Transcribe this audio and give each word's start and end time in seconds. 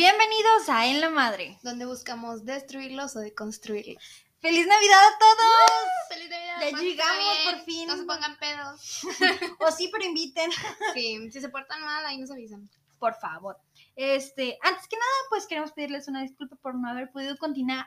Bienvenidos 0.00 0.66
a 0.70 0.86
En 0.86 0.98
la 1.02 1.10
Madre. 1.10 1.58
donde 1.62 1.84
buscamos 1.84 2.46
destruirlos 2.46 3.16
o 3.16 3.18
deconstruirlos. 3.18 4.02
¡Feliz 4.40 4.66
Navidad 4.66 4.98
a 4.98 5.18
todos! 5.18 6.08
¡Feliz 6.08 6.30
Navidad! 6.30 6.58
Ya 6.58 6.78
llegamos, 6.78 7.34
bien, 7.36 7.54
por 7.54 7.64
fin. 7.66 7.86
No 7.86 7.96
se 7.98 8.04
pongan 8.04 8.38
pedos. 8.38 9.02
O 9.60 9.70
sí, 9.70 9.90
pero 9.92 10.06
inviten, 10.06 10.50
Sí, 10.94 11.30
si 11.30 11.38
se 11.42 11.50
portan 11.50 11.82
mal, 11.82 12.06
ahí 12.06 12.16
nos 12.16 12.30
avisan. 12.30 12.66
por 12.98 13.14
favor. 13.16 13.58
Este, 13.94 14.56
antes 14.62 14.88
que 14.88 14.96
nada, 14.96 15.10
pues 15.28 15.46
queremos 15.46 15.72
pedirles 15.72 16.08
una 16.08 16.22
disculpa 16.22 16.56
por 16.56 16.76
no 16.76 16.88
haber 16.88 17.10
podido 17.10 17.36
continuar 17.36 17.86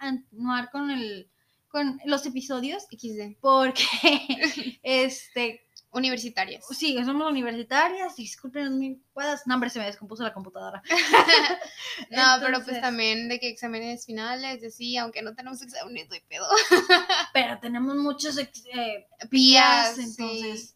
con 0.72 0.92
el 0.92 1.32
con 1.68 2.00
los 2.06 2.28
episodios 2.28 2.84
XD. 2.92 3.40
porque 3.42 3.84
este 4.84 5.66
Universitarias. 5.94 6.66
sí, 6.72 6.98
somos 7.06 7.30
universitarias, 7.32 8.16
disculpen 8.16 8.80
mis 8.80 8.98
puedas. 9.14 9.46
No, 9.48 9.54
hombre, 9.54 9.70
se 9.70 9.80
me 9.80 9.86
descompuso 9.86 10.24
la 10.24 10.34
computadora. 10.34 10.82
No, 12.10 12.24
pero 12.42 12.64
pues 12.64 12.82
también 12.82 13.30
de 13.30 13.40
que 13.40 13.50
exámenes 13.50 14.06
finales, 14.06 14.62
de 14.62 14.72
sí, 14.72 14.98
aunque 14.98 15.22
no 15.22 15.36
tenemos 15.36 15.62
exámenes, 15.62 16.10
doy 16.10 16.22
pedo. 16.28 16.48
Pero 17.34 17.60
tenemos 17.60 17.96
muchos 17.96 18.38
ex- 18.38 18.66
eh, 18.74 19.08
Pías, 19.30 19.94
pías, 19.96 19.98
entonces. 20.00 20.70
sí. 20.70 20.76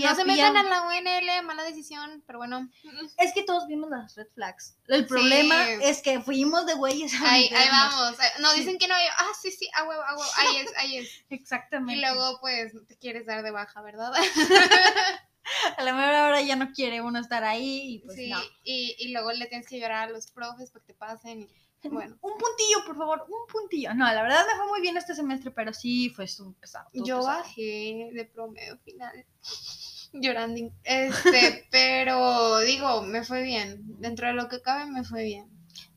Pía, 0.00 0.10
no 0.10 0.16
se 0.16 0.24
pía. 0.24 0.50
metan 0.50 0.56
a 0.56 0.62
la 0.62 0.82
UNL, 0.88 1.42
mala 1.44 1.62
decisión, 1.64 2.22
pero 2.26 2.38
bueno. 2.38 2.68
Es 3.18 3.32
que 3.34 3.42
todos 3.42 3.66
vimos 3.66 3.90
las 3.90 4.14
red 4.16 4.26
flags. 4.34 4.76
El 4.88 5.06
problema 5.06 5.64
Sí. 5.66 5.72
es 5.82 6.02
que 6.02 6.20
fuimos 6.20 6.66
de 6.66 6.74
güeyes. 6.74 7.12
Ahí, 7.22 7.50
vamos. 7.70 8.16
No, 8.40 8.50
Sí. 8.52 8.60
dicen 8.60 8.78
que 8.78 8.88
no. 8.88 8.94
yo, 8.94 9.10
ah, 9.18 9.32
sí, 9.40 9.50
sí, 9.50 9.68
a 9.74 9.84
huevo. 9.84 10.02
Ahí 10.38 10.56
es, 10.58 10.72
ahí 10.76 10.96
es. 10.98 11.10
Exactamente. 11.30 11.94
Y 11.98 12.00
luego, 12.00 12.38
pues, 12.40 12.72
te 12.86 12.96
quieres 12.96 13.26
dar 13.26 13.42
de 13.42 13.50
baja, 13.50 13.82
¿verdad? 13.82 14.12
a 15.78 15.82
la 15.82 15.92
mejor 15.92 16.14
hora 16.14 16.40
ya 16.42 16.56
no 16.56 16.72
quiere 16.72 17.00
uno 17.00 17.18
estar 17.20 17.44
ahí 17.44 17.94
y 17.94 17.98
pues 18.00 18.16
sí, 18.16 18.30
no. 18.30 18.38
y, 18.64 18.96
y 18.98 19.12
luego 19.12 19.30
le 19.32 19.46
tienes 19.46 19.68
que 19.68 19.78
llorar 19.78 20.08
a 20.08 20.12
los 20.12 20.30
profes 20.30 20.70
para 20.70 20.84
que 20.84 20.92
te 20.92 20.98
pasen. 20.98 21.42
y- 21.42 21.48
bueno. 21.88 22.16
Un 22.20 22.32
puntillo, 22.36 22.84
por 22.84 22.96
favor, 22.96 23.24
un 23.28 23.46
puntillo. 23.46 23.94
No, 23.94 24.06
la 24.12 24.20
verdad 24.22 24.44
me 24.44 24.56
fue 24.58 24.66
muy 24.66 24.80
bien 24.80 24.96
este 24.96 25.14
semestre, 25.14 25.52
pero 25.52 25.72
sí 25.72 26.10
fue 26.10 26.24
estuvo 26.24 26.52
pesado. 26.54 26.88
Yo 26.92 27.18
pesado. 27.18 27.26
bajé 27.26 28.10
de 28.12 28.24
promedio 28.34 28.76
final 28.78 29.24
llorando. 30.20 30.72
Este, 30.84 31.66
pero 31.70 32.58
digo, 32.58 33.02
me 33.02 33.24
fue 33.24 33.42
bien. 33.42 33.82
Dentro 34.00 34.26
de 34.28 34.34
lo 34.34 34.48
que 34.48 34.60
cabe, 34.62 34.86
me 34.90 35.04
fue 35.04 35.24
bien. 35.24 35.48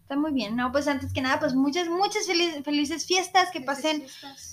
Está 0.02 0.16
muy 0.16 0.32
bien. 0.32 0.56
No, 0.56 0.72
pues 0.72 0.88
antes 0.88 1.14
que 1.14 1.22
nada, 1.22 1.40
pues 1.40 1.54
muchas, 1.54 1.88
muchas 1.88 2.26
feliz- 2.28 2.64
felices 2.64 3.06
fiestas, 3.06 3.52
que 3.52 3.62
pasen, 3.62 4.04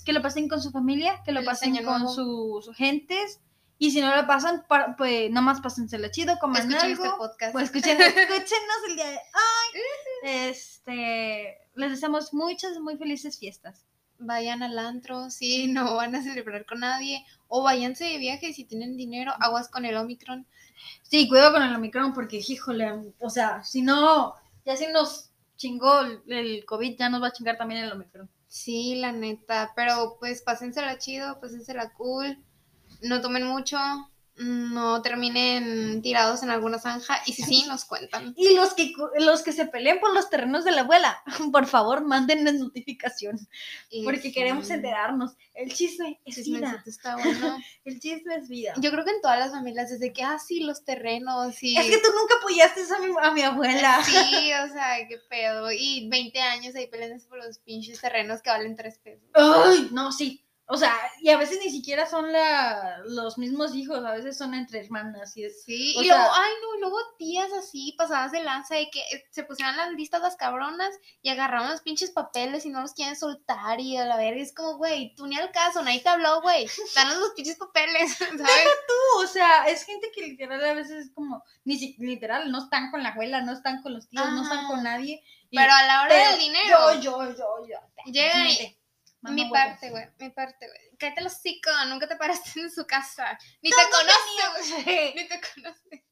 que 0.05 0.13
lo 0.13 0.21
pasen 0.21 0.47
con 0.47 0.61
su 0.61 0.69
familia, 0.71 1.21
que 1.25 1.31
lo 1.31 1.39
Feliz 1.39 1.49
pasen 1.49 1.83
con 1.83 2.07
sus 2.09 2.69
gentes. 2.75 3.39
Y 3.79 3.91
si 3.91 4.01
no 4.01 4.15
lo 4.15 4.25
pasan, 4.27 4.65
pa- 4.67 4.95
pues 4.97 5.29
nomás 5.31 5.61
pásensela 5.61 6.09
chido, 6.11 6.37
coman 6.39 6.61
Escuchen 6.71 6.91
algo. 6.91 7.05
este 7.05 7.17
podcast. 7.17 7.51
Pues 7.53 7.65
escuchen, 7.65 7.97
escúchenos 8.01 8.77
el 8.89 8.95
día 8.95 9.07
de 9.09 9.15
hoy. 9.17 9.81
Este, 10.23 11.57
les 11.75 11.89
deseamos 11.91 12.33
muchas, 12.33 12.79
muy 12.79 12.97
felices 12.97 13.39
fiestas. 13.39 13.85
Vayan 14.19 14.63
al 14.63 14.79
antro, 14.79 15.29
si 15.29 15.67
no 15.73 15.95
van 15.95 16.15
a 16.15 16.23
celebrar 16.23 16.65
con 16.65 16.79
nadie. 16.79 17.25
O 17.47 17.63
váyanse 17.63 18.05
de 18.05 18.17
viaje 18.17 18.53
si 18.53 18.65
tienen 18.65 18.97
dinero. 18.97 19.33
Aguas 19.39 19.69
con 19.69 19.85
el 19.85 19.97
Omicron. 19.97 20.45
Sí, 21.03 21.27
cuidado 21.27 21.53
con 21.53 21.63
el 21.63 21.75
Omicron 21.75 22.13
porque, 22.13 22.41
híjole, 22.45 23.13
o 23.19 23.29
sea, 23.29 23.63
si 23.63 23.81
no, 23.81 24.35
ya 24.65 24.75
si 24.75 24.87
nos 24.87 25.31
chingó 25.55 26.01
el, 26.01 26.21
el 26.27 26.65
COVID, 26.65 26.97
ya 26.97 27.09
nos 27.09 27.21
va 27.21 27.27
a 27.27 27.33
chingar 27.33 27.57
también 27.57 27.83
el 27.83 27.91
Omicron. 27.91 28.29
Sí, 28.47 28.95
la 28.95 29.11
neta. 29.11 29.73
Pero 29.75 30.17
pues 30.19 30.41
pásensela 30.41 30.97
chido, 30.97 31.39
pásensela 31.39 31.93
cool. 31.93 32.37
No 33.01 33.21
tomen 33.21 33.45
mucho. 33.45 33.77
No 34.37 35.01
terminen 35.01 36.01
tirados 36.01 36.43
en 36.43 36.51
alguna 36.51 36.77
zanja. 36.77 37.21
Y 37.25 37.33
si 37.33 37.43
sí, 37.43 37.65
nos 37.67 37.85
cuentan. 37.85 38.33
Y 38.37 38.53
los 38.55 38.73
que, 38.73 38.93
los 39.19 39.41
que 39.41 39.51
se 39.51 39.65
peleen 39.65 39.99
por 39.99 40.13
los 40.13 40.29
terrenos 40.29 40.63
de 40.63 40.71
la 40.71 40.81
abuela, 40.81 41.21
por 41.51 41.65
favor, 41.65 42.03
mándenles 42.05 42.55
notificación, 42.55 43.39
porque 44.03 44.27
Y 44.27 44.31
queremos 44.31 44.67
sí, 44.67 44.73
enterarnos. 44.73 45.35
El 45.53 45.73
chisme 45.73 46.19
es 46.25 46.45
vida. 46.45 46.83
está 46.85 47.15
bueno. 47.15 47.57
El 47.85 47.99
chisme 47.99 48.35
es 48.35 48.47
vida. 48.47 48.73
Yo 48.77 48.91
creo 48.91 49.03
que 49.03 49.11
en 49.11 49.21
todas 49.21 49.39
las 49.39 49.51
familias, 49.51 49.89
desde 49.89 50.13
que, 50.13 50.23
ah, 50.23 50.37
sí, 50.37 50.59
los 50.59 50.83
terrenos, 50.83 51.61
y... 51.63 51.75
Es 51.75 51.85
que 51.87 51.97
tú 51.97 52.09
nunca 52.15 52.35
apoyaste 52.39 52.81
a 52.93 52.99
mi, 52.99 53.13
a 53.19 53.31
mi 53.31 53.41
abuela. 53.41 54.03
Sí, 54.03 54.51
o 54.53 54.71
sea, 54.71 55.07
qué 55.07 55.17
pedo. 55.29 55.71
Y 55.71 56.07
20 56.09 56.39
años 56.39 56.75
ahí 56.75 56.87
peleándose 56.87 57.27
por 57.27 57.43
los 57.43 57.57
pinches 57.59 57.99
terrenos 57.99 58.41
que 58.41 58.49
valen 58.49 58.75
3 58.75 58.99
pesos. 58.99 59.29
Ay, 59.33 59.89
no, 59.91 60.11
sí. 60.11 60.46
O 60.69 60.75
sea, 60.75 60.93
y 61.21 61.29
a 61.29 61.37
veces 61.37 61.59
ni 61.63 61.71
siquiera 61.71 62.05
son 62.07 62.29
la, 62.33 62.97
los 63.05 63.37
mismos 63.37 63.73
hijos, 63.73 64.03
a 64.03 64.11
veces 64.11 64.37
son 64.37 64.53
entre 64.53 64.81
hermanas 64.81 65.37
y 65.37 65.45
es... 65.45 65.63
Sí, 65.63 65.91
y 65.97 66.03
sea- 66.05 66.17
luego, 66.17 66.33
ay, 66.35 66.51
no, 66.61 66.75
y 66.75 66.79
luego 66.81 66.97
tías 67.17 67.53
así, 67.53 67.95
pasadas 67.97 68.33
de 68.33 68.43
lanza, 68.43 68.75
de 68.75 68.89
que 68.89 69.01
se 69.31 69.43
pusieron 69.43 69.77
las 69.77 69.91
listas 69.93 70.21
las 70.21 70.35
cabronas 70.35 70.93
y 71.21 71.29
agarraron 71.29 71.69
los 71.69 71.79
pinches 71.81 72.11
papeles 72.11 72.65
y 72.65 72.69
no 72.69 72.81
los 72.81 72.93
quieren 72.93 73.15
soltar 73.15 73.79
y 73.79 73.95
a 73.95 74.03
la 74.05 74.17
verga 74.17 74.41
es 74.41 74.53
como, 74.53 74.75
güey, 74.75 75.15
tú 75.15 75.25
ni 75.27 75.37
al 75.37 75.51
caso, 75.51 75.81
nadie 75.83 76.01
te 76.01 76.09
habló, 76.09 76.41
güey, 76.41 76.67
danos 76.95 77.15
los 77.17 77.29
pinches 77.31 77.55
papeles, 77.55 78.15
¿sabes? 78.17 78.37
Tú, 78.37 79.23
o 79.23 79.27
sea, 79.27 79.67
es 79.69 79.85
gente 79.85 80.11
que 80.13 80.21
literal 80.27 80.63
a 80.65 80.73
veces 80.73 81.05
es 81.05 81.11
como, 81.13 81.43
ni 81.63 81.77
si, 81.77 81.95
literal, 81.99 82.51
no 82.51 82.63
están 82.65 82.91
con 82.91 83.03
la 83.03 83.09
abuela, 83.11 83.41
no 83.41 83.53
están 83.53 83.81
con 83.81 83.93
los 83.93 84.09
tíos, 84.09 84.29
no 84.31 84.43
están 84.43 84.67
con 84.67 84.83
nadie. 84.83 85.23
y- 85.49 85.55
Pero 85.55 85.71
a 85.71 85.83
la 85.83 86.01
hora 86.03 86.31
del 86.31 86.39
dinero, 86.39 86.93
Yo, 86.95 86.99
yo, 87.01 87.37
yo, 87.37 87.67
yo. 87.69 88.11
Llegan 88.11 88.47
y- 88.47 88.77
Mi 89.21 89.49
parte, 89.49 89.89
güey, 89.89 90.05
mi 90.19 90.29
parte, 90.29 90.67
güey. 90.67 90.97
Cállate 90.97 91.21
los 91.21 91.33
hocico, 91.33 91.69
nunca 91.89 92.07
te 92.07 92.15
paraste 92.15 92.59
en 92.61 92.71
su 92.71 92.85
casa, 92.85 93.37
ni 93.61 93.69
te 93.69 93.75
no 93.75 93.89
conoce, 93.89 94.83
güey, 94.83 95.13
ni 95.15 95.27
te 95.27 95.41
conoce. 95.53 96.05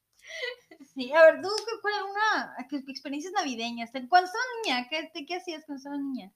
Sí, 0.94 1.12
a 1.14 1.22
ver, 1.24 1.42
tú, 1.42 1.50
¿qué- 1.66 1.82
¿cuál 1.82 1.94
una 2.04 2.56
qué- 2.70 2.84
qué 2.84 2.92
experiencias 2.92 3.34
navideñas? 3.34 3.92
Cuando 3.92 4.26
estabas 4.28 4.48
niña, 4.64 4.88
¿qué, 4.90 5.10
te- 5.14 5.26
qué 5.26 5.36
hacías 5.36 5.64
cuando 5.66 5.78
estabas 5.80 6.00
niña? 6.00 6.32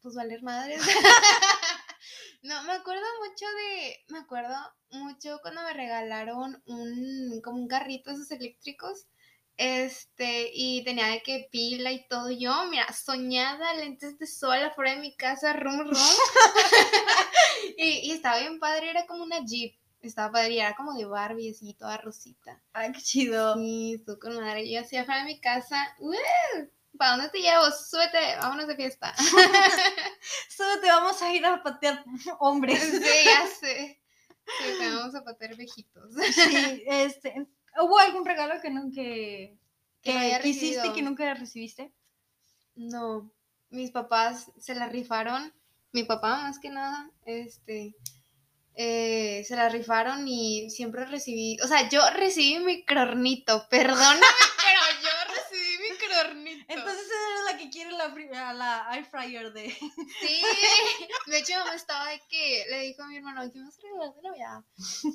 pues 0.00 0.14
valer 0.14 0.40
madres. 0.42 0.80
no, 2.42 2.62
me 2.64 2.72
acuerdo 2.72 3.02
mucho 3.20 3.44
de, 3.46 4.04
me 4.08 4.18
acuerdo 4.20 4.54
mucho 4.90 5.38
cuando 5.42 5.62
me 5.62 5.72
regalaron 5.72 6.62
un, 6.66 7.40
como 7.42 7.58
un 7.60 7.66
carrito 7.68 8.10
de 8.10 8.16
esos 8.16 8.30
eléctricos, 8.30 9.06
este, 9.56 10.50
y 10.52 10.84
tenía 10.84 11.06
de 11.08 11.22
que 11.22 11.48
pila 11.50 11.92
y 11.92 12.06
todo, 12.08 12.30
yo, 12.30 12.66
mira, 12.66 12.92
soñada, 12.92 13.74
lentes 13.74 14.18
de 14.18 14.26
sol 14.26 14.62
afuera 14.62 14.92
de 14.92 15.00
mi 15.00 15.16
casa, 15.16 15.52
rum 15.54 15.80
rum, 15.80 15.96
y, 17.78 18.08
y 18.08 18.12
estaba 18.12 18.38
bien 18.38 18.58
padre, 18.58 18.90
era 18.90 19.06
como 19.06 19.24
una 19.24 19.44
Jeep, 19.44 19.74
estaba 20.02 20.32
padre, 20.32 20.50
y 20.50 20.60
era 20.60 20.76
como 20.76 20.94
de 20.94 21.06
Barbie, 21.06 21.50
así, 21.50 21.74
toda 21.74 21.96
rosita. 21.96 22.62
Ay, 22.72 22.92
qué 22.92 23.00
chido. 23.00 23.54
Sí, 23.54 23.94
estuvo 23.94 24.18
con 24.18 24.36
madre, 24.36 24.70
yo 24.70 24.80
así 24.80 24.96
afuera 24.96 25.20
de 25.20 25.26
mi 25.26 25.40
casa, 25.40 25.76
¡uh! 25.98 26.14
¿Para 26.96 27.12
dónde 27.12 27.30
te 27.30 27.40
llevo? 27.40 27.64
Súbete, 27.70 28.36
vámonos 28.40 28.66
de 28.68 28.76
fiesta. 28.76 29.14
Solo 30.48 30.80
te 30.80 30.88
vamos 30.88 31.20
a 31.20 31.34
ir 31.34 31.44
a 31.44 31.62
patear 31.62 32.04
hombres. 32.38 32.80
Sí, 32.80 33.24
ya 33.24 33.46
sé. 33.60 34.00
Sí, 34.46 34.76
vamos 34.80 35.14
a 35.14 35.24
patear 35.24 35.56
viejitos. 35.56 36.12
Sí, 36.32 36.84
este, 36.86 37.46
¿hubo 37.80 37.98
algún 37.98 38.24
regalo 38.24 38.60
que 38.60 38.70
nunca 38.70 39.02
que, 39.02 39.58
Que 40.02 40.40
quisiste 40.42 40.92
que 40.92 41.02
nunca 41.02 41.34
recibiste? 41.34 41.92
No, 42.74 43.32
mis 43.70 43.90
papás 43.90 44.52
se 44.58 44.74
la 44.74 44.88
rifaron. 44.88 45.52
Mi 45.92 46.04
papá, 46.04 46.42
más 46.42 46.58
que 46.58 46.68
nada, 46.68 47.10
este, 47.24 47.94
eh, 48.74 49.42
se 49.48 49.56
la 49.56 49.70
rifaron 49.70 50.28
y 50.28 50.68
siempre 50.68 51.06
recibí, 51.06 51.56
o 51.64 51.66
sea, 51.66 51.88
yo 51.88 52.02
recibí 52.10 52.58
mi 52.58 52.84
cornito, 52.84 53.66
perdóname, 53.70 54.20
pero 54.20 54.80
yo 55.02 55.34
recibí 55.34 55.78
mi 55.78 56.14
cornito. 56.14 56.64
Entonces 56.68 57.05
que 57.56 57.70
quiere 57.70 57.90
la, 57.92 58.04
a 58.04 58.52
la 58.52 58.88
air 58.92 59.04
fryer 59.04 59.52
de... 59.52 59.68
Sí, 60.20 60.42
de 61.26 61.38
hecho, 61.38 61.54
estaba 61.74 62.10
de 62.10 62.20
que 62.28 62.64
le 62.70 62.80
dijo 62.82 63.02
a 63.02 63.08
mi 63.08 63.16
hermano, 63.16 63.50
¿qué 63.52 63.58
me 63.58 63.64
vas 63.64 63.78
a 63.78 63.82
regalar 63.82 64.14
de 64.14 64.22
Navidad? 64.22 64.64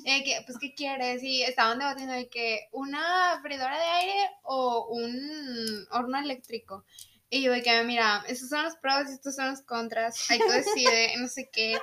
Eh, 0.04 0.24
que, 0.24 0.42
pues, 0.46 0.58
¿qué 0.58 0.74
quieres? 0.74 1.22
Y 1.22 1.42
estaban 1.42 1.78
debatiendo 1.78 2.14
de 2.14 2.28
que 2.28 2.68
una 2.72 3.38
freidora 3.42 3.78
de 3.78 3.84
aire 3.84 4.30
o 4.42 4.88
un 4.90 5.86
horno 5.90 6.18
eléctrico. 6.18 6.84
Y 7.30 7.42
yo 7.42 7.52
de 7.52 7.62
que, 7.62 7.82
mira, 7.84 8.24
estos 8.28 8.50
son 8.50 8.62
los 8.62 8.76
pros 8.76 9.08
y 9.08 9.14
estos 9.14 9.34
son 9.34 9.50
los 9.50 9.62
contras, 9.62 10.30
ahí 10.30 10.38
tú 10.38 10.50
decides, 10.50 11.18
no 11.18 11.28
sé 11.28 11.48
qué. 11.50 11.78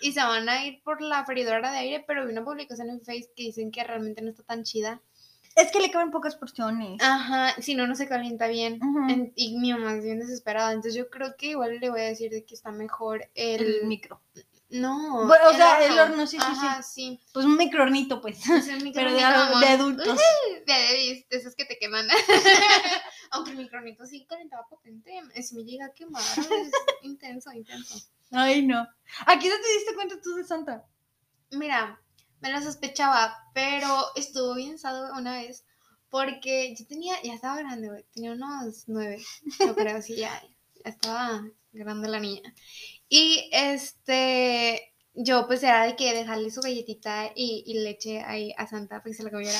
Y 0.00 0.12
se 0.12 0.20
van 0.20 0.48
a 0.48 0.64
ir 0.66 0.82
por 0.82 1.02
la 1.02 1.24
freidora 1.24 1.70
de 1.70 1.78
aire, 1.78 2.04
pero 2.06 2.24
vi 2.24 2.32
una 2.32 2.44
publicación 2.44 2.88
en 2.88 3.02
Facebook 3.02 3.34
que 3.36 3.42
dicen 3.44 3.70
que 3.70 3.84
realmente 3.84 4.22
no 4.22 4.30
está 4.30 4.42
tan 4.42 4.64
chida. 4.64 5.02
Es 5.56 5.70
que 5.70 5.80
le 5.80 5.90
caben 5.90 6.10
pocas 6.10 6.34
porciones. 6.36 7.00
Ajá, 7.02 7.54
si 7.62 7.74
no, 7.74 7.86
no 7.86 7.94
se 7.94 8.08
calienta 8.08 8.48
bien. 8.48 8.80
En- 9.08 9.32
y 9.36 9.56
mi 9.58 9.72
mamá 9.72 9.94
es 9.94 10.04
bien 10.04 10.18
desesperada, 10.18 10.70
entonces 10.72 10.94
yo 10.94 11.08
creo 11.10 11.36
que 11.36 11.48
igual 11.48 11.78
le 11.78 11.90
voy 11.90 12.00
a 12.00 12.04
decir 12.04 12.30
de 12.30 12.44
que 12.44 12.54
está 12.54 12.72
mejor 12.72 13.28
el... 13.34 13.62
el 13.62 13.86
micro. 13.86 14.20
No. 14.70 15.26
Bueno, 15.26 15.50
o 15.50 15.52
sea, 15.54 15.84
el 15.86 15.96
horno, 15.96 16.26
sí, 16.26 16.36
sí, 16.36 16.44
Ajá, 16.44 16.82
sí. 16.82 17.20
Pues 17.32 17.46
un 17.46 17.56
microornito, 17.56 18.20
pues. 18.20 18.44
Es 18.48 18.66
el 18.66 18.92
Pero 18.94 19.12
de, 19.12 19.22
adultos. 19.22 20.18
De, 20.66 20.72
de, 20.72 21.26
de 21.30 21.36
esos 21.36 21.54
que 21.54 21.64
te 21.64 21.78
queman. 21.78 22.08
Aunque 23.30 23.52
el 23.52 23.58
microornito 23.58 24.04
sí 24.06 24.24
calentaba 24.26 24.66
potente. 24.66 25.20
Es 25.34 25.52
me 25.52 25.62
llega 25.62 25.86
a 25.86 25.92
quemar. 25.92 26.22
Es 26.22 26.72
intenso, 27.02 27.52
intenso. 27.52 27.98
Ay, 28.32 28.62
no. 28.66 28.80
¿A 29.26 29.38
qué 29.38 29.46
edad 29.48 29.56
te 29.62 29.72
diste 29.78 29.94
cuenta 29.94 30.20
tú 30.20 30.34
de 30.34 30.44
Santa? 30.44 30.84
Mira, 31.52 32.00
me 32.44 32.52
lo 32.52 32.60
sospechaba, 32.60 33.34
pero 33.54 33.88
estuvo 34.16 34.54
bien 34.54 34.78
sado 34.78 35.14
una 35.18 35.38
vez 35.38 35.64
Porque 36.10 36.74
yo 36.78 36.86
tenía, 36.86 37.14
ya 37.22 37.32
estaba 37.34 37.56
grande, 37.56 37.88
güey. 37.88 38.04
Tenía 38.12 38.32
unos 38.32 38.84
nueve, 38.86 39.24
yo 39.58 39.74
creo, 39.74 40.02
sí, 40.02 40.16
ya, 40.16 40.30
estaba 40.84 41.42
grande 41.72 42.08
la 42.08 42.20
niña. 42.20 42.54
Y 43.08 43.48
este, 43.50 44.94
yo 45.14 45.46
pues 45.46 45.62
era 45.62 45.86
de 45.86 45.96
que 45.96 46.12
dejarle 46.12 46.50
su 46.50 46.60
galletita 46.60 47.32
y, 47.34 47.64
y 47.66 47.82
leche 47.82 48.20
ahí 48.20 48.52
a 48.58 48.66
Santa 48.66 48.98
para 48.98 49.04
que 49.04 49.14
se 49.14 49.24
la 49.24 49.30
comiera. 49.30 49.58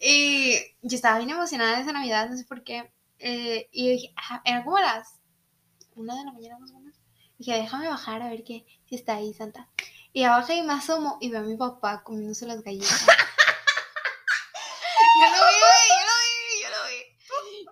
y 0.00 0.56
yo 0.82 0.96
estaba 0.96 1.18
bien 1.18 1.30
emocionada 1.30 1.76
de 1.76 1.82
esa 1.82 1.92
Navidad, 1.92 2.28
no 2.28 2.36
sé 2.36 2.44
por 2.44 2.64
qué. 2.64 2.92
Eh, 3.20 3.68
y 3.70 3.90
dije, 3.90 4.14
era 4.44 4.64
como 4.64 4.80
las 4.80 5.20
una 5.94 6.16
de 6.16 6.24
la 6.24 6.32
mañana 6.32 6.58
más 6.58 6.72
o 6.72 6.80
menos. 6.80 6.98
Dije, 7.38 7.52
déjame 7.52 7.88
bajar 7.88 8.20
a 8.20 8.30
ver 8.30 8.42
qué, 8.42 8.66
si 8.86 8.96
está 8.96 9.14
ahí 9.14 9.32
Santa. 9.32 9.68
Y 10.16 10.24
abajo 10.24 10.50
y 10.50 10.62
me 10.62 10.72
asomo 10.72 11.18
y 11.20 11.28
veo 11.28 11.40
a 11.40 11.44
mi 11.44 11.58
papá 11.58 12.02
comiéndose 12.02 12.46
las 12.46 12.62
galletas. 12.62 13.04
yo 15.20 15.26
lo 15.28 15.46
vi, 15.46 15.60
güey, 15.60 15.88
yo 15.92 16.00
lo 16.06 16.16
vi, 16.24 16.62
yo 16.62 16.68
lo 16.70 16.80
vi. 16.88 17.00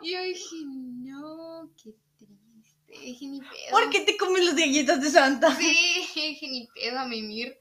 Y 0.02 0.12
yo 0.12 0.20
dije, 0.24 0.56
no, 0.66 1.70
qué 1.82 1.94
triste. 2.18 3.00
Dije, 3.00 3.26
ni 3.28 3.40
pedo. 3.40 3.70
¿Por 3.70 3.88
qué 3.88 4.02
te 4.02 4.18
comes 4.18 4.44
las 4.44 4.56
galletas 4.56 5.00
de 5.00 5.08
Santa? 5.08 5.56
Sí, 5.56 6.12
dije, 6.14 6.46
ni 6.48 6.66
pedo 6.66 6.98
a 6.98 7.06
mimir. 7.06 7.58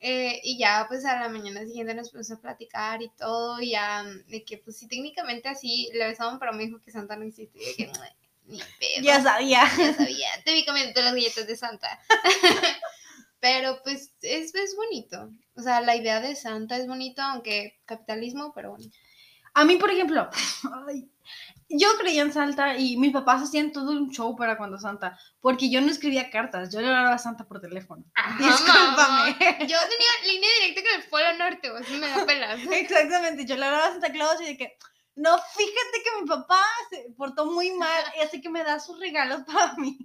Eh, 0.00 0.38
y 0.44 0.58
ya, 0.58 0.84
pues 0.86 1.06
a 1.06 1.18
la 1.18 1.30
mañana 1.30 1.64
siguiente 1.64 1.94
nos 1.94 2.10
pusimos 2.10 2.32
a 2.32 2.40
platicar 2.42 3.00
y 3.00 3.08
todo, 3.16 3.58
y 3.62 3.70
ya, 3.70 4.04
de 4.04 4.44
que, 4.44 4.58
pues 4.58 4.76
sí, 4.76 4.86
técnicamente 4.86 5.48
así 5.48 5.88
le 5.94 6.08
besamos, 6.08 6.38
pero 6.38 6.52
me 6.52 6.66
dijo 6.66 6.82
que 6.82 6.90
Santa 6.90 7.16
no 7.16 7.24
existe. 7.24 7.58
Y 7.58 7.62
yo 7.62 7.68
dije, 7.68 7.90
ni 8.44 8.58
pedo. 8.58 9.00
Ya 9.00 9.22
sabía. 9.22 9.62
Ya 9.78 9.94
sabía, 9.94 10.28
te 10.44 10.52
vi 10.52 10.66
comiendo 10.66 11.00
las 11.00 11.14
galletas 11.14 11.46
de 11.46 11.56
Santa. 11.56 11.98
pero 13.46 13.80
pues 13.84 14.12
es, 14.22 14.52
es 14.56 14.74
bonito. 14.74 15.30
O 15.54 15.62
sea, 15.62 15.80
la 15.80 15.94
idea 15.94 16.20
de 16.20 16.34
Santa 16.34 16.76
es 16.78 16.88
bonito, 16.88 17.22
aunque 17.22 17.78
capitalismo, 17.84 18.52
pero 18.52 18.70
bueno. 18.70 18.86
A 19.54 19.64
mí, 19.64 19.76
por 19.76 19.88
ejemplo, 19.88 20.28
ay, 20.88 21.08
yo 21.68 21.96
creía 21.96 22.22
en 22.22 22.32
Santa 22.32 22.76
y 22.76 22.96
mis 22.96 23.12
papás 23.12 23.44
hacían 23.44 23.70
todo 23.70 23.92
un 23.92 24.10
show 24.10 24.34
para 24.34 24.58
cuando 24.58 24.80
Santa, 24.80 25.16
porque 25.40 25.70
yo 25.70 25.80
no 25.80 25.92
escribía 25.92 26.28
cartas, 26.28 26.72
yo 26.72 26.80
le 26.80 26.88
hablaba 26.88 27.14
a 27.14 27.18
Santa 27.18 27.44
por 27.44 27.60
teléfono. 27.60 28.04
Discúlpame. 28.38 29.36
Yo 29.60 29.78
tenía 29.78 30.32
línea 30.32 30.50
directa 30.60 30.82
con 30.82 31.00
el 31.00 31.08
Polo 31.08 31.38
Norte, 31.38 31.84
sea, 31.84 31.98
me 31.98 32.08
da 32.08 32.26
pelas. 32.26 32.60
Exactamente, 32.72 33.46
yo 33.46 33.56
le 33.56 33.64
hablaba 33.64 33.86
a 33.86 33.92
Santa 33.92 34.10
Claus 34.10 34.40
y 34.40 34.46
de 34.46 34.56
que, 34.56 34.76
no, 35.14 35.38
fíjate 35.38 36.02
que 36.02 36.20
mi 36.20 36.26
papá 36.26 36.64
se 36.90 37.14
portó 37.16 37.46
muy 37.46 37.70
mal 37.70 38.04
y 38.18 38.22
así 38.22 38.40
que 38.40 38.50
me 38.50 38.64
da 38.64 38.80
sus 38.80 38.98
regalos 38.98 39.42
para 39.46 39.74
mí. 39.76 39.96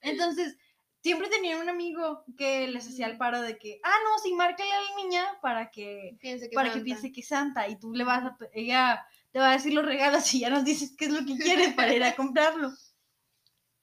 Entonces, 0.00 0.56
siempre 1.04 1.28
tenía 1.28 1.58
un 1.58 1.68
amigo 1.68 2.24
que 2.38 2.66
les 2.66 2.88
hacía 2.88 3.06
el 3.06 3.18
paro 3.18 3.42
de 3.42 3.58
que, 3.58 3.78
ah, 3.84 3.96
no, 4.04 4.18
sí, 4.22 4.32
márcale 4.32 4.72
a 4.72 4.80
la 4.80 4.96
niña 4.96 5.38
para 5.42 5.70
que, 5.70 6.16
Piense 6.18 6.48
que 6.48 6.54
para 6.54 6.72
que 6.72 6.80
piense 6.80 7.12
que 7.12 7.20
es 7.20 7.28
Santa 7.28 7.68
y 7.68 7.78
tú 7.78 7.92
le 7.92 8.04
vas 8.04 8.24
a, 8.24 8.38
ella 8.54 9.06
te 9.30 9.38
va 9.38 9.50
a 9.50 9.52
decir 9.52 9.74
los 9.74 9.84
regalos 9.84 10.32
y 10.32 10.40
ya 10.40 10.48
nos 10.48 10.64
dices 10.64 10.94
qué 10.96 11.04
es 11.04 11.10
lo 11.10 11.26
que 11.26 11.36
quiere 11.36 11.72
para 11.72 11.92
ir 11.92 12.02
a 12.02 12.16
comprarlo. 12.16 12.72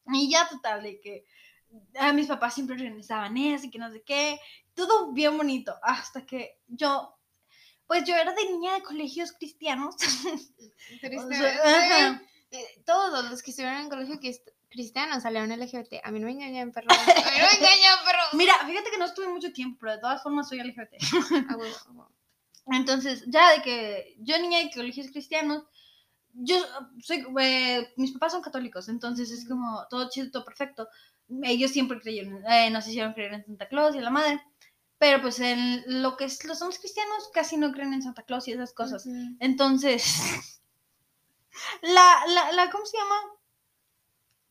Y 0.08 0.32
ya 0.32 0.50
total, 0.50 0.82
de 0.82 1.00
que 1.00 1.26
a 2.00 2.12
mis 2.12 2.26
papás 2.26 2.56
siempre 2.56 2.76
organizaban 2.76 3.38
eso 3.38 3.68
y 3.68 3.70
que 3.70 3.78
no 3.78 3.92
sé 3.92 4.02
qué, 4.02 4.40
todo 4.74 5.12
bien 5.12 5.38
bonito, 5.38 5.76
hasta 5.84 6.26
que 6.26 6.58
yo, 6.70 7.16
pues 7.86 8.04
yo 8.04 8.16
era 8.16 8.34
de 8.34 8.46
niña 8.46 8.74
de 8.74 8.82
colegios 8.82 9.32
cristianos. 9.34 9.96
Triste, 11.02 11.20
O 11.20 11.30
sea, 11.30 11.54
ajá. 11.54 12.24
Eh, 12.50 12.82
Todos 12.84 13.30
los 13.30 13.44
que 13.44 13.52
estuvieron 13.52 13.82
en 13.84 13.90
colegio 13.90 14.20
cristiano 14.72 15.20
salieron 15.20 15.52
LGBT. 15.52 15.96
A 16.04 16.12
mí 16.12 16.20
no 16.20 16.26
me 16.26 16.32
engañan, 16.32 16.72
perro. 16.72 16.88
A 16.90 16.94
mí 16.94 17.38
no 17.40 17.48
me 17.48 17.58
engañan, 17.58 18.00
perro. 18.06 18.24
Mira, 18.34 18.56
fíjate 18.66 18.90
que 18.90 18.98
no 18.98 19.06
estuve 19.06 19.28
mucho 19.28 19.52
tiempo, 19.54 19.78
pero 19.80 19.92
de 19.94 20.00
todas 20.00 20.24
formas 20.24 20.50
soy 20.50 20.64
LGBT. 20.64 20.94
A 21.50 21.58
huevo, 21.58 21.76
a 21.88 21.92
huevo. 21.92 22.12
Entonces, 22.68 23.24
ya 23.28 23.52
de 23.52 23.62
que 23.62 24.16
yo 24.20 24.40
niña 24.40 24.60
de 24.60 24.72
colegios 24.72 25.08
cristianos, 25.12 25.64
yo 26.34 26.56
soy, 27.00 27.26
eh, 27.40 27.94
mis 27.98 28.12
papás 28.14 28.32
son 28.32 28.42
católicos, 28.42 28.88
entonces 28.88 29.32
es 29.32 29.48
como 29.48 29.86
todo 29.90 30.10
chido, 30.10 30.32
todo 30.32 30.46
perfecto. 30.46 30.88
Ellos 31.44 31.72
siempre 31.72 32.00
creyeron, 32.00 32.46
eh, 32.48 32.70
nos 32.70 32.88
hicieron 32.88 33.14
creer 33.14 33.34
en 33.34 33.46
Santa 33.46 33.68
Claus 33.68 33.96
y 33.96 33.98
en 33.98 34.06
la 34.06 34.10
madre, 34.10 34.42
pero 34.98 35.22
pues 35.22 35.40
en 35.40 35.84
lo 36.02 36.16
que 36.16 36.26
es, 36.26 36.44
los 36.46 36.60
somos 36.60 36.80
cristianos 36.80 37.30
casi 37.34 37.58
no 37.58 37.72
creen 37.72 37.94
en 37.94 38.04
Santa 38.04 38.24
Claus 38.24 38.48
y 38.48 38.54
esas 38.54 38.74
cosas. 38.74 39.06
Entonces, 39.40 40.62
la, 41.82 42.24
la, 42.28 42.52
la, 42.54 42.70
¿cómo 42.70 42.86
se 42.86 42.98
llama? 42.98 43.16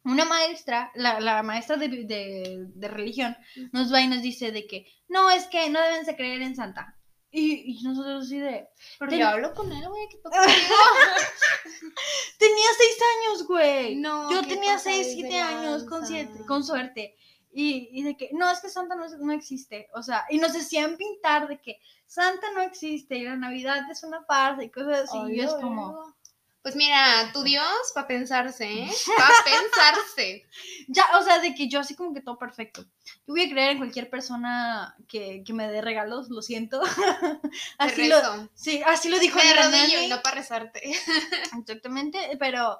Una 0.04 0.24
maestra, 0.24 0.90
la, 0.94 1.20
la 1.20 1.42
maestra 1.42 1.76
de, 1.76 1.88
de, 1.88 2.66
de 2.74 2.88
religión, 2.88 3.36
nos 3.72 3.92
va 3.92 4.00
y 4.00 4.08
nos 4.08 4.22
dice 4.22 4.50
de 4.50 4.66
que, 4.66 4.86
no, 5.08 5.30
es 5.30 5.46
que 5.46 5.68
no 5.68 5.80
deben 5.80 6.06
de 6.06 6.16
creer 6.16 6.40
en 6.42 6.56
Santa. 6.56 6.96
Y, 7.32 7.78
y 7.78 7.82
nosotros 7.84 8.26
así 8.26 8.38
de, 8.38 8.68
Pero 8.98 9.14
yo 9.14 9.28
hablo 9.28 9.54
con 9.54 9.70
él, 9.70 9.88
güey, 9.88 10.08
¿qué 10.10 10.18
pasa 10.18 10.40
tenía 12.38 12.66
seis 12.76 12.98
años, 13.16 13.46
güey. 13.46 13.96
No, 13.96 14.30
Yo 14.32 14.42
tenía 14.42 14.78
seis, 14.78 15.08
siete 15.12 15.38
años 15.38 15.84
con, 15.84 16.04
siete, 16.06 16.44
con 16.46 16.64
suerte. 16.64 17.16
Y, 17.52 17.88
y 17.92 18.02
de 18.02 18.16
que, 18.16 18.30
no, 18.32 18.50
es 18.50 18.60
que 18.60 18.68
Santa 18.68 18.96
no, 18.96 19.06
no 19.08 19.32
existe. 19.32 19.88
O 19.94 20.02
sea, 20.02 20.24
y 20.30 20.38
nos 20.38 20.56
hacían 20.56 20.96
pintar 20.96 21.46
de 21.46 21.60
que 21.60 21.80
Santa 22.06 22.50
no 22.52 22.62
existe 22.62 23.16
y 23.16 23.24
la 23.24 23.36
Navidad 23.36 23.88
es 23.90 24.02
una 24.02 24.24
farsa 24.24 24.64
y 24.64 24.70
cosas 24.70 25.08
así. 25.08 25.18
y 25.32 25.40
es 25.40 25.52
como. 25.54 26.14
Pues 26.62 26.76
mira, 26.76 27.30
tu 27.32 27.42
Dios, 27.42 27.64
para 27.94 28.06
pensarse, 28.06 28.70
¿eh? 28.70 28.90
Para 29.16 29.34
pensarse. 29.44 30.46
Ya, 30.88 31.06
o 31.18 31.22
sea, 31.22 31.38
de 31.38 31.54
que 31.54 31.68
yo 31.68 31.80
así 31.80 31.94
como 31.96 32.12
que 32.12 32.20
todo 32.20 32.36
perfecto. 32.38 32.82
Yo 33.26 33.32
voy 33.34 33.44
a 33.44 33.50
creer 33.50 33.70
en 33.70 33.78
cualquier 33.78 34.10
persona 34.10 34.94
que, 35.08 35.42
que 35.44 35.54
me 35.54 35.68
dé 35.68 35.80
regalos, 35.80 36.28
lo 36.28 36.42
siento. 36.42 36.82
así 37.78 38.08
lo, 38.08 38.20
sí, 38.54 38.82
así 38.84 39.08
lo 39.08 39.18
dijo 39.18 39.38
Me 39.38 40.04
y 40.04 40.08
no 40.08 40.20
para 40.20 40.36
rezarte. 40.36 40.82
Exactamente, 41.58 42.18
pero 42.38 42.78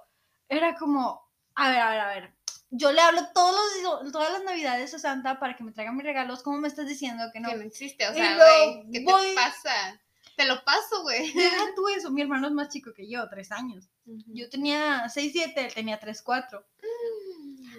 era 0.49 0.75
como, 0.75 1.27
a 1.55 1.71
ver, 1.71 1.79
a 1.81 1.91
ver, 1.91 2.01
a 2.01 2.09
ver. 2.09 2.35
Yo 2.73 2.93
le 2.93 3.01
hablo 3.01 3.29
todos 3.35 3.57
los, 3.83 4.13
todas 4.13 4.31
las 4.31 4.45
navidades 4.45 4.93
a 4.95 4.99
Santa 4.99 5.41
para 5.41 5.57
que 5.57 5.65
me 5.65 5.73
traiga 5.73 5.91
mis 5.93 6.05
regalos. 6.05 6.43
¿Cómo 6.43 6.59
me 6.59 6.69
estás 6.69 6.87
diciendo 6.87 7.25
que 7.33 7.41
no? 7.41 7.49
Que 7.49 7.57
no 7.57 7.63
existe, 7.63 8.07
o 8.07 8.15
sea, 8.15 8.37
güey, 8.37 8.91
¿qué 8.93 9.01
voy- 9.03 9.29
te 9.31 9.35
pasa? 9.35 10.01
Te 10.41 10.47
lo 10.47 10.65
paso, 10.65 11.03
güey. 11.03 11.31
Deja 11.35 11.67
tú 11.77 11.87
eso, 11.89 12.11
mi 12.11 12.23
hermano 12.23 12.47
es 12.47 12.55
más 12.55 12.71
chico 12.71 12.95
que 12.95 13.07
yo, 13.07 13.29
tres 13.29 13.53
años. 13.53 13.91
Yo 14.07 14.49
tenía 14.49 15.07
seis, 15.11 15.33
siete, 15.33 15.67
él 15.67 15.75
tenía 15.75 16.01
tres, 16.01 16.23
cuatro. 16.23 16.67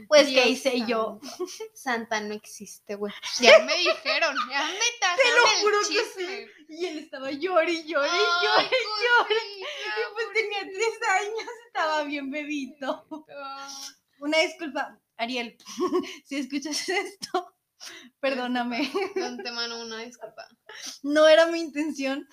Pues, 0.07 0.27
¿qué 0.27 0.47
hice 0.47 0.85
yo? 0.85 1.19
Santa 1.73 2.21
no 2.21 2.35
existe, 2.35 2.93
güey. 2.93 3.11
Ya 3.39 3.57
me 3.65 3.75
dijeron, 3.77 4.35
ya 4.51 4.67
me 4.67 4.99
tajaron 4.99 5.37
lo 5.37 5.51
el 5.51 5.61
juro 5.61 5.77
que 5.79 5.87
chisme. 5.87 6.47
Y 6.69 6.85
él 6.85 6.99
estaba 6.99 7.31
llore 7.31 7.71
y 7.71 7.77
Ay, 7.77 7.83
llore. 7.87 8.09
cosita, 8.11 9.33
Y 9.97 10.13
pues 10.13 10.27
tenía 10.35 10.59
tres 10.61 11.09
años, 11.09 11.49
estaba 11.65 12.03
bien 12.03 12.30
bebito. 12.30 13.07
Una 14.19 14.37
disculpa, 14.37 15.01
Ariel, 15.18 15.57
si 16.25 16.35
escuchas 16.35 16.87
esto, 16.89 17.56
perdóname. 18.19 18.91
De 19.15 19.25
antemano 19.25 19.81
una 19.81 19.97
disculpa. 19.97 20.47
No 21.01 21.27
era 21.27 21.47
mi 21.47 21.59
intención 21.59 22.27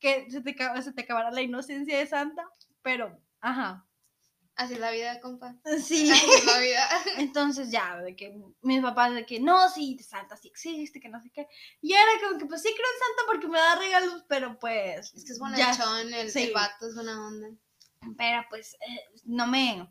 que 0.00 0.30
se 0.30 0.40
te, 0.40 0.56
se 0.82 0.92
te 0.92 1.02
acabara 1.02 1.30
la 1.30 1.42
inocencia 1.42 1.98
de 1.98 2.06
Santa, 2.06 2.44
pero, 2.82 3.18
ajá, 3.40 3.86
Así 4.60 4.74
es 4.74 4.80
la 4.80 4.90
vida, 4.90 5.20
compa. 5.20 5.56
sí. 5.82 6.10
Así 6.10 6.30
es 6.36 6.44
la 6.44 6.58
vida. 6.58 6.86
Entonces 7.16 7.70
ya, 7.70 7.96
de 8.02 8.14
que 8.14 8.38
mis 8.60 8.82
papás 8.82 9.14
de 9.14 9.24
que 9.24 9.40
no, 9.40 9.70
sí, 9.70 9.98
Santa 10.00 10.36
sí 10.36 10.48
existe, 10.48 11.00
que 11.00 11.08
no 11.08 11.18
sé 11.22 11.30
qué. 11.30 11.46
Y 11.80 11.94
era 11.94 12.10
como 12.22 12.38
que 12.38 12.44
pues 12.44 12.60
sí 12.60 12.68
creo 12.68 12.86
en 12.86 12.98
Santa 12.98 13.22
porque 13.26 13.48
me 13.48 13.58
da 13.58 13.76
regalos, 13.76 14.24
pero 14.28 14.58
pues... 14.58 15.14
Es 15.14 15.24
que 15.24 15.32
es 15.32 15.38
bonachón, 15.38 16.12
el, 16.12 16.30
sí. 16.30 16.42
el 16.42 16.52
vato 16.52 16.88
es 16.88 16.94
buena 16.94 17.26
onda. 17.26 17.48
Pero 18.18 18.44
pues 18.50 18.74
eh, 18.74 19.04
no 19.24 19.46
me... 19.46 19.88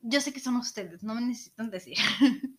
Yo 0.00 0.22
sé 0.22 0.32
que 0.32 0.40
son 0.40 0.56
ustedes, 0.56 1.02
no 1.02 1.14
me 1.14 1.20
necesitan 1.20 1.70
decir. 1.70 1.98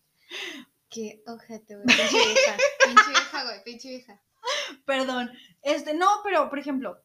Qué 0.88 1.24
ojete, 1.26 1.74
güey. 1.74 1.86
Pinche 1.86 2.24
vieja. 2.24 2.56
Pinche 2.84 3.10
vieja, 3.10 3.44
güey. 3.44 3.64
Pinche 3.64 3.88
vieja. 3.88 4.22
Perdón. 4.84 5.30
Este, 5.62 5.94
no, 5.94 6.06
pero 6.24 6.48
por 6.48 6.58
ejemplo, 6.58 7.02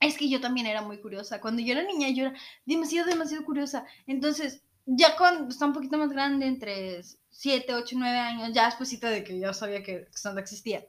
es 0.00 0.16
que 0.16 0.28
yo 0.28 0.40
también 0.40 0.66
era 0.66 0.82
muy 0.82 1.00
curiosa. 1.00 1.40
Cuando 1.40 1.62
yo 1.62 1.72
era 1.72 1.82
niña, 1.82 2.08
yo 2.10 2.26
era 2.26 2.34
demasiado, 2.64 3.08
demasiado 3.08 3.44
curiosa. 3.44 3.84
Entonces, 4.06 4.62
ya 4.86 5.16
cuando 5.16 5.48
está 5.48 5.66
un 5.66 5.72
poquito 5.72 5.98
más 5.98 6.10
grande, 6.10 6.46
entre 6.46 7.02
7, 7.30 7.74
8, 7.74 7.96
9 7.98 8.18
años, 8.18 8.50
ya 8.54 8.66
después 8.66 8.98
de 9.00 9.24
que 9.24 9.38
yo 9.40 9.52
sabía 9.52 9.82
que 9.82 10.08
Santa 10.12 10.40
existía. 10.40 10.86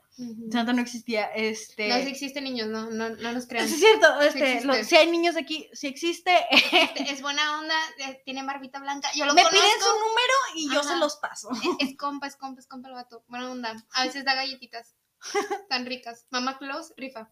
Santa 0.52 0.74
no 0.74 0.82
existía, 0.82 1.26
este... 1.28 1.88
No, 1.88 1.96
sí 1.96 2.10
existen 2.10 2.44
niños, 2.44 2.68
no, 2.68 2.90
no, 2.92 3.10
no 3.10 3.32
nos 3.32 3.48
crean. 3.48 3.68
Sí, 3.68 3.76
es 3.76 3.80
cierto, 3.80 4.20
este, 4.22 4.66
lo- 4.66 4.84
si 4.84 4.96
hay 4.98 5.10
niños 5.10 5.38
aquí, 5.38 5.70
si 5.74 5.88
existe, 5.88 6.32
Este, 6.52 7.12
es 7.12 7.22
buena 7.22 7.58
onda, 7.60 7.76
eh, 8.00 8.22
tiene 8.26 8.44
barbita 8.44 8.80
blanca. 8.80 9.10
Yo 9.16 9.26
lo 9.26 9.34
me 9.34 9.44
conozco. 9.44 9.66
piden 9.66 9.80
su 9.82 9.94
número 9.94 10.34
y 10.56 10.74
yo 10.74 10.84
se 10.84 10.98
los 10.98 11.16
paso. 11.18 11.50
Es 11.80 11.96
compa, 11.98 12.28
es 12.28 12.36
compa, 12.36 12.60
es 12.60 12.68
compa 12.68 12.90
el 12.90 12.96
vato. 12.96 13.24
Buena 13.28 13.50
onda. 13.50 13.76
A 13.94 14.04
veces 14.06 14.26
da 14.26 14.36
galletitas. 14.36 14.94
Tan 15.70 15.86
ricas. 15.86 16.28
Mamá 16.30 16.58
Claus, 16.58 16.94
rifa. 16.98 17.32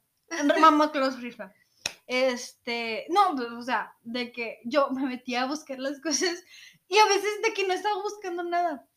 Mamá 0.59 0.91
Claus 0.91 1.21
rifa. 1.21 1.53
Este, 2.05 3.05
no, 3.09 3.35
pues, 3.35 3.49
o 3.51 3.61
sea, 3.63 3.93
de 4.01 4.31
que 4.31 4.59
yo 4.63 4.89
me 4.91 5.05
metía 5.05 5.43
a 5.43 5.47
buscar 5.47 5.79
las 5.79 5.99
cosas 6.01 6.43
y 6.87 6.97
a 6.97 7.05
veces 7.05 7.41
de 7.43 7.53
que 7.53 7.67
no 7.67 7.73
estaba 7.73 8.01
buscando 8.01 8.43
nada. 8.43 8.87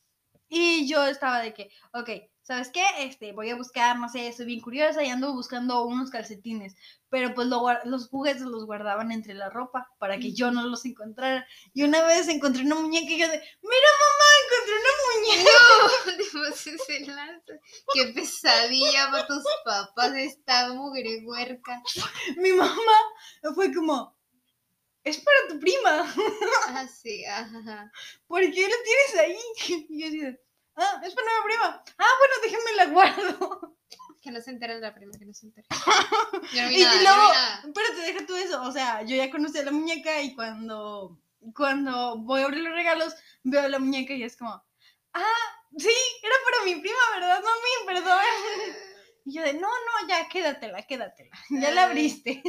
Y 0.48 0.88
yo 0.88 1.04
estaba 1.06 1.40
de 1.40 1.54
que, 1.54 1.70
ok, 1.92 2.10
¿sabes 2.42 2.70
qué? 2.70 2.82
Este, 2.98 3.32
voy 3.32 3.50
a 3.50 3.56
buscar, 3.56 3.98
no 3.98 4.08
sé, 4.08 4.32
soy 4.32 4.46
bien 4.46 4.60
curiosa 4.60 5.02
y 5.04 5.08
ando 5.08 5.32
buscando 5.32 5.84
unos 5.84 6.10
calcetines. 6.10 6.74
Pero 7.10 7.34
pues 7.34 7.48
lo 7.48 7.62
los 7.84 8.08
juguetes 8.08 8.42
los 8.42 8.64
guardaban 8.66 9.10
entre 9.12 9.34
la 9.34 9.50
ropa 9.50 9.88
para 9.98 10.18
que 10.18 10.32
yo 10.32 10.50
no 10.50 10.62
los 10.66 10.84
encontrara. 10.84 11.46
Y 11.74 11.82
una 11.82 12.02
vez 12.06 12.28
encontré 12.28 12.62
una 12.64 12.76
muñeca 12.76 13.10
y 13.12 13.18
yo 13.18 13.28
de, 13.28 13.38
mira 13.38 13.90
mamá, 14.00 14.28
encontré 14.44 14.74
una 14.80 14.92
muñeca. 15.06 15.50
Lanza. 17.16 17.52
Qué 17.92 18.06
pesadilla 18.14 19.10
para 19.10 19.26
tus 19.26 19.42
papás 19.64 20.12
esta 20.14 20.72
mugre 20.72 21.22
huerca. 21.24 21.82
Mi 22.36 22.52
mamá 22.52 22.96
fue 23.54 23.74
como, 23.74 24.16
es 25.04 25.18
para 25.18 25.48
tu 25.48 25.58
prima, 25.58 26.14
Ah, 26.68 26.86
sí, 26.86 27.24
ajá. 27.24 27.90
¿por 28.26 28.40
qué 28.40 28.68
lo 28.68 28.76
tienes 28.84 29.14
ahí? 29.18 29.38
Y 29.88 30.00
yo 30.00 30.06
así 30.08 30.20
de, 30.20 30.40
ah, 30.80 31.00
es 31.04 31.14
para 31.14 31.26
mi 31.26 31.48
prima. 31.48 31.84
Ah, 31.98 32.12
bueno, 32.18 32.34
déjenme 32.42 32.72
la 32.76 32.86
guardo. 32.86 33.76
Que 34.22 34.30
no 34.30 34.40
se 34.40 34.50
entere 34.50 34.78
la 34.80 34.94
prima, 34.94 35.12
que 35.18 35.24
no 35.24 35.32
se 35.32 35.46
entere. 35.46 35.66
Yo 36.52 36.62
no 36.62 36.68
vi 36.68 36.76
Y 36.80 36.82
nada, 36.82 36.94
yo 36.96 37.02
luego, 37.02 37.16
no 37.22 37.28
vi 37.30 37.34
nada. 37.36 37.62
pero 37.74 37.88
te 37.94 38.00
deja 38.02 38.26
tú 38.26 38.34
eso, 38.36 38.62
o 38.62 38.72
sea, 38.72 39.02
yo 39.02 39.16
ya 39.16 39.30
conocí 39.30 39.58
a 39.58 39.62
la 39.64 39.70
muñeca 39.70 40.20
y 40.20 40.34
cuando, 40.34 41.18
cuando 41.54 42.18
voy 42.18 42.42
a 42.42 42.44
abrir 42.44 42.62
los 42.62 42.74
regalos, 42.74 43.14
veo 43.44 43.66
la 43.68 43.78
muñeca 43.78 44.12
y 44.12 44.22
es 44.22 44.36
como, 44.36 44.50
ah, 45.14 45.42
sí, 45.78 45.90
era 46.22 46.34
para 46.44 46.64
mi 46.66 46.80
prima, 46.80 46.98
¿verdad, 47.14 47.42
mami? 47.42 47.86
Perdón. 47.86 48.18
Y 49.22 49.34
yo 49.34 49.42
de, 49.42 49.52
no, 49.52 49.68
no, 49.68 50.08
ya, 50.08 50.28
quédatela, 50.28 50.86
quédatela, 50.86 51.30
ya 51.50 51.70
la 51.72 51.84
abriste. 51.84 52.42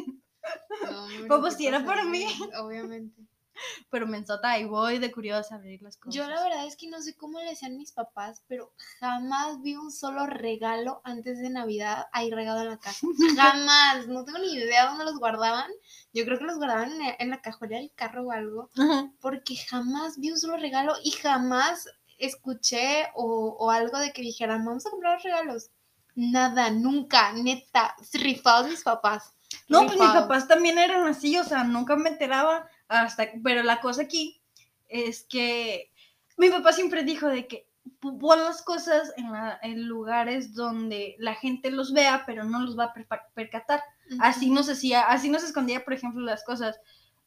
No, 0.90 1.36
hombre, 1.36 1.52
si 1.52 1.68
era 1.68 1.84
para 1.86 2.06
mí. 2.06 2.26
Obviamente. 2.58 3.22
Pero 3.89 4.08
mensota, 4.08 4.58
y 4.60 4.65
voy 4.65 5.00
de 5.00 5.12
curiosa 5.12 5.56
a 5.56 5.58
abrir 5.58 5.82
las 5.82 5.98
cosas. 5.98 6.15
Yo 6.15 6.30
la 6.30 6.41
verdad 6.44 6.65
es 6.65 6.75
que 6.75 6.88
no 6.88 7.01
sé 7.01 7.15
cómo 7.15 7.39
le 7.39 7.51
hacían 7.51 7.77
mis 7.77 7.91
papás, 7.91 8.44
pero 8.48 8.74
jamás 9.00 9.62
vi 9.62 9.75
un 9.75 9.91
solo 9.91 10.25
regalo 10.27 11.01
antes 11.03 11.39
de 11.39 11.50
Navidad 11.50 12.08
ahí 12.12 12.32
regado 12.32 12.62
en 12.62 12.70
la 12.70 12.77
casa. 12.77 13.00
Jamás. 13.36 14.08
No 14.08 14.24
tengo 14.25 14.39
ni 14.39 14.53
idea 14.53 14.88
dónde 14.88 15.06
los 15.06 15.18
guardaban. 15.20 15.70
Yo 16.13 16.25
creo 16.25 16.38
que 16.38 16.46
los 16.46 16.58
guardaban 16.58 16.91
en, 17.20 17.30
la 17.30 17.41
cajuela 17.41 17.77
del 17.77 17.91
carro 17.94 18.27
o 18.27 18.32
algo. 18.32 18.70
Ajá. 18.77 19.12
Porque 19.20 19.56
jamás 19.56 20.20
vi 20.20 20.32
un 20.32 20.39
solo 20.39 20.58
regalo 20.58 20.94
y 21.03 21.12
jamás 21.12 21.88
escuché 22.18 23.08
o, 23.15 23.56
o 23.60 23.72
algo 23.72 24.00
de 24.00 24.13
que 24.13 24.22
dijeran, 24.22 24.65
vamos 24.65 24.86
a 24.86 24.89
comprar 24.89 25.15
los 25.15 25.24
regalos. 25.24 25.70
Nada, 26.15 26.70
nunca, 26.70 27.34
neta, 27.34 27.96
rifados 28.13 28.70
mis 28.70 28.84
papás. 28.84 29.34
No, 29.68 29.86
pues 29.86 29.98
mis 29.98 30.10
papás 30.10 30.48
también 30.48 30.77
eran 30.77 31.08
así, 31.08 31.38
o 31.38 31.44
sea, 31.44 31.63
nunca 31.63 31.96
me 31.96 32.10
enteraba 32.10 32.68
hasta, 33.00 33.28
pero 33.44 33.64
la 33.64 33.80
cosa 33.82 34.04
aquí 34.04 34.42
es 34.90 35.24
que 35.24 35.92
mi 36.38 36.50
papá 36.50 36.74
siempre 36.74 37.04
dijo 37.04 37.28
de 37.28 37.48
que 37.48 37.68
pon 38.00 38.40
las 38.40 38.62
cosas 38.62 39.12
en, 39.18 39.32
la- 39.32 39.60
en 39.64 39.86
lugares 39.88 40.54
donde 40.54 41.16
la 41.20 41.34
gente 41.36 41.72
los 41.72 41.94
vea, 41.94 42.24
pero 42.26 42.44
no 42.44 42.60
los 42.62 42.78
va 42.78 42.86
a 42.86 42.94
percatar. 43.34 43.82
Así 44.20 44.50
nos 44.50 44.70
hacía, 44.70 45.02
así 45.08 45.30
nos 45.30 45.44
escondía, 45.44 45.84
por 45.84 45.94
ejemplo, 45.94 46.22
las 46.22 46.44
cosas 46.44 46.80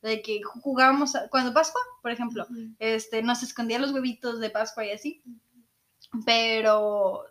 de 0.02 0.20
que 0.20 0.40
ju- 0.42 0.60
jugábamos 0.60 1.14
a- 1.16 1.28
cuando 1.28 1.54
Pascua, 1.54 1.80
por 2.02 2.10
ejemplo, 2.10 2.46
este, 2.78 3.22
nos 3.22 3.42
escondía 3.42 3.78
los 3.78 3.92
huevitos 3.92 4.38
de 4.40 4.50
Pascua 4.50 4.84
y 4.84 4.90
así. 4.92 5.22
Pero 6.26 7.24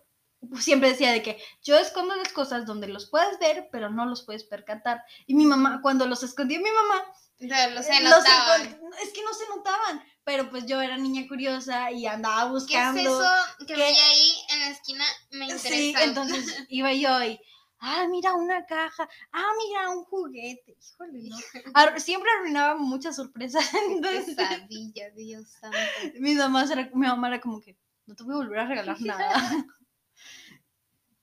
siempre 0.60 0.90
decía 0.90 1.12
de 1.12 1.22
que 1.24 1.42
yo 1.64 1.78
escondo 1.78 2.16
las 2.16 2.32
cosas 2.34 2.66
donde 2.66 2.88
los 2.88 3.10
puedes 3.10 3.38
ver, 3.40 3.70
pero 3.72 3.90
no 3.90 4.06
los 4.06 4.24
puedes 4.24 4.44
percatar. 4.44 5.04
Y 5.28 5.36
mi 5.36 5.46
mamá, 5.46 5.80
cuando 5.82 6.06
los 6.08 6.24
escondió 6.24 6.60
mi 6.60 6.70
mamá, 6.72 7.04
eh, 7.40 7.72
los 7.74 7.88
notaban. 7.88 8.62
encon- 8.80 8.96
es 9.04 9.12
que 9.12 9.22
no 9.24 9.34
se 9.34 9.48
notaban, 9.50 10.04
pero 10.24 10.50
pues 10.50 10.66
yo 10.66 10.80
era 10.82 10.98
niña 10.98 11.28
curiosa 11.28 11.92
y 11.92 12.06
andaba 12.06 12.42
¿Qué 12.42 12.46
es 12.46 12.52
buscando. 12.52 13.02
eso 13.02 13.30
que 13.60 13.66
¿Qué? 13.66 13.76
vi 13.76 13.82
ahí 13.82 14.32
en 14.50 14.60
la 14.60 14.68
esquina? 14.70 15.06
Me 15.32 15.46
interesa. 15.46 15.68
Sí, 15.70 15.94
entonces 16.02 16.66
iba 16.70 16.94
yo 16.94 17.22
y, 17.24 17.40
ah, 17.80 18.08
mira 18.10 18.34
una 18.34 18.66
caja, 18.66 19.10
ah, 19.34 19.50
mira 19.58 19.90
un 19.90 20.04
juguete. 20.06 20.78
Híjole, 20.80 21.20
no. 21.30 21.36
Ar- 21.74 22.00
Siempre 22.00 22.30
arruinaba 22.38 22.76
muchas 22.76 23.16
sorpresas. 23.18 23.66
Entonces, 23.90 24.36
Pesadilla, 24.36 25.10
Dios 25.12 25.50
santo. 25.60 25.78
mi 26.20 26.36
mamá, 26.36 26.64
era, 26.72 26.90
mi 26.94 27.08
mamá 27.08 27.28
era 27.28 27.42
como 27.42 27.60
que, 27.60 27.78
no 28.06 28.16
te 28.16 28.24
voy 28.24 28.34
a 28.36 28.38
volver 28.38 28.60
a 28.60 28.68
regalar 28.68 29.02
nada. 29.02 29.66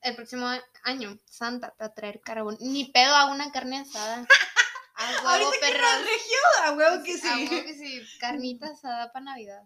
El 0.02 0.16
próximo 0.16 0.46
año, 0.84 1.18
Santa 1.26 1.70
te 1.70 1.84
va 1.84 1.86
a 1.90 1.94
traer 1.94 2.20
carbón. 2.20 2.56
Ni 2.60 2.86
pedo 2.86 3.14
a 3.14 3.30
una 3.30 3.52
carne 3.52 3.78
asada. 3.80 4.26
A 4.94 5.08
huevo, 5.12 5.28
Ahorita 5.30 5.66
que 5.66 5.72
perros. 5.72 6.04
regió, 6.04 6.38
a 6.62 6.72
huevo 6.72 7.02
que 7.02 7.16
sí. 7.16 7.26
A 7.26 7.36
huevo 7.36 7.64
que 7.66 7.74
sí. 7.74 8.02
Carnita 8.18 8.66
asada 8.66 9.10
para 9.12 9.24
Navidad. 9.24 9.62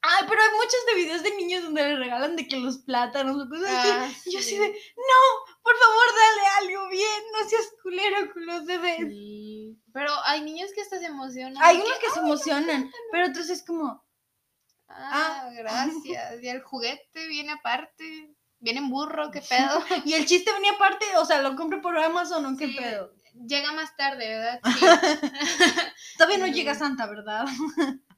Ay, 0.00 0.24
pero 0.26 0.40
hay 0.40 0.48
muchos 0.52 0.86
de 0.86 0.94
videos 0.94 1.22
de 1.22 1.36
niños 1.36 1.62
donde 1.64 1.82
le 1.88 1.96
regalan 1.96 2.36
de 2.36 2.48
que 2.48 2.56
los 2.56 2.78
plátanos 2.78 3.36
o 3.36 3.48
cosas 3.50 3.68
así. 3.70 3.88
Ah, 3.92 4.10
Y 4.24 4.32
yo 4.32 4.40
sí. 4.40 4.46
así 4.46 4.58
de, 4.58 4.68
no, 4.68 5.52
por 5.62 5.76
favor, 5.76 6.06
dale 6.16 6.46
algo 6.70 6.88
bien, 6.88 7.22
no 7.32 7.48
seas 7.50 7.68
culero 7.82 8.32
con 8.32 8.46
los 8.46 8.64
bebés. 8.64 8.98
Sí. 9.10 9.78
Pero 9.92 10.10
hay 10.24 10.40
niños 10.40 10.70
que 10.74 10.80
hasta 10.80 10.98
se 10.98 11.04
emocionan. 11.06 11.62
Hay 11.62 11.76
unos 11.76 11.98
que 11.98 12.10
se 12.10 12.18
emocionan, 12.20 12.90
pero 13.10 13.28
otros 13.28 13.50
es 13.50 13.62
como, 13.66 14.02
Ah, 14.88 15.50
gracias. 15.54 16.42
Y 16.42 16.48
el 16.48 16.62
juguete 16.62 17.26
viene 17.28 17.52
aparte. 17.52 18.34
Viene 18.62 18.78
en 18.78 18.88
burro, 18.88 19.30
qué 19.30 19.40
pedo. 19.48 19.82
y 20.06 20.14
el 20.14 20.24
chiste 20.24 20.50
venía 20.52 20.72
aparte, 20.72 21.04
o 21.18 21.24
sea, 21.26 21.42
lo 21.42 21.54
compré 21.56 21.80
por 21.80 21.98
Amazon 21.98 22.46
o 22.46 22.56
qué 22.56 22.68
Sí. 22.68 22.76
pedo. 22.76 23.12
Llega 23.46 23.72
más 23.72 23.94
tarde, 23.96 24.28
¿verdad? 24.28 24.60
Sí. 24.78 24.84
Todavía 26.18 26.38
no 26.38 26.46
Mm. 26.46 26.52
llega 26.52 26.74
Santa, 26.74 27.06
¿verdad? 27.06 27.44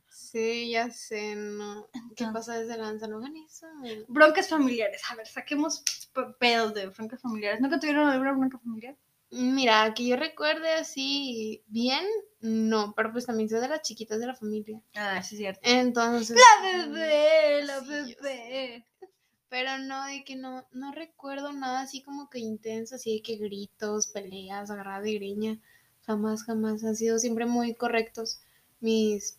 Sí, 0.09 0.71
ya 0.71 0.91
sé, 0.91 1.35
no. 1.37 1.89
¿Qué 2.17 2.27
pasa 2.33 2.55
desde 2.59 2.77
lanza? 2.77 3.07
No 3.09 3.19
hagan 3.19 3.37
eso. 3.37 3.67
Broncas 4.09 4.49
familiares. 4.49 5.03
A 5.11 5.15
ver, 5.17 5.27
saquemos 5.27 5.83
pedos 6.39 6.75
de 6.75 6.87
broncas 6.89 7.21
familiares. 7.23 7.61
¿Nunca 7.61 7.79
tuvieron 7.81 8.09
alguna 8.09 8.33
bronca 8.33 8.59
familiar? 8.59 8.97
Mira, 9.31 9.93
que 9.95 10.07
yo 10.07 10.17
recuerde 10.17 10.73
así 10.75 11.65
bien, 11.67 12.05
no, 12.41 12.93
pero 12.95 13.13
pues 13.13 13.27
también 13.27 13.49
soy 13.49 13.61
de 13.61 13.69
las 13.69 13.83
chiquitas 13.83 14.21
de 14.21 14.27
la 14.27 14.35
familia. 14.35 14.81
Ah, 14.95 15.23
sí, 15.23 15.35
es 15.35 15.39
cierto. 15.41 15.61
Entonces. 15.65 16.37
La 16.37 16.63
bebé, 16.87 17.65
la 17.65 17.81
Sí, 17.81 17.87
bebé. 18.23 18.87
Pero 19.55 19.79
no, 19.79 20.05
de 20.07 20.25
que 20.25 20.35
no, 20.35 20.67
no 20.73 20.91
recuerdo 20.91 21.53
nada 21.53 21.83
así 21.83 22.03
como 22.03 22.29
que 22.29 22.41
intenso, 22.41 22.97
así 22.97 23.15
de 23.15 23.23
que 23.23 23.37
gritos, 23.37 24.09
peleas, 24.09 24.69
agarrada 24.69 25.03
de 25.03 25.15
greña. 25.15 25.61
Jamás, 26.05 26.43
jamás. 26.43 26.83
Han 26.83 26.97
sido 26.97 27.21
siempre 27.21 27.47
muy 27.47 27.77
correctos. 27.77 28.41
Mis. 28.81 29.39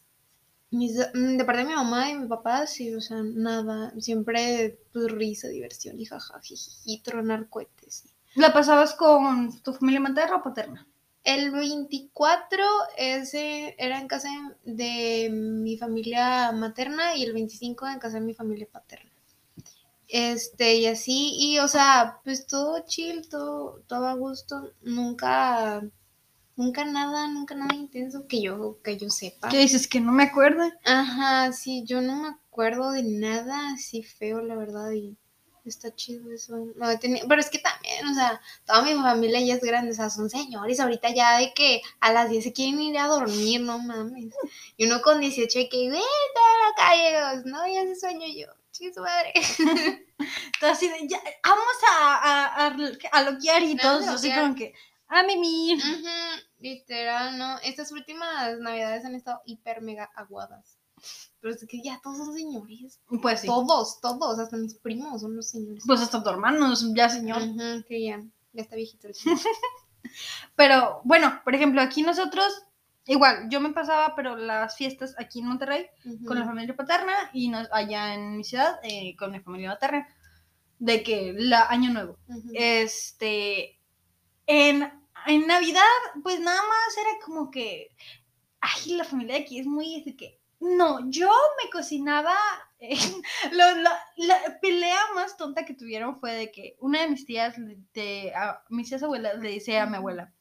mis 0.72 0.96
mm, 1.14 1.36
de 1.36 1.44
parte 1.44 1.64
de 1.64 1.68
mi 1.68 1.74
mamá 1.74 2.10
y 2.10 2.18
mi 2.18 2.30
papá, 2.30 2.66
sí, 2.66 2.96
o 2.96 3.02
sea, 3.02 3.24
nada. 3.24 3.92
Siempre, 4.00 4.80
pues, 4.94 5.12
risa, 5.12 5.50
diversión 5.50 6.00
y 6.00 6.06
jaja, 6.06 6.40
jijiji, 6.42 7.02
tronar 7.02 7.50
cohetes. 7.50 7.96
sí. 7.96 8.10
¿La 8.36 8.54
pasabas 8.54 8.94
con 8.94 9.62
tu 9.64 9.74
familia 9.74 10.00
materna 10.00 10.38
o 10.38 10.44
paterna? 10.44 10.88
El 11.26 11.52
24 11.52 12.64
ese 12.98 13.76
era 13.78 14.00
en 14.00 14.08
casa 14.08 14.30
de 14.64 15.30
mi 15.30 15.78
familia 15.78 16.54
materna 16.54 17.18
y 17.18 17.24
el 17.24 17.34
25 17.34 17.86
en 17.90 18.00
casa 18.00 18.22
de 18.22 18.26
mi 18.26 18.34
familia 18.34 18.70
paterna. 18.72 19.12
Este, 20.08 20.76
y 20.76 20.86
así, 20.88 21.34
y 21.38 21.60
o 21.60 21.68
sea, 21.68 22.20
pues 22.24 22.46
todo 22.48 22.84
chill, 22.88 23.28
todo, 23.28 23.82
todo 23.88 24.08
a 24.08 24.14
gusto, 24.14 24.72
nunca, 24.82 25.84
nunca 26.56 26.86
nada, 26.86 27.28
nunca 27.28 27.56
nada 27.56 27.76
intenso 27.76 28.28
que 28.28 28.42
yo, 28.42 28.78
que 28.84 28.98
yo 28.98 29.10
sepa. 29.10 29.50
¿Qué 29.50 29.58
dices? 29.60 29.88
Que 29.88 30.00
no 30.00 30.12
me 30.12 30.24
acuerdo. 30.24 30.62
Ajá, 30.86 31.52
sí, 31.54 31.84
yo 31.86 32.02
no 32.02 32.16
me 32.22 32.28
acuerdo 32.30 32.92
de 32.92 33.04
nada 33.04 33.74
así 33.74 34.04
feo, 34.04 34.42
la 34.42 34.56
verdad, 34.56 34.92
y 34.92 35.18
está 35.66 35.94
chido 35.96 36.32
eso. 36.32 36.56
He 36.92 36.98
tenido- 37.00 37.28
Pero 37.28 37.42
es 37.42 37.50
que 37.50 37.58
también, 37.58 38.06
o 38.08 38.14
sea, 38.14 38.40
toda 38.66 38.84
mi 38.84 38.94
familia 38.94 39.42
ya 39.42 39.56
es 39.56 39.62
grande, 39.64 39.92
o 39.92 39.96
sea, 39.96 40.12
son 40.12 40.30
señores 40.30 40.80
ahorita 40.80 41.10
ya 41.10 41.40
de 41.40 41.54
que 41.56 41.82
a 42.00 42.14
las 42.14 42.30
10 42.30 42.44
se 42.44 42.54
quieren 42.54 42.80
ir 42.80 42.98
a 43.00 43.08
dormir, 43.08 43.62
no 43.62 43.80
mames. 43.80 44.32
Y 44.78 44.86
uno 44.86 45.02
con 45.02 45.20
18 45.20 45.58
de 45.58 45.68
que, 45.68 45.90
vete 45.90 45.98
a 45.98 46.70
la 46.70 46.76
calle, 47.34 47.50
no, 47.50 47.66
ya 47.68 47.82
se 47.88 47.96
sueño 48.00 48.28
yo, 48.28 48.46
chido 48.78 48.94
su 48.94 49.02
madre. 49.02 49.34
Todo 50.60 50.72
así 50.72 50.88
de, 50.88 51.08
ya, 51.08 51.20
vamos 51.44 51.66
a, 51.92 52.16
a, 52.16 52.66
a, 52.68 52.76
a 53.12 53.24
loquear 53.24 53.64
y 53.64 53.76
No, 53.76 53.82
todos 53.82 54.08
así 54.08 54.32
como 54.34 54.56
que, 54.56 54.74
a 55.08 55.24
mimir. 55.24 55.78
Ujú, 55.78 56.44
literal, 56.60 57.38
no. 57.38 57.58
Estas 57.60 57.92
últimas 57.92 58.58
navidades 58.60 59.06
han 59.06 59.16
estado 59.16 59.42
hiper 59.46 59.82
mega 59.82 60.10
aguadas. 60.16 60.78
Pero 61.40 61.54
es 61.54 61.66
que 61.68 61.82
ya 61.84 62.00
todos 62.02 62.18
son 62.18 62.34
señores. 62.34 63.00
Pues 63.22 63.42
sí. 63.42 63.48
Todos, 63.48 64.00
todos, 64.02 64.40
hasta 64.40 64.58
mis 64.58 64.76
primos 64.76 65.22
son 65.22 65.36
los 65.36 65.50
señores. 65.50 65.84
Pues 65.86 66.02
hasta 66.02 66.24
tu 66.24 66.30
hermano, 66.30 66.74
ya 66.96 67.10
señor. 67.10 67.42
Ujú, 67.44 67.84
sí, 67.88 68.06
ya, 68.06 68.20
ya 68.54 68.62
está 68.62 68.76
viejito. 68.76 69.08
el 69.08 69.14
señor. 69.16 69.40
Pero 70.56 71.02
bueno, 71.04 71.42
por 71.44 71.54
ejemplo, 71.56 71.82
aquí 71.82 72.02
nosotros, 72.02 72.64
igual, 73.08 73.48
yo 73.50 73.60
me 73.62 73.72
pasaba, 73.72 74.16
pero 74.16 74.36
las 74.36 74.76
fiestas 74.78 75.16
aquí 75.20 75.40
en 75.40 75.48
Monterrey, 75.48 75.88
con 76.26 76.40
la 76.40 76.46
familia 76.46 76.76
paterna 76.76 77.14
y 77.34 77.50
nos- 77.50 77.70
allá 77.72 78.14
en 78.16 78.38
mi 78.38 78.44
ciudad 78.44 78.80
eh, 78.84 79.16
con 79.18 79.32
mi 79.32 79.40
familia 79.42 79.70
materna, 79.70 80.08
de 80.80 81.04
que 81.04 81.34
la 81.38 81.68
año 81.70 81.92
nuevo. 81.94 82.20
Este, 82.54 83.80
en, 84.48 84.92
en 85.28 85.48
Navidad, 85.48 85.84
pues 86.24 86.40
nada 86.42 86.62
más 86.62 86.98
era 86.98 87.12
como 87.26 87.52
que, 87.52 87.92
ay, 88.62 88.94
la 88.96 89.06
familia 89.06 89.36
de 89.36 89.42
aquí 89.42 89.60
es 89.60 89.68
muy, 89.68 90.04
de 90.04 90.16
que, 90.18 90.42
no, 90.60 91.10
yo 91.12 91.32
me 91.64 91.70
cocinaba, 91.72 92.36
eh, 92.80 92.98
lo- 93.54 93.76
lo- 93.78 93.90
la 94.28 94.60
pelea 94.62 95.00
más 95.16 95.38
tonta 95.38 95.66
que 95.66 95.74
tuvieron 95.76 96.20
fue 96.20 96.34
de 96.34 96.52
que 96.52 96.78
una 96.82 97.02
de 97.04 97.10
mis 97.10 97.26
tías, 97.26 97.56
de, 97.94 98.34
a, 98.36 98.64
mis 98.70 98.90
tías 98.90 99.04
abuelas 99.04 99.40
le 99.40 99.50
dice 99.50 99.80
a 99.80 99.88
mi 99.88 99.98
abuela, 99.98 100.34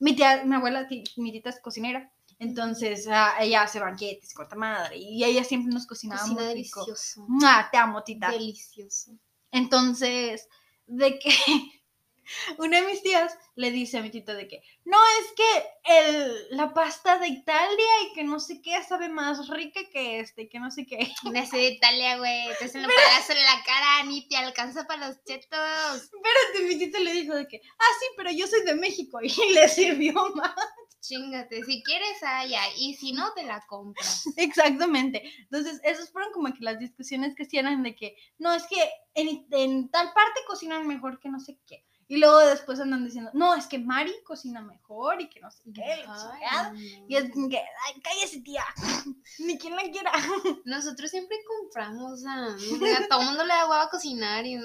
mi 0.00 0.16
tía, 0.16 0.44
mi 0.44 0.56
abuela, 0.56 0.88
mi 1.16 1.32
tita 1.32 1.50
es 1.50 1.60
cocinera. 1.60 2.10
Entonces, 2.38 3.06
ah, 3.10 3.34
ella 3.38 3.62
hace 3.62 3.78
banquetes, 3.78 4.32
corta 4.32 4.56
madre. 4.56 4.96
Y 4.96 5.22
ella 5.22 5.44
siempre 5.44 5.72
nos 5.72 5.86
cocinaba 5.86 6.22
Cocina 6.22 6.40
muy 6.42 6.54
rico. 6.54 6.80
delicioso. 6.80 7.26
¡Mua! 7.28 7.68
Te 7.70 7.76
amo, 7.76 8.02
tita. 8.02 8.30
Delicioso. 8.30 9.12
Entonces, 9.52 10.48
de 10.86 11.18
que 11.18 11.30
una 12.58 12.80
de 12.80 12.86
mis 12.86 13.02
tías 13.02 13.36
le 13.56 13.70
dice 13.70 13.98
a 13.98 14.02
mi 14.02 14.10
tita 14.10 14.34
de 14.34 14.48
que, 14.48 14.62
no, 14.84 14.98
es 15.20 15.32
que 15.32 16.08
el, 16.08 16.56
la 16.56 16.72
pasta 16.72 17.18
de 17.18 17.28
Italia 17.28 17.86
y 18.04 18.14
que 18.14 18.24
no 18.24 18.40
sé 18.40 18.60
qué 18.62 18.82
sabe 18.82 19.08
más 19.08 19.48
rica 19.48 19.80
que 19.92 20.20
este, 20.20 20.48
que 20.48 20.60
no 20.60 20.70
sé 20.70 20.86
qué. 20.86 20.98
Una 21.24 21.44
de 21.44 21.68
Italia, 21.68 22.18
güey. 22.18 22.48
Te 22.58 22.66
hacen 22.66 22.84
un 22.84 22.90
palazo 22.90 23.32
en 23.32 23.44
la 23.44 23.62
cara, 23.64 24.04
ni 24.04 24.28
te 24.28 24.36
alcanza 24.36 24.86
para 24.86 25.08
los 25.08 25.24
chetos. 25.24 25.58
Espérate, 25.94 26.62
mi 26.66 26.78
tita 26.78 26.98
le 27.00 27.12
dijo 27.12 27.34
de 27.34 27.46
que, 27.46 27.60
ah, 27.78 27.92
sí, 28.00 28.06
pero 28.16 28.30
yo 28.30 28.46
soy 28.46 28.64
de 28.64 28.74
México 28.74 29.18
y 29.22 29.52
le 29.52 29.68
sirvió 29.68 30.14
más. 30.34 30.54
Chingate, 31.00 31.64
si 31.64 31.82
quieres 31.82 32.22
allá 32.22 32.62
y 32.76 32.94
si 32.94 33.12
no 33.12 33.32
te 33.32 33.44
la 33.44 33.64
compras. 33.66 34.24
Exactamente. 34.36 35.22
Entonces, 35.38 35.80
esas 35.82 36.10
fueron 36.10 36.32
como 36.32 36.52
que 36.52 36.60
las 36.60 36.78
discusiones 36.78 37.34
que 37.34 37.44
hacían 37.44 37.82
de 37.82 37.94
que, 37.96 38.16
no, 38.38 38.52
es 38.52 38.64
que 38.66 38.76
en, 39.14 39.46
en 39.50 39.90
tal 39.90 40.12
parte 40.12 40.40
cocinan 40.46 40.86
mejor 40.86 41.18
que 41.18 41.30
no 41.30 41.40
sé 41.40 41.58
qué. 41.66 41.84
Y 42.12 42.16
luego 42.16 42.38
después 42.40 42.80
andan 42.80 43.04
diciendo, 43.04 43.30
no, 43.34 43.54
es 43.54 43.68
que 43.68 43.78
Mari 43.78 44.12
cocina 44.24 44.60
mejor 44.60 45.20
y 45.20 45.28
que 45.30 45.38
no 45.38 45.48
sé 45.48 45.62
qué. 45.72 46.04
Ay, 46.08 47.04
Y 47.08 47.14
es 47.14 47.24
que, 47.30 47.58
ay, 47.86 48.00
cállese, 48.02 48.40
tía. 48.40 48.64
Ni 49.38 49.56
quien 49.56 49.76
la 49.76 49.82
quiera. 49.82 50.10
Nosotros 50.64 51.08
siempre 51.08 51.36
compramos 51.46 52.26
a, 52.26 52.46
a 52.46 53.08
todo 53.08 53.22
mundo 53.22 53.44
le 53.44 53.54
da 53.54 53.62
hueva 53.68 53.84
a 53.84 53.90
cocinar 53.90 54.44
y 54.44 54.58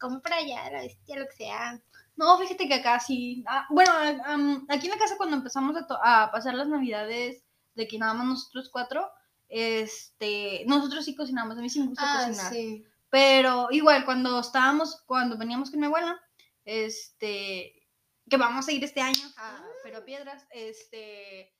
compra 0.00 0.40
ya 0.40 0.70
la 0.70 0.80
bestia, 0.80 1.18
lo 1.18 1.26
que 1.28 1.36
sea. 1.36 1.78
No, 2.16 2.38
fíjate 2.38 2.66
que 2.66 2.74
acá 2.74 2.98
sí. 2.98 3.44
ah, 3.46 3.66
bueno, 3.68 3.92
am, 4.24 4.64
aquí 4.70 4.86
en 4.86 4.92
la 4.92 4.98
casa 4.98 5.18
cuando 5.18 5.36
empezamos 5.36 5.76
a, 5.76 5.86
to- 5.86 6.00
a 6.02 6.30
pasar 6.30 6.54
las 6.54 6.66
navidades 6.66 7.44
de 7.74 7.86
que 7.86 7.98
nada 7.98 8.14
más 8.14 8.26
nosotros 8.26 8.70
cuatro, 8.72 9.06
este, 9.50 10.64
nosotros 10.66 11.04
sí 11.04 11.14
cocinamos. 11.14 11.58
A 11.58 11.60
mí 11.60 11.68
sí 11.68 11.80
me 11.80 11.88
gusta 11.88 12.04
Ah, 12.06 12.26
cocinar. 12.28 12.52
sí. 12.52 12.84
Pero 13.10 13.68
igual, 13.70 14.06
cuando 14.06 14.40
estábamos, 14.40 15.02
cuando 15.06 15.36
veníamos 15.36 15.70
con 15.70 15.80
mi 15.80 15.86
abuela, 15.86 16.18
este, 16.66 17.88
que 18.28 18.36
vamos 18.36 18.68
a 18.68 18.72
ir 18.72 18.84
este 18.84 19.00
año 19.00 19.22
a 19.38 19.64
Pero 19.82 20.04
Piedras, 20.04 20.46
este, 20.50 21.54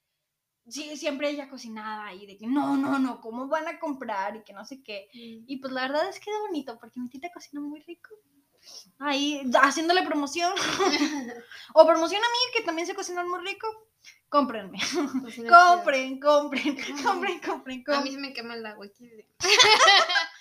sí, 0.69 0.97
siempre 0.97 1.31
ella 1.31 1.49
cocinaba 1.49 2.13
y 2.13 2.27
de 2.27 2.37
que 2.37 2.47
no, 2.47 2.77
no, 2.77 2.99
no, 2.99 3.21
¿cómo 3.21 3.49
van 3.49 3.69
a 3.69 3.79
comprar? 3.79 4.37
Y 4.37 4.43
que 4.43 4.53
no 4.53 4.65
sé 4.65 4.83
qué. 4.83 5.09
Y 5.13 5.57
pues 5.59 5.73
la 5.73 5.83
verdad 5.83 6.09
es 6.09 6.21
que 6.21 6.31
es 6.31 6.37
bonito 6.47 6.79
porque 6.79 7.01
mi 7.01 7.09
tita 7.09 7.31
cocina 7.33 7.61
muy 7.61 7.81
rico. 7.81 8.11
Ahí, 8.99 9.49
haciéndole 9.63 10.03
promoción. 10.03 10.53
o 11.75 11.87
promoción 11.87 12.21
a 12.23 12.27
mí, 12.29 12.39
que 12.53 12.63
también 12.65 12.87
se 12.87 12.95
cocina 12.95 13.25
muy 13.25 13.41
rico. 13.41 13.67
Cómprenme. 14.29 14.79
Chida. 15.31 15.77
Compren, 15.77 16.19
compren, 16.19 16.77
compren, 17.03 17.41
compren, 17.41 17.85
A 17.87 18.01
mí 18.01 18.13
compren. 18.13 18.13
se 18.13 18.19
me 18.19 18.33
quema 18.33 18.55
el 18.55 18.67
agua. 18.67 18.87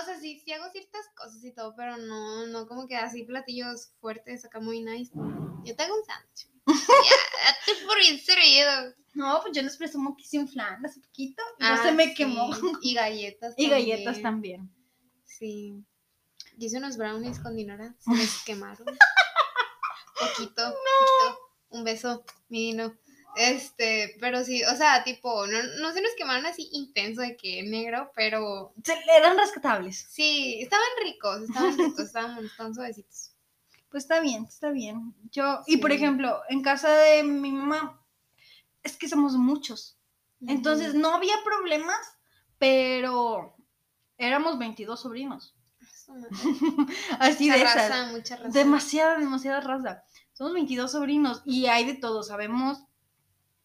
o 0.00 0.04
sea, 0.04 0.18
sí, 0.20 0.40
sí 0.44 0.52
hago 0.52 0.70
ciertas 0.70 1.06
cosas 1.16 1.42
y 1.44 1.52
todo, 1.52 1.74
pero 1.76 1.96
no, 1.96 2.46
no 2.46 2.66
como 2.66 2.86
que 2.86 2.96
así 2.96 3.24
platillos 3.24 3.92
fuertes 4.00 4.44
acá 4.44 4.60
muy 4.60 4.82
nice. 4.82 5.12
Yo 5.64 5.74
te 5.76 5.82
hago 5.82 5.94
un 5.96 6.04
sándwich. 6.04 6.48
ya, 6.66 7.86
por 7.86 7.98
bien 7.98 8.18
servido. 8.18 8.94
No, 9.14 9.40
pues 9.42 9.54
yo 9.54 9.62
les 9.62 9.76
presumo 9.76 10.16
que 10.16 10.22
hice 10.24 10.38
un 10.38 10.48
flan 10.48 10.84
hace 10.84 11.00
poquito. 11.00 11.42
no 11.58 11.66
Ah, 11.66 11.80
se 11.82 11.92
me 11.92 12.06
sí. 12.08 12.14
quemó. 12.14 12.50
Y 12.82 12.94
galletas 12.94 13.54
Y 13.58 13.68
galletas 13.68 14.20
también. 14.22 14.70
Sí. 15.24 15.84
Yo 16.56 16.66
hice 16.66 16.78
unos 16.78 16.96
brownies 16.96 17.38
con 17.38 17.54
Dinora. 17.56 17.94
Se 17.98 18.10
les 18.12 18.42
quemaron. 18.44 18.86
poquito, 20.18 20.62
poquito. 20.64 21.38
Un 21.70 21.84
beso, 21.84 22.24
mi 22.48 22.70
Dino. 22.72 22.94
Este, 23.36 24.16
pero 24.20 24.44
sí, 24.44 24.62
o 24.64 24.76
sea, 24.76 25.02
tipo, 25.04 25.46
no, 25.46 25.62
no 25.80 25.92
se 25.92 26.00
nos 26.00 26.12
quemaron 26.16 26.46
así 26.46 26.68
intenso 26.72 27.20
de 27.22 27.36
que 27.36 27.62
negro, 27.62 28.10
pero 28.14 28.72
Se- 28.84 28.96
eran 29.16 29.36
rescatables. 29.38 30.06
sí, 30.10 30.58
estaban 30.60 30.86
ricos, 31.02 31.42
estaban 31.42 31.76
ricos, 31.78 32.00
estaban, 32.06 32.44
estaban 32.44 32.74
suavecitos. 32.74 33.32
Pues 33.90 34.04
está 34.04 34.20
bien, 34.20 34.44
está 34.44 34.70
bien. 34.70 35.14
Yo, 35.30 35.60
y 35.66 35.76
por 35.78 35.90
Sí. 35.90 35.96
ejemplo, 35.96 36.40
en 36.48 36.62
casa 36.62 36.90
de 36.94 37.22
mi 37.22 37.52
mamá, 37.52 38.00
es 38.82 38.96
que 38.96 39.08
somos 39.08 39.34
muchos. 39.34 39.96
Entonces 40.46 40.90
Ujú. 40.90 40.98
no 40.98 41.14
había 41.14 41.34
problemas, 41.44 41.96
pero 42.58 43.56
éramos 44.18 44.58
22 44.58 45.00
sobrinos. 45.00 45.54
Así 47.18 47.44
Mucha 47.46 47.56
de 47.58 47.64
esas. 47.64 47.74
raza, 47.88 48.12
mucha 48.12 48.36
raza. 48.36 48.48
Demasiada, 48.58 49.18
demasiada 49.18 49.60
raza. 49.60 50.04
Somos 50.32 50.52
22 50.54 50.92
sobrinos 50.92 51.42
y 51.44 51.66
hay 51.66 51.84
de 51.86 51.94
todo, 51.94 52.22
sabemos. 52.22 52.82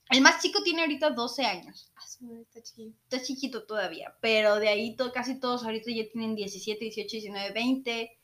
El 0.10 0.22
más 0.22 0.42
chico 0.42 0.64
tiene 0.64 0.82
ahorita 0.82 1.12
12 1.12 1.46
años. 1.46 1.92
Ah, 1.96 2.02
está 2.42 2.62
chiquillo. 2.64 2.94
Está 3.04 3.22
chiquito 3.22 3.64
todavía, 3.66 4.16
pero 4.22 4.56
de 4.56 4.70
ahí 4.70 4.96
to- 4.96 5.12
casi 5.12 5.40
todos 5.40 5.64
ahorita 5.64 5.92
ya 5.92 6.04
tienen 6.12 6.36
17, 6.36 6.84
18, 6.86 7.10
19, 7.12 7.52
20. 7.52 8.16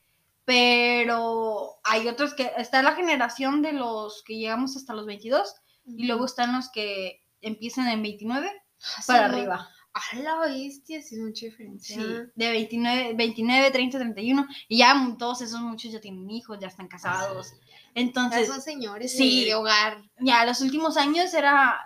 Pero 0.45 1.79
hay 1.83 2.07
otros 2.07 2.33
que 2.33 2.51
está 2.57 2.81
la 2.83 2.93
generación 2.95 3.61
de 3.61 3.73
los 3.73 4.23
que 4.23 4.37
llegamos 4.37 4.75
hasta 4.77 4.93
los 4.93 5.05
22 5.05 5.55
y 5.85 6.05
luego 6.07 6.25
están 6.25 6.55
los 6.55 6.69
que 6.69 7.21
empiezan 7.41 7.87
en 7.89 8.01
29 8.01 8.51
Ah, 8.97 9.03
para 9.07 9.25
arriba. 9.25 9.69
A 9.95 10.15
la 10.17 10.39
bestia, 10.41 11.01
sí 11.01 11.15
es 11.15 11.21
mucha 11.21 11.45
diferencia. 11.45 11.95
Sí, 11.95 12.03
de 12.35 12.51
29, 12.51 13.13
29, 13.13 13.71
30, 13.71 13.97
31 13.97 14.47
y 14.67 14.77
ya 14.79 15.15
todos 15.17 15.41
esos 15.41 15.61
muchos 15.61 15.91
ya 15.91 16.01
tienen 16.01 16.29
hijos, 16.29 16.59
ya 16.59 16.67
están 16.67 16.89
casados. 16.89 17.51
Ya 17.51 17.57
Entonces, 17.95 18.47
son 18.47 18.61
señores 18.61 19.15
sí. 19.15 19.45
de, 19.45 19.55
hogar. 19.55 20.03
ya 20.19 20.45
los 20.45 20.59
últimos 20.59 20.97
años 20.97 21.33
era 21.33 21.79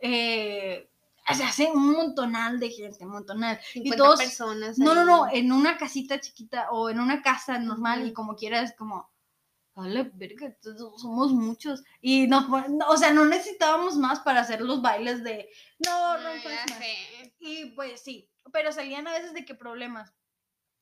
eh, 0.00 0.88
se 1.34 1.44
hace 1.44 1.70
un 1.72 1.92
montonal 1.92 2.60
de 2.60 2.70
gente, 2.70 3.04
un 3.04 3.12
montonal. 3.12 3.58
50 3.72 3.96
todos- 3.96 4.20
personas. 4.20 4.78
No, 4.78 4.94
no, 4.94 5.04
no, 5.04 5.26
en 5.32 5.50
una 5.50 5.76
casita 5.76 6.20
chiquita 6.20 6.70
o 6.70 6.88
en 6.90 7.00
una 7.00 7.22
casa 7.22 7.58
normal 7.58 8.06
y 8.06 8.12
como 8.12 8.36
quieras, 8.36 8.74
como, 8.76 9.10
a 9.76 9.88
la 9.88 10.10
verga, 10.14 10.56
somos 10.96 11.32
muchos. 11.32 11.82
Y 12.00 12.26
no, 12.26 12.48
no, 12.68 12.88
o 12.88 12.96
sea, 12.96 13.12
no 13.12 13.26
necesitábamos 13.26 13.96
más 13.96 14.20
para 14.20 14.40
hacer 14.40 14.60
los 14.62 14.80
bailes 14.80 15.22
de, 15.22 15.50
no, 15.84 16.18
no, 16.18 16.30
pues, 16.42 16.54
ya 16.54 16.66
más". 16.66 16.78
sé. 16.78 17.34
Y 17.38 17.66
pues 17.66 18.00
sí, 18.00 18.28
pero 18.52 18.72
salían 18.72 19.06
a 19.06 19.12
veces 19.12 19.34
de 19.34 19.44
qué 19.44 19.54
problemas. 19.54 20.12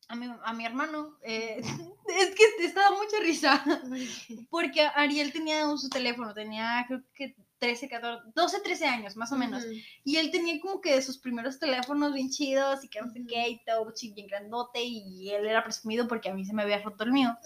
A 0.09 0.17
mi, 0.17 0.31
a 0.45 0.53
mi 0.53 0.67
hermano, 0.67 1.19
eh, 1.23 1.61
es 2.09 2.35
que 2.35 2.65
estaba 2.65 2.91
mucha 2.91 3.19
risa, 3.21 3.65
porque 4.51 4.83
Ariel 4.95 5.33
tenía 5.33 5.67
su 5.77 5.89
teléfono, 5.89 6.35
tenía 6.35 6.85
creo 6.87 7.03
que 7.15 7.35
13, 7.59 7.89
14, 7.89 8.33
12, 8.35 8.61
13 8.61 8.87
años 8.87 9.17
más 9.17 9.33
o 9.33 9.37
menos. 9.37 9.65
Y 10.05 10.17
él 10.17 10.31
tenía 10.31 10.61
como 10.61 10.81
que 10.81 11.01
sus 11.03 11.19
primeros 11.19 11.59
teléfonos 11.59 12.13
bien 12.13 12.31
chidos 12.31 12.85
y 12.85 12.89
que 12.89 13.01
no 13.01 13.11
sé 13.11 13.25
qué 13.27 13.49
y 13.49 13.65
touch 13.65 14.03
y 14.03 14.13
bien 14.13 14.27
grandote 14.27 14.83
y 14.83 15.31
él 15.31 15.47
era 15.47 15.65
presumido 15.65 16.07
porque 16.07 16.29
a 16.29 16.35
mí 16.35 16.45
se 16.45 16.53
me 16.53 16.63
había 16.63 16.83
roto 16.83 17.05
el 17.05 17.13
mío. 17.13 17.37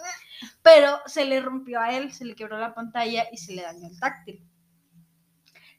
Pero 0.63 1.01
se 1.07 1.25
le 1.25 1.41
rompió 1.41 1.81
a 1.81 1.95
él, 1.97 2.13
se 2.13 2.25
le 2.25 2.35
quebró 2.35 2.59
la 2.59 2.75
pantalla 2.75 3.27
y 3.31 3.37
se 3.37 3.53
le 3.53 3.63
dañó 3.63 3.89
el 3.89 3.99
táctil. 3.99 4.43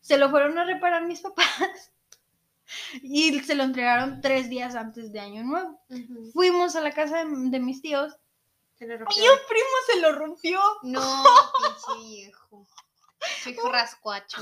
Se 0.02 0.18
lo 0.18 0.30
fueron 0.30 0.58
a 0.58 0.64
reparar 0.64 1.06
mis 1.06 1.22
papás 1.22 1.92
y 3.02 3.40
se 3.40 3.56
lo 3.56 3.64
entregaron 3.64 4.22
tres 4.22 4.50
días 4.50 4.76
antes 4.76 5.12
de 5.12 5.20
Año 5.20 5.44
Nuevo. 5.44 5.82
Fuimos 6.34 6.76
a 6.76 6.82
la 6.82 6.92
casa 6.92 7.26
de, 7.26 7.50
de 7.50 7.60
mis 7.60 7.82
tíos 7.82 8.16
Se 8.76 8.88
le 8.88 8.96
y 8.96 8.98
un 8.98 9.40
primo 9.48 9.76
se 9.88 10.02
lo 10.02 10.12
rompió. 10.14 10.60
No, 10.84 11.02
pinche 11.58 12.08
viejo. 12.08 12.68
Soy 13.44 13.56
rascuacho. 13.72 14.38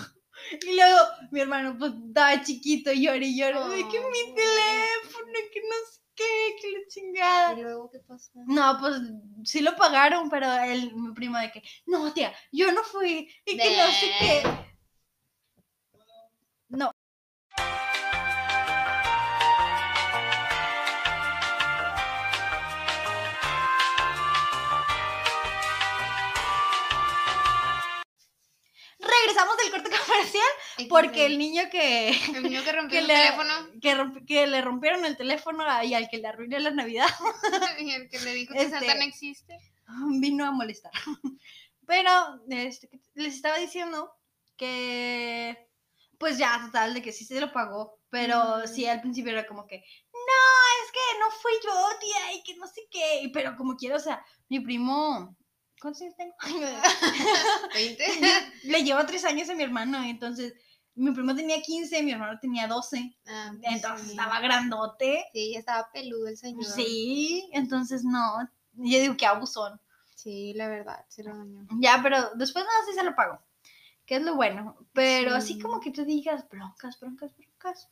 Y 0.61 0.75
luego 0.75 0.99
mi 1.31 1.41
hermano 1.41 1.75
pues 1.77 1.93
estaba 2.07 2.41
chiquito, 2.43 2.91
llore 2.91 3.25
y 3.25 3.39
llore. 3.39 3.59
de 3.69 3.87
que 3.89 3.99
mi 3.99 4.35
teléfono, 4.35 5.33
que 5.51 5.61
no 5.61 5.75
sé 5.91 6.01
qué, 6.15 6.55
que 6.61 6.71
la 6.71 6.87
chingada. 6.87 7.53
¿Y 7.53 7.61
luego 7.61 7.89
qué 7.89 7.99
pasó? 7.99 8.31
No, 8.45 8.77
pues 8.79 9.01
sí 9.43 9.61
lo 9.61 9.75
pagaron, 9.75 10.29
pero 10.29 10.51
el, 10.59 10.93
mi 10.93 11.13
primo 11.13 11.39
de 11.39 11.51
que, 11.51 11.63
no, 11.85 12.13
tía, 12.13 12.33
yo 12.51 12.71
no 12.71 12.83
fui 12.83 13.29
y 13.45 13.57
que 13.57 13.77
no 13.77 13.87
sé 13.91 14.11
qué. 14.19 14.66
Comercial 30.17 30.87
porque 30.89 31.25
el 31.25 31.37
niño 31.37 31.63
que, 31.71 32.09
El 32.35 32.43
niño 32.43 32.63
que 32.63 32.71
rompió 32.71 32.89
que, 32.91 32.99
el 32.99 33.07
le, 33.07 33.13
teléfono 33.15 33.53
que, 33.81 33.95
romp- 33.95 34.25
que 34.25 34.47
le 34.47 34.61
rompieron 34.61 35.05
el 35.05 35.17
teléfono 35.17 35.63
y 35.83 35.93
al 35.93 36.09
que 36.09 36.17
le 36.17 36.27
arruinó 36.27 36.59
la 36.59 36.71
Navidad 36.71 37.07
y 37.79 37.91
el 37.91 38.09
que 38.09 38.19
le 38.19 38.33
dijo 38.33 38.53
que 38.53 38.61
Santa 38.69 38.79
Este- 38.85 38.95
no 38.95 39.01
existe. 39.03 39.57
vino 40.19 40.45
a 40.45 40.51
molestar. 40.51 40.91
Pero 41.87 42.11
este, 42.49 42.89
¿qué 42.89 42.99
les 43.15 43.35
estaba 43.35 43.57
diciendo 43.57 44.11
que, 44.57 45.57
pues 46.17 46.37
ya, 46.37 46.59
total, 46.65 46.93
de 46.93 47.01
que 47.01 47.11
sí 47.13 47.23
se 47.25 47.39
lo 47.39 47.51
pagó. 47.53 47.99
Pero 48.09 48.57
Ujú. 48.59 48.67
sí, 48.67 48.85
al 48.85 49.01
principio 49.01 49.31
era 49.31 49.45
como 49.47 49.65
que, 49.67 49.77
no, 49.77 50.83
es 50.85 50.91
que 50.91 51.19
no 51.19 51.31
fui 51.41 51.51
yo, 51.63 51.99
tía, 51.99 52.33
y 52.33 52.43
que 52.43 52.55
no 52.57 52.67
sé 52.67 52.81
qué. 52.91 53.29
Pero 53.33 53.55
como 53.55 53.75
quiero, 53.75 53.97
o 53.97 53.99
sea, 53.99 54.25
mi 54.49 54.59
primo 54.59 55.35
¿Cuántos 55.81 56.01
años 56.01 56.15
tengo? 56.15 56.33
20. 57.73 58.05
Le 58.63 58.83
llevo 58.83 59.05
tres 59.05 59.23
años 59.25 59.49
a 59.49 59.53
mi 59.55 59.63
hermano, 59.63 60.03
entonces 60.03 60.53
mi 60.95 61.11
primo 61.11 61.35
tenía 61.35 61.61
15, 61.61 62.01
mi 62.03 62.11
hermano 62.11 62.39
tenía 62.39 62.67
12. 62.67 63.17
Ah, 63.27 63.51
pues 63.59 63.75
Entonces 63.75 64.05
sí. 64.07 64.11
estaba 64.11 64.39
grandote. 64.39 65.25
Sí, 65.31 65.53
estaba 65.55 65.91
peludo 65.91 66.27
el 66.27 66.37
señor. 66.37 66.65
Sí, 66.65 67.47
entonces 67.53 68.03
no. 68.03 68.37
Yo 68.73 68.99
digo 68.99 69.15
que 69.17 69.25
abusón. 69.27 69.79
Sí, 70.15 70.53
la 70.55 70.67
verdad, 70.67 71.05
se 71.09 71.23
lo 71.23 71.37
dañó. 71.37 71.67
Ya, 71.79 71.99
pero 72.01 72.31
después 72.35 72.65
nada, 72.65 72.79
sí 72.87 72.93
se 72.95 73.03
lo 73.03 73.15
pago. 73.15 73.39
Que 74.07 74.15
es 74.15 74.23
lo 74.23 74.35
bueno. 74.35 74.75
Pero 74.93 75.35
así 75.35 75.53
Sí. 75.53 75.59
como 75.59 75.79
que 75.79 75.91
tú 75.91 76.03
digas 76.05 76.47
broncas, 76.49 76.99
broncas, 76.99 77.31
broncas. 77.37 77.89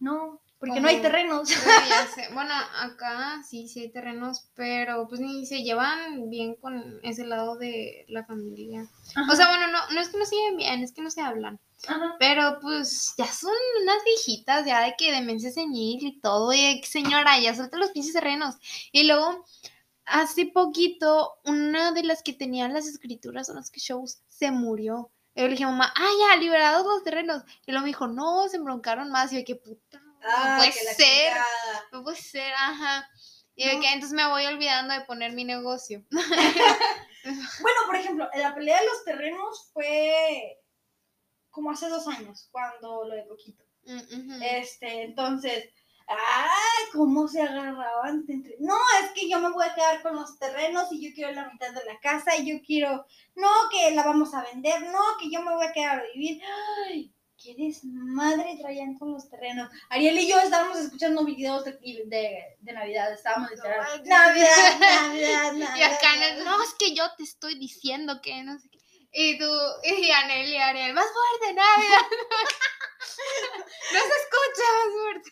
No, 0.00 0.40
porque 0.60 0.78
no 0.78 0.88
hay 0.88 1.00
terrenos. 1.00 1.48
Sé. 2.14 2.28
Bueno, 2.34 2.52
acá 2.76 3.42
sí, 3.48 3.66
sí 3.66 3.80
hay 3.80 3.90
terrenos, 3.90 4.50
pero 4.54 5.08
pues 5.08 5.18
ni 5.18 5.46
se 5.46 5.62
llevan 5.62 6.28
bien 6.28 6.54
con 6.54 7.00
ese 7.02 7.24
lado 7.24 7.56
de 7.56 8.04
la 8.08 8.26
familia. 8.26 8.86
O 9.30 9.34
sea, 9.34 9.48
bueno, 9.48 9.68
no, 9.68 9.78
no 9.94 10.00
es 10.00 10.10
que 10.10 10.18
no 10.18 10.26
se 10.26 10.36
lleven 10.36 10.58
bien, 10.58 10.82
es 10.82 10.92
que 10.92 11.00
no 11.00 11.10
se 11.10 11.22
hablan. 11.22 11.58
Ajá. 11.88 12.14
Pero 12.18 12.58
pues 12.60 13.14
ya 13.16 13.26
son 13.26 13.54
unas 13.82 14.04
viejitas, 14.04 14.66
ya 14.66 14.84
de 14.84 14.94
que 14.98 15.10
demencia 15.10 15.50
senil 15.50 16.04
y 16.04 16.20
todo, 16.20 16.52
y 16.52 16.82
señora, 16.82 17.40
ya 17.40 17.54
suelta 17.54 17.78
los 17.78 17.92
pinches 17.92 18.12
terrenos. 18.12 18.56
Y 18.92 19.04
luego, 19.04 19.46
hace 20.04 20.44
poquito, 20.44 21.38
una 21.46 21.92
de 21.92 22.02
las 22.02 22.22
que 22.22 22.34
tenían 22.34 22.74
las 22.74 22.86
escrituras 22.86 23.48
o 23.48 23.54
los 23.54 23.70
que 23.70 23.80
shows 23.80 24.20
se 24.28 24.50
murió. 24.50 25.10
Y 25.34 25.40
yo 25.40 25.46
le 25.46 25.52
dije, 25.52 25.64
mamá, 25.64 25.90
ah, 25.96 26.10
ya, 26.28 26.36
liberados 26.36 26.84
los 26.84 27.02
terrenos. 27.02 27.44
Y 27.64 27.70
luego 27.70 27.84
me 27.84 27.88
dijo, 27.88 28.08
no, 28.08 28.46
se 28.48 28.58
embroncaron 28.58 29.10
más. 29.10 29.32
Y 29.32 29.38
yo, 29.38 29.44
qué 29.46 29.56
puta. 29.56 30.02
Ah, 30.22 30.56
no 30.58 30.64
puede 30.72 30.94
ser. 30.94 31.32
No 31.92 32.02
puede 32.02 32.16
ser, 32.16 32.52
ajá. 32.54 33.08
Y 33.54 33.66
de 33.68 33.80
que 33.80 33.88
entonces 33.92 34.12
me 34.12 34.26
voy 34.28 34.46
olvidando 34.46 34.94
de 34.94 35.02
poner 35.02 35.32
mi 35.32 35.44
negocio. 35.44 36.04
Bueno, 37.22 37.80
por 37.84 37.96
ejemplo, 37.96 38.28
la 38.34 38.54
pelea 38.54 38.80
de 38.80 38.86
los 38.86 39.04
terrenos 39.04 39.70
fue 39.74 40.58
como 41.50 41.70
hace 41.70 41.88
dos 41.88 42.06
años, 42.08 42.48
cuando 42.50 43.04
lo 43.04 43.14
de 43.14 43.26
Coquito. 43.26 43.62
Mm. 43.84 44.42
Este, 44.42 45.02
entonces, 45.02 45.68
¡ay! 46.08 46.84
¿Cómo 46.92 47.28
se 47.28 47.42
agarraban? 47.42 48.24
entre- 48.26 48.56
No, 48.60 48.74
es 49.02 49.10
que 49.10 49.28
yo 49.28 49.38
me 49.38 49.50
voy 49.50 49.66
a 49.66 49.74
quedar 49.74 50.00
con 50.00 50.16
los 50.16 50.38
terrenos 50.38 50.86
y 50.92 51.06
yo 51.06 51.14
quiero 51.14 51.32
la 51.32 51.50
mitad 51.50 51.72
de 51.72 51.84
la 51.84 51.98
casa 52.00 52.36
y 52.36 52.46
yo 52.50 52.62
quiero, 52.64 53.04
no, 53.34 53.50
que 53.70 53.90
la 53.90 54.02
vamos 54.02 54.32
a 54.32 54.42
vender, 54.44 54.80
no, 54.84 55.00
que 55.20 55.30
yo 55.30 55.42
me 55.42 55.54
voy 55.54 55.66
a 55.66 55.72
quedar 55.72 56.00
a 56.00 56.04
vivir. 56.14 56.40
¡Ay! 56.88 57.12
¿Qué 57.42 57.54
desmadre 57.54 58.58
traían 58.60 58.98
con 58.98 59.12
los 59.12 59.30
terrenos? 59.30 59.70
Ariel 59.88 60.18
y 60.18 60.28
yo 60.28 60.38
estábamos 60.38 60.76
escuchando 60.78 61.24
videos 61.24 61.64
de, 61.64 61.72
de, 61.72 62.58
de 62.58 62.72
Navidad, 62.72 63.14
estábamos 63.14 63.50
literal. 63.50 63.80
Navidad, 64.04 64.78
Navidad, 64.78 65.52
Navidad. 65.54 65.76
Y 65.76 65.82
acá 65.82 66.16
no, 66.44 66.62
es 66.62 66.74
que 66.74 66.94
yo 66.94 67.10
te 67.16 67.22
estoy 67.22 67.58
diciendo 67.58 68.20
que 68.20 68.42
no 68.42 68.58
sé 68.58 68.68
qué. 68.68 68.78
Y 69.12 69.38
tú, 69.38 69.50
y 69.84 70.10
Anel 70.10 70.50
y 70.50 70.58
Ariel, 70.58 70.92
más 70.92 71.06
fuerte, 71.06 71.54
Navidad. 71.54 72.02
no 73.92 74.00
se 74.00 74.06
escucha 74.06 74.62
más 74.76 74.92
fuerte. 74.92 75.30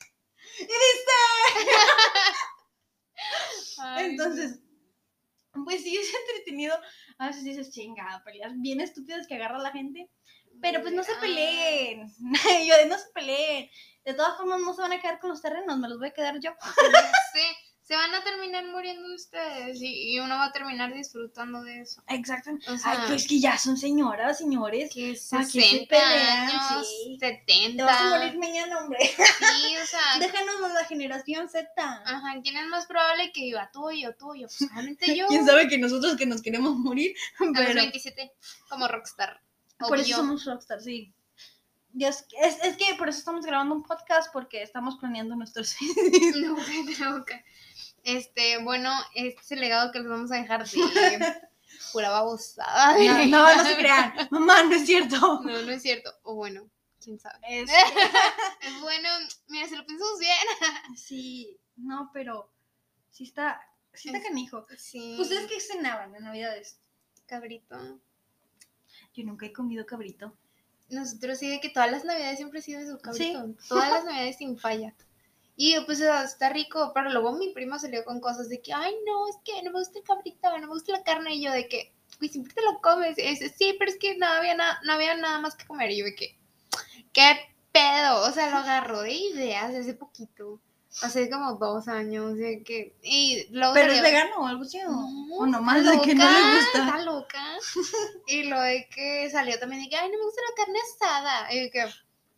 Ay, 3.81 4.07
Entonces, 4.07 4.61
pues 5.65 5.83
sí, 5.83 5.95
es 5.95 6.11
entretenido. 6.15 6.75
A 7.19 7.27
veces 7.27 7.45
dices, 7.45 7.71
chingada, 7.71 8.25
peleas 8.25 8.55
bien 8.57 8.81
estúpidas 8.81 9.27
que 9.27 9.35
agarra 9.35 9.59
la 9.59 9.73
gente. 9.73 10.09
Pero 10.61 10.81
pues 10.83 10.93
no 10.95 11.03
se 11.03 11.13
Ay, 11.13 11.19
peleen. 11.21 12.13
Yo 12.69 12.77
de 12.77 12.87
no 12.87 12.99
se 12.99 13.11
peleen. 13.15 13.71
De 14.05 14.15
todas 14.15 14.37
formas, 14.37 14.61
no 14.61 14.73
se 14.75 14.81
van 14.83 14.93
a 14.93 15.01
quedar 15.01 15.19
con 15.21 15.31
los 15.31 15.43
terrenos, 15.43 15.79
me 15.79 15.89
los 15.89 15.99
voy 15.99 16.09
a 16.09 16.13
quedar 16.15 16.39
yo. 16.41 16.51
Sí, 17.35 17.43
se 17.83 17.95
van 17.97 18.15
a 18.15 18.23
terminar 18.25 18.65
muriendo 18.67 19.15
ustedes 19.15 19.81
y, 19.83 20.13
y 20.15 20.19
uno 20.21 20.35
va 20.37 20.47
a 20.47 20.53
terminar 20.53 20.93
disfrutando 20.95 21.63
de 21.63 21.81
eso. 21.83 22.03
Exacto. 22.09 22.51
O 22.69 22.77
sea, 22.79 22.93
Ay, 22.93 22.99
pues 23.09 23.27
que 23.27 23.39
ya 23.41 23.57
son 23.59 23.77
señoras, 23.77 24.39
señores. 24.39 24.91
que 24.93 25.15
¿para 25.31 25.43
qué 25.45 25.51
se 25.51 25.61
60 25.61 25.87
pelean? 25.89 26.49
años, 26.49 26.87
Sí. 26.89 27.17
70. 27.21 27.77
Te 27.77 27.83
vas 27.83 28.01
a 28.01 28.19
morir 28.19 28.39
mañana, 28.39 28.79
hombre. 28.79 28.99
Sí, 29.07 29.77
o 29.77 29.87
sea, 29.87 30.01
Déjanos 30.21 30.73
la 30.73 30.85
generación 30.87 31.49
Z. 31.51 31.67
ajá, 31.77 32.35
¿quién 32.43 32.57
es 32.57 32.67
más 32.67 32.87
probable 32.87 33.31
que 33.33 33.43
viva 33.43 33.71
tú 33.73 33.91
y 33.91 34.03
yo, 34.03 34.15
tú 34.17 34.35
y 34.35 34.41
yo? 34.43 34.47
Pues 34.49 34.69
solamente 34.71 35.15
yo. 35.17 35.27
¿Quién 35.27 35.45
sabe 35.47 35.69
que 35.69 35.79
nosotros 35.79 36.17
que 36.17 36.27
nos 36.27 36.41
queremos 36.43 36.77
morir? 36.77 37.15
A 37.41 37.45
los 37.45 37.55
Pero 37.57 37.75
27, 37.75 38.33
como 38.71 38.89
rockstar. 38.89 39.41
Por 39.79 39.99
eso 39.99 40.17
somos 40.17 40.45
rockstar, 40.45 40.81
sí. 40.81 41.13
Dios, 41.91 42.25
es, 42.43 42.59
es 42.63 42.77
que 42.77 42.95
por 42.99 43.09
eso 43.09 43.19
estamos 43.19 43.45
grabando 43.47 43.75
un 43.75 43.83
podcast 43.83 44.33
porque 44.33 44.63
estamos 44.63 44.97
planeando 44.99 45.35
nuestros 45.37 45.75
No, 46.37 46.57
no, 47.01 47.17
ok. 47.17 47.33
Este, 48.05 48.59
bueno, 48.63 48.91
este 49.15 49.41
es 49.41 49.53
el 49.53 49.61
legado 49.61 49.91
que 49.93 49.99
les 50.01 50.09
vamos 50.09 50.31
a 50.33 50.37
dejar 50.37 50.67
de 50.69 51.37
pura 51.93 52.11
babosada. 52.11 52.97
No, 52.99 53.27
no, 53.27 53.57
no 53.57 53.65
se 53.65 53.77
crean. 53.77 54.15
Mamá, 54.31 54.63
no 54.65 54.75
es 54.75 54.87
cierto. 54.87 55.17
No, 55.19 55.63
no 55.63 55.71
es 55.71 55.83
cierto. 55.83 56.13
O 56.23 56.35
bueno, 56.35 56.69
quién 57.03 57.19
sabe. 57.19 57.39
Es- 57.49 57.71
bueno, 58.81 59.09
mira, 59.49 59.69
si 59.69 59.77
lo 59.77 59.85
pensamos 59.85 60.19
bien. 60.21 60.97
sí, 60.97 61.59
no, 61.77 62.11
pero 62.13 62.51
sí 63.11 63.25
está, 63.25 63.61
sí 63.93 64.09
está 64.09 64.19
Es- 64.19 64.25
canijo. 64.25 64.67
Sí. 64.77 65.17
¿Ustedes 65.21 65.47
qué 65.47 65.61
cenaban 65.61 66.15
en 66.15 66.25
Navidades? 66.25 66.81
Cabrito. 67.27 68.01
Yo 69.19 69.25
nunca 69.25 69.47
he 69.47 69.53
comido 69.53 69.85
cabrito. 69.85 70.33
Nosotros 70.91 71.39
sí, 71.39 71.49
de 71.49 71.61
que 71.61 71.71
todas 71.71 71.91
las 71.91 72.05
navidades 72.05 72.37
siempre 72.37 72.61
eso, 72.61 72.99
Sí. 73.13 73.33
cabrito. 73.33 73.49
Todas 73.69 73.91
las 73.91 74.05
navidades 74.05 74.37
sin 74.37 74.57
falla. 74.57 74.95
Y 75.57 75.75
pues 75.87 75.99
o 75.99 76.03
sea, 76.03 76.23
está 76.23 76.51
rico, 76.51 76.93
pero 76.95 77.11
luego 77.11 77.33
mi 77.33 77.53
prima 77.53 77.81
salió 77.81 78.05
con 78.05 78.21
cosas 78.21 78.49
de 78.49 78.63
que, 78.63 78.73
ay, 78.73 78.95
no, 79.05 79.29
es 79.29 79.35
que 79.45 79.61
no 79.65 79.73
me 79.73 79.81
gusta 79.81 79.99
el 79.99 80.05
cabrito, 80.05 80.51
no 80.51 80.59
me 80.59 80.67
gusta 80.69 80.93
la 80.93 81.03
carne. 81.03 81.35
Y 81.35 81.43
yo 81.43 81.51
de 81.51 81.69
que, 81.69 81.93
güey, 82.21 82.31
siempre 82.31 82.55
te 82.55 82.63
lo 82.63 82.81
comes. 82.81 83.19
Y 83.19 83.23
dice, 83.23 83.49
sí, 83.49 83.75
pero 83.77 83.91
es 83.91 83.99
que 83.99 84.17
no 84.17 84.27
había, 84.27 84.55
nada 84.55 84.79
no 84.85 84.93
había 84.93 85.17
nada 85.17 85.41
más 85.41 85.57
que 85.57 85.67
comer. 85.67 85.91
Y 85.91 85.99
yo 85.99 86.05
de 86.05 86.15
que, 86.15 86.39
¿qué 87.13 87.53
pedo? 87.73 88.23
O 88.23 88.31
sea, 88.31 88.51
lo 88.51 88.59
agarró 88.59 89.03
de 89.03 89.13
ideas 89.15 89.75
hace 89.75 89.95
poquito. 89.95 90.61
Hace 91.03 91.31
como 91.31 91.55
dos 91.55 91.87
años. 91.89 92.37
De 92.37 92.63
que, 92.63 92.97
y 93.03 93.47
luego 93.51 93.75
¿Pero 93.75 93.93
es 93.93 94.03
vegano 94.03 94.37
o 94.39 94.47
algo 94.47 94.63
así? 94.63 94.79
¿O, 94.85 94.91
no, 94.91 95.37
o 95.37 95.47
nomás 95.47 95.85
de 95.85 96.01
que 96.01 96.15
no 96.15 96.25
le 96.25 96.57
gusta? 96.57 96.79
Está 96.79 97.03
loca. 97.03 97.57
Y 98.27 98.45
lo 98.45 98.61
de 98.61 98.89
que 98.89 99.31
salió 99.31 99.59
también 99.59 99.83
de 99.83 99.89
que, 99.89 99.97
ay, 99.97 100.11
no 100.11 100.19
me 100.19 100.25
gusta 100.25 100.41
la 100.49 100.65
carne 100.65 100.79
asada. 100.81 101.53
Y 101.55 101.61
de 101.61 101.71
que, 101.71 101.87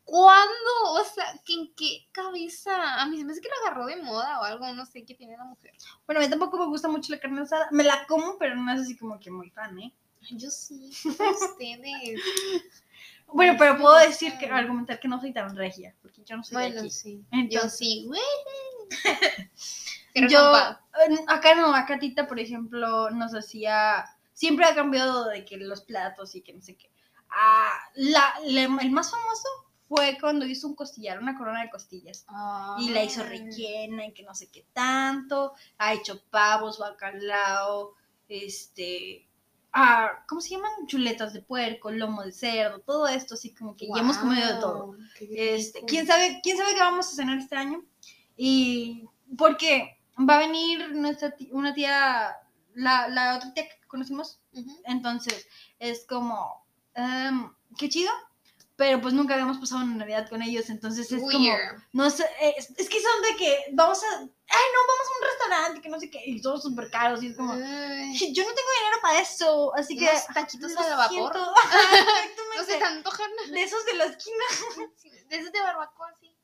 ¿cuándo? 0.04 0.70
O 0.92 1.04
sea, 1.04 1.24
¿que 1.44 1.54
¿en 1.54 1.74
qué 1.74 2.08
cabeza? 2.12 3.00
A 3.00 3.06
mí 3.06 3.16
se 3.16 3.24
me 3.24 3.32
hace 3.32 3.40
que 3.40 3.48
lo 3.48 3.66
agarró 3.66 3.86
de 3.86 3.96
moda 3.96 4.40
o 4.40 4.44
algo, 4.44 4.72
no 4.72 4.84
sé 4.84 5.04
qué 5.04 5.14
tiene 5.14 5.36
la 5.36 5.44
mujer. 5.44 5.72
Bueno, 6.06 6.20
a 6.20 6.24
mí 6.24 6.30
tampoco 6.30 6.58
me 6.58 6.66
gusta 6.66 6.88
mucho 6.88 7.12
la 7.12 7.20
carne 7.20 7.40
asada. 7.42 7.68
Me 7.70 7.84
la 7.84 8.06
como, 8.06 8.36
pero 8.38 8.56
no 8.56 8.72
es 8.72 8.80
así 8.80 8.96
como 8.96 9.18
que 9.18 9.30
muy 9.30 9.50
fan, 9.50 9.78
¿eh? 9.78 9.94
Yo 10.32 10.50
sí, 10.50 10.90
ustedes. 11.04 12.20
Bueno, 13.32 13.54
pero 13.58 13.76
puedo 13.78 13.96
decir 13.98 14.36
que 14.38 14.46
argumentar 14.46 14.98
que 15.00 15.08
no 15.08 15.20
soy 15.20 15.32
tan 15.32 15.54
regia, 15.56 15.94
porque 16.02 16.22
yo 16.24 16.36
no 16.36 16.42
soy 16.44 16.56
de 16.56 16.62
Bueno, 16.68 16.80
aquí. 16.80 16.90
sí. 16.90 17.24
Entonces- 17.30 17.62
yo 17.62 17.68
sí, 17.68 18.04
güey. 18.06 18.20
Yo, 20.28 20.52
acá 21.28 21.54
no, 21.54 21.72
acá 21.74 21.98
Tita, 22.00 22.26
por 22.26 22.40
ejemplo, 22.40 23.10
nos 23.10 23.32
hacía, 23.32 24.04
siempre 24.32 24.64
ha 24.66 24.74
cambiado 24.74 25.28
de 25.28 25.44
que 25.44 25.56
los 25.56 25.82
platos 25.82 26.34
y 26.34 26.42
que 26.42 26.52
no 26.52 26.60
sé 26.60 26.76
qué. 26.76 26.90
Ah, 27.30 27.78
la, 27.94 28.34
la- 28.44 28.78
el 28.82 28.90
más 28.90 29.10
famoso 29.10 29.48
fue 29.88 30.18
cuando 30.20 30.44
hizo 30.46 30.66
un 30.66 30.74
costillar, 30.74 31.20
una 31.20 31.38
corona 31.38 31.62
de 31.62 31.70
costillas. 31.70 32.26
Y 32.78 32.88
la 32.90 33.04
hizo 33.04 33.22
rellena 33.22 34.06
y 34.06 34.12
que 34.12 34.24
no 34.24 34.34
sé 34.34 34.50
qué 34.50 34.66
tanto. 34.72 35.54
Ha 35.78 35.94
hecho 35.94 36.20
pavos, 36.30 36.78
bacalao, 36.80 37.94
este... 38.28 39.28
Ah, 39.72 40.24
¿Cómo 40.28 40.40
se 40.40 40.50
llaman? 40.50 40.70
Chuletas 40.87 41.33
de 41.33 41.42
puerco, 41.42 41.90
lomo 41.90 42.22
de 42.22 42.33
cerdo, 42.33 42.80
todo 42.80 43.06
esto, 43.09 43.35
así 43.35 43.54
como 43.54 43.76
que 43.76 43.87
ya 43.94 44.00
hemos 44.00 44.18
comido 44.18 44.46
de 44.46 44.61
todo. 44.61 44.96
Este. 45.20 45.85
¿quién 45.85 46.06
sabe, 46.06 46.40
quién 46.42 46.56
sabe 46.56 46.74
qué 46.74 46.80
vamos 46.80 47.06
a 47.09 47.14
cenar 47.16 47.38
este 47.38 47.56
año? 47.56 47.83
Y 48.37 49.04
porque 49.38 49.98
va 50.28 50.37
a 50.37 50.38
venir 50.40 50.94
nuestra 50.94 51.30
ti- 51.37 51.50
una 51.52 51.72
tía, 51.74 52.37
la, 52.74 53.09
la 53.09 53.37
otra 53.37 53.52
tía 53.54 53.64
que 53.68 53.87
conocimos, 53.87 54.40
entonces 54.85 55.46
es 55.78 56.04
como, 56.06 56.64
em, 56.94 57.50
qué 57.78 57.88
chido, 57.88 58.11
pero 58.80 58.98
pues 58.98 59.12
nunca 59.12 59.34
habíamos 59.34 59.58
pasado 59.58 59.84
una 59.84 59.94
Navidad 59.94 60.26
con 60.30 60.40
ellos, 60.40 60.70
entonces 60.70 61.12
es 61.12 61.20
como, 61.20 61.54
no 61.92 62.08
sé, 62.08 62.26
es, 62.56 62.70
es 62.78 62.88
que 62.88 62.98
son 62.98 63.20
de 63.20 63.36
que 63.36 63.66
vamos 63.72 64.02
a, 64.02 64.20
ay 64.20 64.26
no, 64.72 64.80
vamos 64.88 65.06
a 65.06 65.18
un 65.18 65.28
restaurante, 65.28 65.80
que 65.82 65.88
no 65.90 66.00
sé 66.00 66.08
qué, 66.08 66.22
y 66.24 66.40
todos 66.40 66.62
súper 66.62 66.90
caros, 66.90 67.22
y 67.22 67.26
es 67.26 67.36
como, 67.36 67.52
yo 67.52 67.58
no 67.60 68.54
tengo 68.54 68.70
dinero 68.78 68.96
para 69.02 69.20
eso, 69.20 69.76
así 69.76 69.98
que... 69.98 70.08
Unos 70.08 70.26
taquitos 70.32 70.74
a 70.78 70.96
vapor. 70.96 71.36
No 72.56 72.64
se 72.64 72.78
te 72.78 72.84
antojan. 72.84 73.30
De 73.52 73.62
esos 73.62 73.84
de 73.84 73.94
la 73.94 74.04
esquina. 74.06 74.44
De 75.28 75.36
esos 75.36 75.52
de 75.52 75.60
barbacoa, 75.60 76.14
sí. 76.18 76.34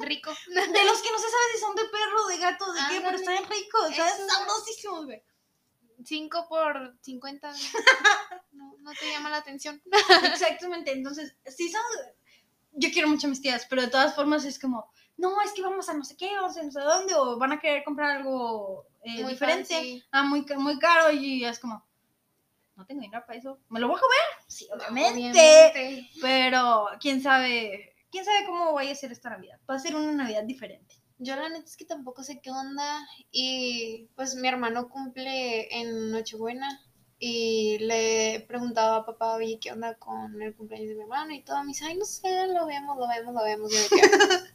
Rico. 0.00 0.30
De 0.46 0.84
los 0.84 1.02
que 1.02 1.12
no 1.12 1.18
se 1.18 1.30
sabe 1.30 1.52
si 1.52 1.60
son 1.60 1.74
de 1.74 1.84
perro, 1.84 2.26
de 2.28 2.38
gato, 2.38 2.72
de 2.72 2.80
qué, 2.88 3.00
pero 3.02 3.16
están 3.16 3.44
ricos. 3.48 3.94
Sabrosísimos, 4.26 5.04
güey. 5.04 5.22
5 6.04 6.46
por 6.48 6.96
50. 7.02 7.52
No, 8.52 8.74
no 8.80 8.90
te 8.92 9.08
llama 9.12 9.30
la 9.30 9.36
atención. 9.36 9.80
Exactamente, 10.32 10.90
entonces, 10.90 11.36
sí 11.46 11.70
son... 11.70 11.80
Yo 12.72 12.90
quiero 12.90 13.06
mucho 13.08 13.28
a 13.28 13.30
mis 13.30 13.40
tías, 13.40 13.66
pero 13.70 13.82
de 13.82 13.88
todas 13.88 14.16
formas 14.16 14.44
es 14.44 14.58
como, 14.58 14.90
no, 15.16 15.40
es 15.42 15.52
que 15.52 15.62
vamos 15.62 15.88
a 15.88 15.94
no 15.94 16.02
sé 16.04 16.16
qué, 16.16 16.34
vamos 16.34 16.56
a 16.56 16.62
no 16.64 16.70
sé 16.72 16.80
dónde, 16.80 17.14
o 17.14 17.38
van 17.38 17.52
a 17.52 17.60
querer 17.60 17.84
comprar 17.84 18.16
algo 18.16 18.86
eh, 19.02 19.22
Muy 19.22 19.32
diferente, 19.32 19.74
fancy. 19.74 20.04
ah, 20.10 20.24
muy, 20.24 20.44
muy 20.56 20.78
caro, 20.80 21.12
y 21.12 21.44
es 21.44 21.58
como, 21.60 21.86
no 22.74 22.86
tengo 22.86 23.00
dinero 23.00 23.24
para 23.26 23.38
eso. 23.38 23.58
¿Me 23.68 23.80
lo 23.80 23.88
voy 23.88 23.96
a 23.96 24.00
comer? 24.00 24.44
Sí, 24.46 24.68
obviamente. 24.72 25.12
Obviamente. 25.18 26.10
Pero 26.20 26.88
quién 27.00 27.20
sabe, 27.20 27.96
quién 28.10 28.24
sabe 28.24 28.46
cómo 28.46 28.72
vaya 28.72 28.92
a 28.92 28.96
ser 28.96 29.10
esta 29.12 29.30
Navidad. 29.30 29.58
Va 29.68 29.74
a 29.74 29.78
ser 29.80 29.96
una 29.96 30.12
Navidad 30.12 30.44
diferente. 30.44 30.97
Yo 31.18 31.36
la 31.36 31.48
neta 31.48 31.64
es 31.64 31.76
que 31.76 31.84
tampoco 31.84 32.22
sé 32.22 32.40
qué 32.40 32.50
onda. 32.50 33.06
Y 33.30 34.08
pues 34.16 34.34
mi 34.36 34.48
hermano 34.48 34.88
cumple 34.88 35.80
en 35.80 36.10
Nochebuena. 36.10 36.80
Y 37.20 37.78
le 37.80 38.44
preguntaba 38.46 38.98
a 38.98 39.06
papá, 39.06 39.34
oye, 39.34 39.58
¿qué 39.60 39.72
onda 39.72 39.94
con 39.94 40.40
el 40.40 40.54
cumpleaños 40.54 40.90
de 40.90 40.94
mi 40.94 41.02
hermano? 41.02 41.32
Y 41.32 41.42
todo, 41.42 41.60
me 41.62 41.68
dice, 41.68 41.84
ay, 41.86 41.96
no 41.96 42.04
sé, 42.04 42.46
lo 42.46 42.66
vemos, 42.66 42.96
lo 42.96 43.08
vemos, 43.08 43.34
lo 43.34 43.42
vemos. 43.42 43.72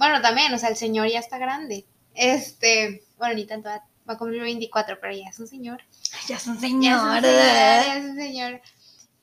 Bueno, 0.00 0.22
también, 0.22 0.54
o 0.54 0.56
sea, 0.56 0.70
el 0.70 0.76
señor 0.76 1.08
ya 1.08 1.18
está 1.18 1.36
grande. 1.36 1.84
Este, 2.14 3.04
bueno, 3.18 3.34
ni 3.34 3.44
tanto, 3.44 3.68
va 3.68 3.82
a 4.06 4.16
cumplir 4.16 4.40
24, 4.40 4.98
pero 4.98 5.14
ya 5.14 5.28
es 5.28 5.38
un 5.38 5.46
señor. 5.46 5.82
Ya 6.26 6.36
es 6.36 6.46
un 6.46 6.58
señor, 6.58 7.22
ya 7.22 7.96
es 7.98 8.04
un 8.06 8.16
señor. 8.16 8.62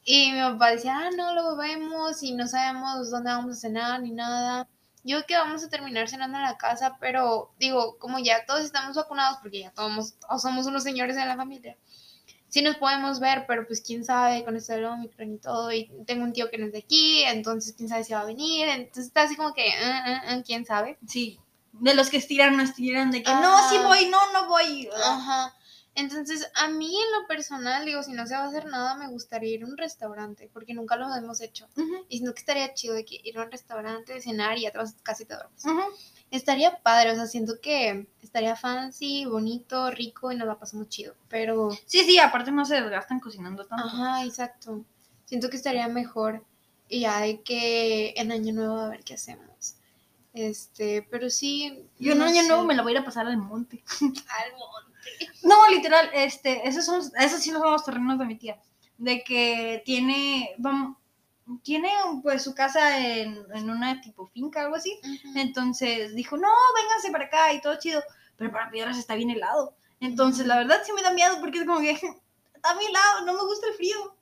Y 0.03 0.34
mi 0.34 0.39
papá 0.39 0.69
decía, 0.69 0.95
ah, 0.95 1.10
no 1.17 1.34
lo 1.34 1.58
vemos 1.58 2.21
y 2.21 2.36
no 2.36 2.47
sabemos 2.47 3.10
dónde 3.10 3.32
vamos 3.32 3.58
a 3.58 3.60
cenar 3.60 4.03
ni 4.03 4.12
nada. 4.12 4.67
Yo 5.08 5.15
creo 5.24 5.26
que 5.26 5.38
vamos 5.38 5.63
a 5.63 5.70
terminar 5.70 6.10
cenando 6.10 6.38
en 6.38 6.43
la 6.43 6.58
casa, 6.58 6.98
pero 7.00 7.54
digo, 7.58 7.98
como 7.98 8.20
ya 8.20 8.46
todos 8.46 8.62
estamos 8.65 8.98
vacunados, 8.98 9.38
porque 9.41 9.62
ya 9.62 9.72
todos, 9.72 10.15
todos 10.20 10.41
somos 10.41 10.65
unos 10.67 10.84
señores 10.84 11.15
en 11.15 11.30
la 11.30 11.38
familia, 11.38 11.78
sí 12.50 12.62
nos 12.62 12.76
podemos 12.76 13.22
ver, 13.22 13.46
pero 13.48 13.65
pues 13.65 13.80
quién 13.80 14.04
sabe 14.04 14.43
con 14.43 14.58
esto 14.58 14.74
del 14.74 14.84
Omicron 14.84 15.34
y 15.34 15.38
todo. 15.38 15.72
Y 15.72 15.89
tengo 16.06 16.26
un 16.26 16.34
tío 16.34 16.50
que 16.52 16.58
no 16.58 16.65
es 16.65 16.74
de 16.74 16.80
aquí, 16.80 17.24
entonces 17.24 17.74
quién 17.78 17.88
sabe 17.88 18.04
si 18.04 18.12
va 18.12 18.20
a 18.20 18.26
venir. 18.26 18.67
Entonces 18.67 19.06
está 19.06 19.22
así 19.22 19.38
como 19.38 19.54
que, 19.54 19.63
"Mm, 19.70 20.34
mm, 20.34 20.39
mm, 20.39 20.43
quién 20.43 20.65
sabe. 20.65 20.98
Sí, 21.08 21.39
de 21.72 21.96
los 21.96 22.10
que 22.10 22.17
estiran, 22.17 22.58
no 22.58 22.63
estiran, 22.63 23.10
de 23.10 23.24
que 23.24 23.32
Ajá. 23.32 23.41
no, 23.41 23.70
sí 23.70 23.78
voy, 23.78 24.10
no, 24.10 24.34
no 24.34 24.48
voy. 24.50 24.89
Ajá. 24.93 25.54
Entonces, 25.99 26.47
a 26.55 26.67
mí 26.69 26.95
en 26.95 27.21
lo 27.21 27.27
personal, 27.27 27.83
digo, 27.83 28.03
si 28.03 28.13
no 28.13 28.27
se 28.27 28.36
va 28.36 28.43
a 28.43 28.47
hacer 28.47 28.65
nada, 28.65 28.95
me 28.95 29.07
gustaría 29.07 29.55
ir 29.55 29.63
a 29.63 29.65
un 29.65 29.77
restaurante, 29.77 30.47
porque 30.53 30.73
nunca 30.75 30.95
lo 30.95 31.13
hemos 31.15 31.41
hecho. 31.41 31.67
Y 32.07 32.17
siento 32.19 32.33
que 32.36 32.39
estaría 32.39 32.73
chido 32.75 32.93
de 32.93 33.03
que 33.03 33.19
ir 33.23 33.38
a 33.38 33.43
un 33.43 33.51
restaurante, 33.51 34.21
cenar 34.21 34.57
y 34.57 34.62
ya 34.62 34.71
te 34.71 34.77
vas 34.77 34.95
casi 35.01 35.25
te 35.25 35.33
duermes. 35.33 35.63
Estaría 36.29 36.77
padre, 36.83 37.12
o 37.12 37.15
sea, 37.15 37.25
siento 37.25 37.60
que 37.62 38.07
estaría 38.21 38.55
fancy, 38.55 39.25
bonito, 39.25 39.89
rico 39.91 40.31
y 40.31 40.36
nos 40.36 40.47
la 40.47 40.60
pasamos 40.60 40.88
chido. 40.89 41.15
Pero, 41.29 41.71
Sí, 41.88 42.03
sí, 42.03 42.19
aparte 42.19 42.51
no 42.51 42.63
se 42.65 42.75
desgastan 42.81 43.19
cocinando 43.19 43.65
tanto. 43.65 43.86
ajá, 43.88 44.23
exacto. 44.23 44.86
Siento 45.25 45.49
que 45.49 45.57
estaría 45.57 45.88
mejor 45.88 46.45
y 46.89 46.99
ya 47.01 47.21
de 47.21 47.41
que 47.41 48.13
en 48.17 48.31
Año 48.31 48.53
Nuevo 48.53 48.77
a 48.77 48.89
ver 48.89 49.03
qué 49.03 49.15
hacemos. 49.15 49.75
Este, 50.33 51.01
pero 51.10 51.29
sí. 51.31 51.86
Yo 51.97 52.12
en 52.12 52.19
no 52.19 52.25
año 52.25 52.41
sé. 52.43 52.47
nuevo 52.47 52.63
me 52.63 52.75
la 52.75 52.83
voy 52.83 52.91
a 52.91 52.95
ir 52.97 53.01
a 53.01 53.05
pasar 53.05 53.25
al 53.25 53.38
monte. 53.38 53.83
Al 54.01 54.51
monte. 54.51 54.87
No, 55.43 55.67
literal, 55.70 56.10
este, 56.13 56.67
esos 56.67 56.86
son, 56.86 57.02
esos 57.20 57.41
sí 57.41 57.52
no 57.52 57.60
son 57.60 57.72
los 57.72 57.86
terrenos 57.86 58.20
de 58.20 58.26
mi 58.26 58.36
tía. 58.36 58.60
De 58.98 59.24
que 59.24 59.82
tiene, 59.86 60.56
vamos, 60.58 60.98
tiene 61.63 61.89
pues 62.22 62.43
su 62.43 62.54
casa 62.54 63.00
en, 63.00 63.38
en 63.54 63.70
una 63.70 64.02
tipo 64.02 64.28
finca, 64.28 64.62
algo 64.62 64.76
así. 64.76 65.00
Entonces 65.36 66.15
dijo, 66.15 66.38
no, 66.38 66.50
vénganse 66.76 67.12
para 67.12 67.26
acá 67.26 67.54
y 67.54 67.62
todo 67.62 67.80
chido. 67.80 68.02
Pero 68.36 68.52
para 68.52 68.70
piedras 68.70 68.98
está 68.98 69.15
bien 69.15 69.30
helado. 69.30 69.76
Entonces, 70.00 70.46
la 70.46 70.58
verdad 70.58 70.82
sí 70.86 70.91
me 70.93 71.02
da 71.02 71.12
miedo 71.12 71.38
porque 71.39 71.60
es 71.60 71.65
como 71.65 71.80
que 71.80 71.91
está 72.56 72.78
bien 72.78 72.89
helado, 72.89 73.26
no 73.26 73.34
me 73.34 73.41
gusta 73.41 73.67
el 73.67 73.74
frío. 73.74 74.15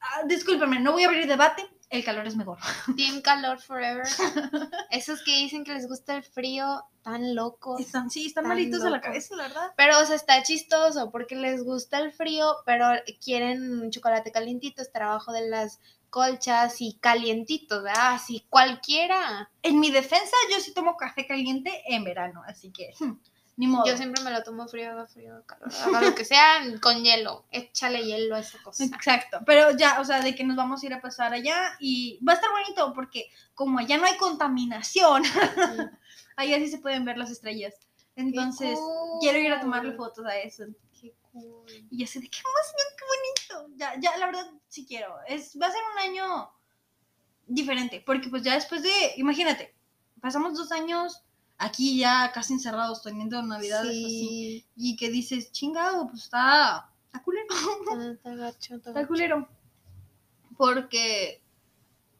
Ah, 0.00 0.22
discúlpame, 0.26 0.80
no 0.80 0.92
voy 0.92 1.04
a 1.04 1.06
abrir 1.08 1.26
debate. 1.26 1.68
El 1.90 2.04
calor 2.04 2.26
es 2.26 2.36
mejor. 2.36 2.58
Team 2.96 3.22
Calor 3.22 3.60
Forever. 3.60 4.04
Esos 4.90 5.22
que 5.22 5.36
dicen 5.36 5.64
que 5.64 5.72
les 5.72 5.88
gusta 5.88 6.16
el 6.16 6.22
frío, 6.22 6.84
tan 7.02 7.34
locos. 7.34 7.80
Están, 7.80 8.10
sí, 8.10 8.26
están 8.26 8.46
malitos 8.46 8.82
de 8.82 8.90
la 8.90 9.00
cabeza, 9.00 9.34
la 9.36 9.48
verdad. 9.48 9.72
Pero, 9.76 9.98
o 9.98 10.04
sea, 10.04 10.16
está 10.16 10.42
chistoso 10.42 11.10
porque 11.10 11.34
les 11.34 11.64
gusta 11.64 11.98
el 11.98 12.12
frío, 12.12 12.56
pero 12.66 12.86
quieren 13.24 13.80
un 13.80 13.90
chocolate 13.90 14.30
calientito, 14.30 14.82
estar 14.82 15.02
abajo 15.02 15.32
de 15.32 15.48
las 15.48 15.80
colchas 16.10 16.80
y 16.80 16.98
calientitos, 17.00 17.82
¿verdad? 17.82 18.14
Así 18.14 18.44
cualquiera. 18.50 19.50
En 19.62 19.80
mi 19.80 19.90
defensa, 19.90 20.36
yo 20.50 20.60
sí 20.60 20.72
tomo 20.74 20.96
café 20.96 21.26
caliente 21.26 21.82
en 21.86 22.04
verano, 22.04 22.42
así 22.46 22.70
que 22.70 22.92
hmm, 22.98 23.12
ni 23.58 23.66
modo. 23.66 23.84
Yo 23.86 23.96
siempre 23.96 24.22
me 24.22 24.30
lo 24.30 24.42
tomo 24.44 24.68
frío, 24.68 24.92
haga 24.92 25.08
frío, 25.08 25.34
haga 25.34 25.44
calor, 25.44 25.68
haga 25.84 26.00
lo 26.00 26.14
que 26.14 26.24
sea, 26.24 26.62
con 26.80 27.02
hielo. 27.02 27.44
Échale 27.50 28.04
hielo 28.04 28.36
a 28.36 28.38
esa 28.38 28.62
cosa. 28.62 28.84
Exacto, 28.84 29.40
pero 29.44 29.76
ya, 29.76 30.00
o 30.00 30.04
sea, 30.04 30.20
de 30.20 30.36
que 30.36 30.44
nos 30.44 30.56
vamos 30.56 30.80
a 30.80 30.86
ir 30.86 30.94
a 30.94 31.00
pasar 31.00 31.34
allá 31.34 31.76
y 31.80 32.20
va 32.24 32.32
a 32.32 32.36
estar 32.36 32.50
bonito 32.52 32.92
porque 32.94 33.28
como 33.54 33.80
allá 33.80 33.98
no 33.98 34.06
hay 34.06 34.16
contaminación, 34.16 35.24
Mm. 35.24 35.90
allá 36.36 36.56
sí 36.58 36.68
se 36.68 36.78
pueden 36.78 37.04
ver 37.04 37.18
las 37.18 37.30
estrellas. 37.30 37.74
Entonces, 38.14 38.78
cool. 38.78 39.18
quiero 39.20 39.38
ir 39.38 39.52
a 39.52 39.60
tomarle 39.60 39.92
fotos 39.94 40.24
a 40.24 40.38
eso. 40.38 40.64
Qué 41.00 41.14
cool. 41.32 41.66
Y 41.90 42.04
así 42.04 42.20
de 42.20 42.28
qué 42.28 42.38
emoción, 42.38 42.88
qué 42.96 43.54
bonito. 43.58 43.74
Ya, 43.76 44.00
ya, 44.00 44.16
la 44.18 44.26
verdad, 44.26 44.50
sí 44.68 44.86
quiero. 44.86 45.16
Es, 45.26 45.58
va 45.60 45.66
a 45.66 45.72
ser 45.72 45.80
un 45.94 45.98
año 45.98 46.50
diferente, 47.48 48.02
porque 48.06 48.28
pues 48.28 48.42
ya 48.42 48.54
después 48.54 48.84
de, 48.84 49.14
imagínate, 49.16 49.74
pasamos 50.20 50.56
dos 50.56 50.70
años 50.70 51.24
aquí 51.58 51.98
ya 51.98 52.30
casi 52.32 52.54
encerrados, 52.54 53.02
teniendo 53.02 53.42
navidades 53.42 53.90
así, 53.90 54.18
Sí, 54.28 54.66
y 54.76 54.96
que 54.96 55.10
dices, 55.10 55.52
chingado, 55.52 56.08
pues 56.08 56.24
está, 56.24 56.90
está 57.06 57.22
culero. 57.22 57.46
está, 57.92 58.12
está 58.12 58.34
gacho, 58.34 58.76
está 58.76 59.06
culero. 59.06 59.48
Porque 60.56 61.42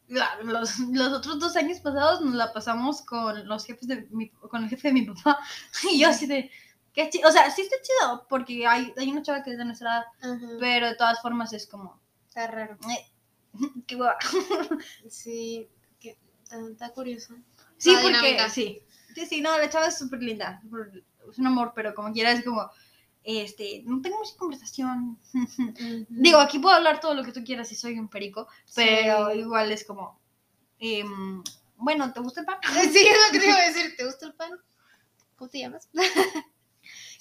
los, 0.09 0.79
los 0.79 1.13
otros 1.13 1.39
dos 1.39 1.57
años 1.57 1.81
pasados 1.81 2.21
nos 2.21 2.35
la 2.35 2.53
pasamos 2.53 3.03
con 3.03 3.47
los 3.47 3.65
jefes 3.65 3.89
de 3.89 4.09
mi, 4.11 4.29
con 4.31 4.65
el 4.65 4.71
jefe 4.71 4.89
de 4.89 4.95
mi 4.95 5.03
papá. 5.07 5.39
Y 5.93 6.01
yo 6.01 6.09
así 6.09 6.27
de, 6.27 6.51
qué 6.93 7.09
chido. 7.11 7.29
O 7.29 7.33
sea, 7.33 7.51
sí 7.51 7.63
está 7.63 7.77
chido, 7.83 8.27
porque 8.29 8.67
hay, 8.67 8.93
hay 8.97 9.11
una 9.11 9.23
chava 9.23 9.43
que 9.43 9.53
es 9.53 9.59
de 9.59 9.65
nuestra 9.65 10.07
edad, 10.21 10.39
pero 10.59 10.87
de 10.87 10.95
todas 10.97 11.21
formas 11.21 11.53
es 11.53 11.67
como, 11.67 12.01
Está 12.29 12.47
raro. 12.47 12.77
eh, 12.91 13.07
qué. 13.87 13.99
Sí, 15.09 15.69
que, 16.01 16.19
está, 16.71 16.91
curioso. 16.91 17.35
Sí, 17.77 17.95
porque, 18.03 18.39
sí. 18.51 18.83
Sí, 19.19 19.27
sí, 19.27 19.41
no, 19.41 19.57
la 19.59 19.69
chava 19.69 19.89
es 19.89 19.99
súper 19.99 20.23
linda. 20.23 20.63
Es 21.29 21.39
un 21.39 21.47
amor, 21.47 21.73
pero 21.75 21.93
como 21.95 22.13
quiera 22.13 22.31
es 22.33 22.45
como, 22.45 22.71
este, 23.25 23.83
no 23.85 24.01
tengo 24.01 24.19
mucha 24.19 24.37
conversación. 24.37 25.19
Digo, 26.09 26.39
aquí 26.39 26.59
puedo 26.61 26.77
hablar 26.77 27.01
todo 27.01 27.15
lo 27.15 27.25
que 27.25 27.33
tú 27.33 27.43
quieras 27.45 27.69
si 27.69 27.75
soy 27.75 27.99
un 27.99 28.09
perico, 28.09 28.47
pero 28.75 29.33
Sí. 29.33 29.39
igual 29.41 29.73
es 29.73 29.85
como, 29.85 30.21
em, 30.79 31.43
bueno, 31.77 32.13
¿te 32.13 32.21
gusta 32.21 32.41
el 32.41 32.47
pan? 32.47 32.59
Sí, 32.93 32.99
es 33.07 33.17
lo 33.27 33.33
que 33.33 33.39
te 33.41 33.47
iba 33.49 33.57
a 33.57 33.69
decir. 33.71 33.97
¿Te 33.97 34.05
gusta 34.05 34.27
el 34.27 34.35
pan? 34.35 34.51
¿Cómo 35.37 35.51
te 35.51 35.59
llamas? 35.59 35.89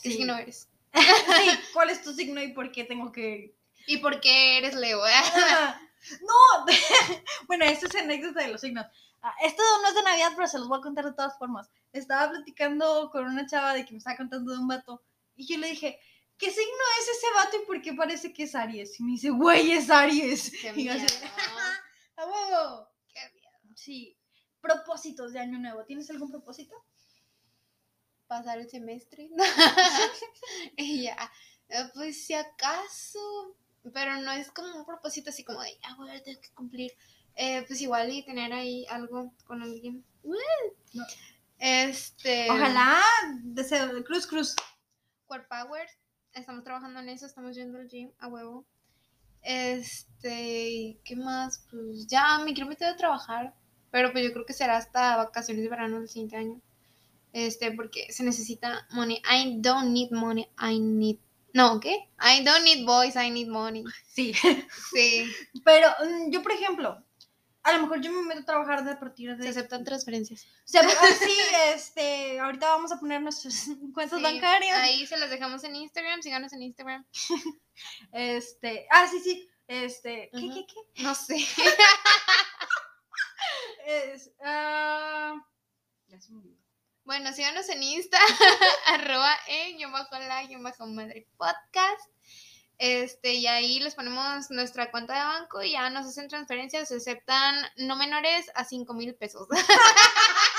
¿Qué 0.03 0.11
Sí. 0.11 0.17
signo 0.17 0.37
eres? 0.37 0.69
Sí, 0.93 1.59
¿cuál 1.73 1.89
es 1.89 2.03
tu 2.03 2.13
signo 2.13 2.41
y 2.43 2.49
por 2.53 2.71
qué 2.71 2.83
tengo 2.83 3.11
que...? 3.11 3.55
¿Y 3.87 3.97
por 3.97 4.19
qué 4.21 4.57
eres 4.59 4.75
Leo? 4.75 5.01
no, 6.21 6.65
bueno, 7.47 7.65
esta 7.65 7.87
es 7.87 7.95
anécdota 7.95 8.41
de 8.41 8.49
los 8.49 8.61
signos. 8.61 8.85
Ah, 9.27 9.35
Esto 9.43 9.61
no 9.81 9.89
es 9.89 9.95
de 9.95 10.03
Navidad, 10.03 10.31
pero 10.35 10.47
se 10.47 10.57
los 10.57 10.69
voy 10.69 10.79
a 10.79 10.81
contar 10.81 11.03
de 11.03 11.11
todas 11.13 11.37
formas. 11.37 11.69
Estaba 11.91 12.29
platicando 12.31 13.09
con 13.11 13.25
una 13.25 13.45
chava 13.45 13.73
de 13.73 13.83
que 13.83 13.91
me 13.91 13.97
estaba 13.97 14.15
contando 14.15 14.53
de 14.53 14.59
un 14.59 14.67
vato 14.67 15.03
y 15.35 15.45
yo 15.45 15.57
le 15.57 15.67
dije, 15.67 15.99
¿qué 16.37 16.49
signo 16.49 16.83
es 17.01 17.09
ese 17.09 17.27
vato 17.35 17.57
y 17.61 17.65
por 17.65 17.81
qué 17.81 17.93
parece 17.93 18.31
que 18.31 18.43
es 18.43 18.55
Aries? 18.55 18.97
Y 18.99 19.03
me 19.03 19.11
dice, 19.11 19.29
güey, 19.31 19.71
es 19.73 19.89
Aries. 19.89 20.51
Qué 20.61 20.71
Y 20.75 20.85
yo 20.85 20.93
así, 20.93 21.01
miedo. 21.01 21.35
¡A 22.15 22.25
huevo! 22.25 22.89
Qué 23.13 23.19
miedo. 23.33 23.75
Sí. 23.75 24.17
Propósitos 24.61 25.33
de 25.33 25.39
año 25.39 25.59
nuevo. 25.59 25.83
¿Tienes 25.83 26.09
algún 26.09 26.31
propósito? 26.31 26.75
Pasar 28.27 28.59
el 28.59 28.69
semestre. 28.69 29.29
y 30.77 31.03
ya. 31.03 31.31
Eh, 31.69 31.89
Pues 31.93 32.25
si 32.25 32.33
acaso. 32.33 33.55
Pero 33.93 34.17
no 34.17 34.31
es 34.31 34.51
como 34.51 34.75
un 34.75 34.85
propósito 34.85 35.29
así 35.29 35.43
como 35.43 35.61
de, 35.61 35.77
ah, 35.83 35.95
bueno, 35.97 36.21
tengo 36.23 36.41
que 36.41 36.49
cumplir. 36.53 36.91
Eh, 37.37 37.63
pues 37.67 37.79
igual 37.81 38.11
y 38.11 38.23
tener 38.23 38.51
ahí 38.51 38.85
algo 38.89 39.31
con 39.45 39.61
alguien. 39.61 40.03
No. 40.23 41.05
Este. 41.59 42.49
Ojalá. 42.49 42.99
Deseo, 43.43 44.03
cruz, 44.03 44.25
cruz. 44.25 44.55
Core 45.27 45.45
Power. 45.47 45.87
Estamos 46.33 46.63
trabajando 46.63 46.99
en 46.99 47.09
eso, 47.09 47.25
estamos 47.25 47.55
yendo 47.55 47.77
al 47.77 47.87
gym 47.87 48.11
a 48.19 48.27
huevo. 48.27 48.65
Este, 49.41 50.69
¿y 50.69 50.99
¿qué 51.03 51.15
más? 51.15 51.65
Pues 51.69 52.07
ya 52.07 52.39
me 52.39 52.53
quiero 52.53 52.69
meter 52.69 52.87
a 52.89 52.97
trabajar, 52.97 53.53
pero 53.91 54.11
pues 54.11 54.23
yo 54.23 54.33
creo 54.33 54.45
que 54.45 54.53
será 54.53 54.77
hasta 54.77 55.17
vacaciones 55.17 55.63
de 55.63 55.69
verano 55.69 55.99
del 55.99 56.09
siguiente 56.09 56.37
año. 56.37 56.61
Este, 57.33 57.71
porque 57.71 58.11
se 58.11 58.23
necesita 58.23 58.87
money. 58.91 59.21
I 59.29 59.57
don't 59.61 59.89
need 59.89 60.11
money, 60.11 60.47
I 60.59 60.79
need... 60.79 61.17
No, 61.53 61.79
¿qué? 61.79 62.09
I 62.19 62.43
don't 62.43 62.63
need 62.63 62.85
boys, 62.85 63.15
I 63.15 63.29
need 63.29 63.47
money. 63.47 63.83
Sí. 64.07 64.33
Sí, 64.93 65.25
Pero 65.63 65.87
mm, 66.03 66.31
yo, 66.31 66.43
por 66.43 66.51
ejemplo, 66.51 67.03
a 67.67 67.73
lo 67.73 67.81
mejor 67.81 67.99
yo 67.99 68.11
me 68.13 68.21
meto 68.23 68.41
a 68.41 68.45
trabajar 68.45 68.83
de 68.85 68.91
a 68.91 68.99
partir 68.99 69.35
de... 69.35 69.43
se 69.43 69.49
aceptan 69.49 69.83
transferencias. 69.83 70.45
O 70.45 70.67
sea, 70.67 70.81
ah, 70.81 71.07
sí, 71.19 71.37
este, 71.73 72.39
ahorita 72.39 72.69
vamos 72.69 72.93
a 72.93 72.99
poner 72.99 73.21
nuestras 73.21 73.67
cuentas 73.93 74.17
Sí, 74.17 74.23
bancarias. 74.23 74.77
Ahí 74.77 75.05
se 75.05 75.17
las 75.17 75.29
dejamos 75.29 75.63
en 75.65 75.75
Instagram, 75.75 76.21
síganos 76.21 76.53
en 76.53 76.63
Instagram. 76.63 77.05
Este, 78.11 78.87
ah, 78.89 79.05
sí, 79.05 79.19
sí, 79.19 79.47
este, 79.67 80.31
¿qué, 80.33 80.49
qué, 80.49 80.65
qué? 80.65 81.03
No 81.03 81.13
sé. 81.13 81.37
Es, 83.85 84.31
ah, 84.43 85.35
ya 86.07 86.19
se 86.19 86.31
me 86.31 86.39
olvidó. 86.39 86.57
Bueno, 87.03 87.31
síganos 87.31 87.69
en 87.69 87.83
Insta, 87.83 88.17
arroba 88.87 89.33
en 89.47 89.77
yo 89.77 89.91
bajo 89.91 90.17
la 90.17 90.43
yo 90.43 90.59
bajo 90.61 90.87
madre 90.87 91.27
podcast. 91.37 92.09
Este, 92.79 93.33
y 93.33 93.47
ahí 93.47 93.79
les 93.79 93.95
ponemos 93.95 94.51
nuestra 94.51 94.91
cuenta 94.91 95.13
de 95.15 95.23
banco 95.39 95.63
y 95.63 95.71
ya 95.71 95.89
nos 95.89 96.05
hacen 96.05 96.27
transferencias, 96.27 96.89
se 96.89 96.97
aceptan 96.97 97.55
no 97.77 97.95
menores 97.95 98.51
a 98.53 98.65
5 98.65 98.93
mil 98.93 99.15
pesos. 99.15 99.47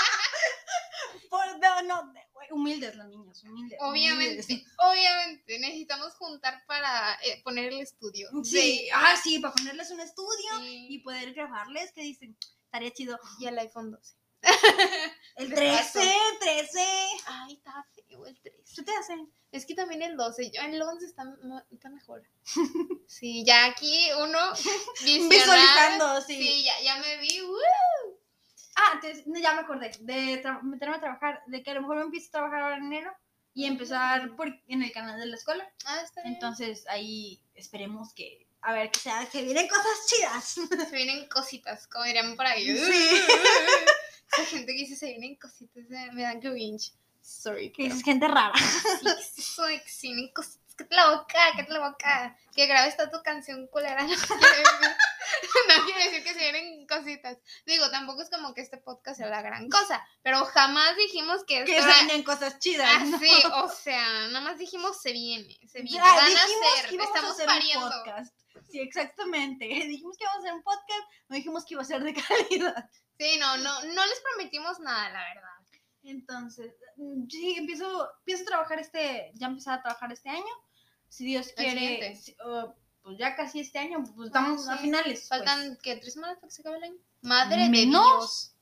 Por- 1.30 1.58
no, 1.60 1.82
no, 1.82 2.12
humildes 2.50 2.96
las 2.96 3.08
niñas, 3.08 3.42
humildes. 3.44 3.78
Obviamente, 3.82 4.44
humildes. 4.44 4.66
obviamente, 4.78 5.58
necesitamos 5.58 6.14
juntar 6.14 6.64
para 6.66 7.14
eh, 7.22 7.40
poner 7.44 7.72
el 7.72 7.80
estudio. 7.80 8.28
Sí, 8.42 8.88
ah, 8.94 9.14
sí, 9.22 9.38
para 9.38 9.54
ponerles 9.54 9.90
un 9.90 10.00
estudio 10.00 10.58
Sí. 10.60 10.86
y 10.90 10.98
poder 11.00 11.34
grabarles, 11.34 11.92
que 11.92 12.02
dicen, 12.02 12.36
estaría 12.64 12.90
chido. 12.92 13.18
Y 13.38 13.46
el 13.46 13.58
iPhone 13.58 13.90
12. 13.90 14.14
El 15.38 15.50
De 15.50 15.54
13, 15.54 16.00
13. 16.40 16.80
Ay, 17.26 17.54
está 17.54 17.86
feo 17.94 18.26
el 18.26 18.40
13. 18.40 18.58
¿Qué 18.74 18.82
te 18.82 18.92
hacen? 18.96 19.32
Es 19.52 19.64
que 19.64 19.74
también 19.74 20.02
el 20.02 20.16
12, 20.16 20.50
yo 20.50 20.60
el 20.60 20.82
11 20.82 21.06
está, 21.06 21.24
está 21.70 21.88
mejor. 21.90 22.22
Sí, 23.06 23.42
ya 23.44 23.64
aquí 23.64 24.10
uno. 24.20 24.38
Visualizando, 25.30 26.20
sí. 26.20 26.36
Sí, 26.36 26.64
ya, 26.64 26.72
ya 26.82 26.96
me 27.00 27.16
vi. 27.18 27.40
Ah, 28.76 29.00
ya 29.40 29.54
me 29.54 29.60
acordé 29.60 29.90
de 30.00 30.42
meterme 30.62 30.96
a 30.96 31.00
trabajar, 31.00 31.42
de 31.46 31.62
que 31.62 31.70
a 31.70 31.74
lo 31.74 31.80
mejor 31.80 31.96
me 31.96 32.02
empiezo 32.02 32.28
a 32.28 32.32
trabajar 32.32 32.60
ahora 32.60 32.76
en 32.76 32.84
enero 32.84 33.12
y 33.54 33.64
empezar 33.64 34.36
por, 34.36 34.48
en 34.68 34.82
el 34.82 34.92
canal 34.92 35.18
de 35.18 35.26
la 35.26 35.36
escuela. 35.36 35.68
Ah, 35.86 36.00
está 36.04 36.22
bien. 36.22 36.34
Entonces 36.34 36.84
ahí 36.88 37.40
esperemos 37.54 38.12
que, 38.12 38.46
a 38.60 38.72
ver, 38.74 38.90
que 38.90 39.00
sea, 39.00 39.26
que 39.26 39.42
vienen 39.42 39.68
cosas 39.68 40.06
chidas. 40.06 40.44
Se 40.90 40.96
vienen 40.96 41.28
cositas, 41.28 41.86
como 41.86 42.04
dirían 42.04 42.36
por 42.36 42.46
ahí. 42.46 42.76
Sí. 42.76 43.22
Esa 44.40 44.50
gente 44.56 44.72
que 44.72 44.78
dice 44.78 44.96
se 44.96 45.06
vienen 45.06 45.36
cositas, 45.36 45.84
me 46.12 46.22
dan 46.22 46.40
cringe. 46.40 46.92
Sorry. 47.22 47.70
Que 47.72 47.84
pero- 47.84 47.94
es 47.94 48.02
gente 48.02 48.26
rara. 48.28 48.52
Sí, 48.58 49.04
¿qué 49.04 49.10
es 49.20 49.38
eso 49.38 49.64
de 49.64 49.82
que 49.82 49.88
se 49.90 50.06
vienen 50.08 50.32
cositas? 50.32 50.58
Cállate 50.76 50.94
la 50.94 51.10
boca, 51.10 51.34
cállate 51.54 51.72
la 51.72 51.88
boca. 51.88 52.36
Que 52.54 52.66
grabes 52.66 52.96
toda 52.96 53.10
tu 53.10 53.22
canción 53.22 53.66
culera. 53.68 54.06
No 54.08 54.14
quiere 54.16 54.58
decir, 54.62 54.96
no 55.68 55.84
quiere 55.84 56.04
decir 56.04 56.24
que 56.24 56.32
se 56.32 56.38
vienen 56.38 56.86
cositas. 56.86 57.36
Digo, 57.66 57.90
tampoco 57.90 58.22
es 58.22 58.30
como 58.30 58.54
que 58.54 58.62
este 58.62 58.78
podcast 58.78 59.18
sea 59.18 59.28
la 59.28 59.42
gran 59.42 59.68
cosa, 59.68 60.02
pero 60.22 60.44
jamás 60.46 60.96
dijimos 60.96 61.44
que 61.44 61.64
Que 61.64 61.82
se 61.82 61.86
vienen 61.86 62.22
cosas 62.22 62.58
chidas. 62.58 63.06
¿no? 63.06 63.16
así. 63.16 63.30
O 63.62 63.68
sea, 63.68 64.28
nada 64.28 64.40
más 64.40 64.58
dijimos 64.58 65.00
se 65.02 65.12
viene, 65.12 65.58
se 65.70 65.82
viene. 65.82 66.00
Ah, 66.02 66.14
van 66.16 66.32
a 66.32 66.80
ser, 66.80 66.88
que 66.90 66.96
estamos 66.96 67.30
a 67.30 67.32
hacer 67.34 67.46
pariendo. 67.46 67.86
un 67.86 67.92
podcast. 67.92 68.34
Sí, 68.70 68.80
exactamente. 68.80 69.64
Dijimos 69.88 70.16
que 70.16 70.24
íbamos 70.24 70.38
a 70.38 70.40
hacer 70.46 70.52
un 70.54 70.62
podcast, 70.62 71.04
no 71.28 71.36
dijimos 71.36 71.64
que 71.64 71.74
iba 71.74 71.82
a 71.82 71.86
ser 71.86 72.02
de 72.02 72.14
calidad. 72.14 72.90
Sí, 73.18 73.36
no, 73.38 73.56
no, 73.58 73.82
no 73.84 74.06
les 74.06 74.20
prometimos 74.20 74.78
nada, 74.80 75.10
la 75.10 75.20
verdad. 75.34 75.48
Entonces, 76.04 76.72
mm, 76.96 77.28
sí, 77.28 77.54
empiezo, 77.58 78.08
empiezo 78.20 78.42
a 78.44 78.46
trabajar 78.46 78.78
este, 78.78 79.30
ya 79.34 79.48
empecé 79.48 79.70
a 79.70 79.82
trabajar 79.82 80.12
este 80.12 80.28
año. 80.30 80.44
Si 81.08 81.24
Dios 81.24 81.48
quiere, 81.56 82.14
si- 82.16 82.36
uh, 82.44 82.72
pues 83.02 83.18
ya 83.18 83.34
casi 83.34 83.60
este 83.60 83.78
año, 83.78 84.04
pues 84.14 84.28
estamos 84.28 84.68
Ah, 84.68 84.74
a 84.74 84.76
sí. 84.76 84.84
finales. 84.84 85.18
pues. 85.20 85.28
Faltan, 85.28 85.78
¿qué? 85.82 85.96
¿Tres 85.96 86.14
semanas 86.14 86.36
para 86.38 86.48
que 86.48 86.54
se 86.54 86.62
acabe 86.62 86.76
el 86.78 86.84
año? 86.84 86.96
Madre 87.22 87.62
de 87.64 87.68
¿Menos? 87.68 88.04
Dios. 88.04 88.54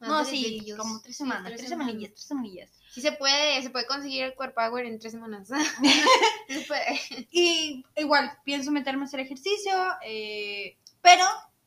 No, 0.00 0.08
Madre 0.08 0.30
de 0.32 0.36
sí, 0.36 0.60
Dios. 0.60 0.78
como 0.78 1.00
tres 1.00 1.16
Sí, 1.16 1.22
semanas, 1.22 1.52
tres, 1.56 1.68
semanillas, 1.68 2.10
tres 2.14 2.26
semanillas. 2.26 2.70
Sí 2.92 3.00
se 3.00 3.12
puede, 3.12 3.62
se 3.62 3.70
puede 3.70 3.86
conseguir 3.86 4.22
el 4.24 4.34
Core 4.34 4.52
Power 4.52 4.84
en 4.86 4.98
tres 4.98 5.12
semanas. 5.12 5.48
Sí 5.48 5.54
se 6.48 6.60
puede. 6.66 7.00
Y 7.32 7.84
igual, 7.96 8.38
pienso 8.44 8.70
meterme 8.70 9.02
a 9.02 9.06
hacer 9.06 9.20
ejercicio, 9.20 9.72
eh, 10.04 10.76
pero 11.00 11.24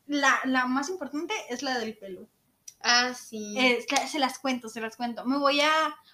la, 0.08 0.40
la 0.44 0.66
más 0.66 0.88
importante 0.88 1.32
es 1.48 1.62
la 1.62 1.78
del 1.78 1.96
pelo. 1.96 2.28
Ah, 2.80 3.14
sí. 3.14 3.54
Eh, 3.58 3.86
se- 4.10 4.18
las 4.18 4.38
cuento, 4.38 4.68
se 4.68 4.80
las 4.80 4.96
cuento. 4.96 5.24
Me 5.24 5.38
voy 5.38 5.60
a. 5.60 5.70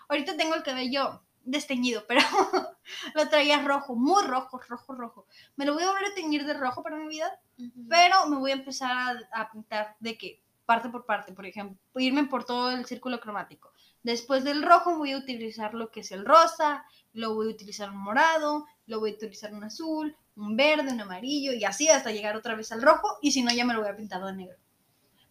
Ahorita 0.09 0.37
tengo 0.37 0.55
el 0.55 0.63
cabello 0.63 1.23
desteñido, 1.45 2.05
pero 2.07 2.21
lo 3.15 3.29
traía 3.29 3.63
rojo, 3.63 3.95
muy 3.97 4.23
rojo, 4.25 4.61
rojo, 4.69 4.95
rojo. 4.95 5.27
Me 5.57 5.65
lo 5.65 5.75
voy 5.75 5.83
a 5.83 5.89
volver 5.91 6.07
a 6.07 6.15
teñir 6.15 6.45
de 6.47 6.55
rojo 6.55 6.83
para 6.83 6.97
mi 6.97 7.09
vida, 7.09 7.41
Ujú. 7.59 7.87
pero 7.89 8.27
me 8.29 8.37
voy 8.37 8.51
a 8.51 8.55
empezar 8.55 8.91
a, 9.33 9.41
a 9.43 9.51
pintar 9.51 9.97
de 10.01 10.17
que 10.17 10.43
parte 10.65 10.89
por 10.89 11.05
parte, 11.05 11.33
por 11.35 11.45
ejemplo, 11.45 11.79
irme 11.97 12.25
por 12.25 12.45
todo 12.45 12.71
el 12.71 12.87
círculo 12.87 13.21
cromático. 13.21 13.73
Después 14.03 14.45
del 14.45 14.63
rojo 14.63 14.97
voy 14.97 15.13
a 15.13 15.19
utilizar 15.19 15.75
lo 15.75 15.91
que 15.91 16.01
es 16.01 16.11
el 16.13 16.25
rosa, 16.25 16.85
lo 17.13 17.35
voy 17.35 17.49
a 17.49 17.51
utilizar 17.51 17.91
un 17.91 17.99
morado, 17.99 18.67
lo 18.87 19.01
voy 19.01 19.11
a 19.13 19.15
utilizar 19.15 19.53
un 19.53 19.65
azul, 19.65 20.17
un 20.37 20.57
verde, 20.57 20.93
un 20.93 21.01
amarillo 21.01 21.53
y 21.53 21.65
así 21.65 21.89
hasta 21.89 22.11
llegar 22.11 22.37
otra 22.37 22.55
vez 22.55 22.73
al 22.73 22.83
rojo 22.83 23.19
y 23.23 23.33
si 23.33 23.43
no 23.43 23.53
ya 23.53 23.65
me 23.65 23.75
lo 23.75 23.81
voy 23.81 23.91
a 23.91 23.97
pintar 23.97 24.25
de 24.25 24.33
negro. 24.33 24.57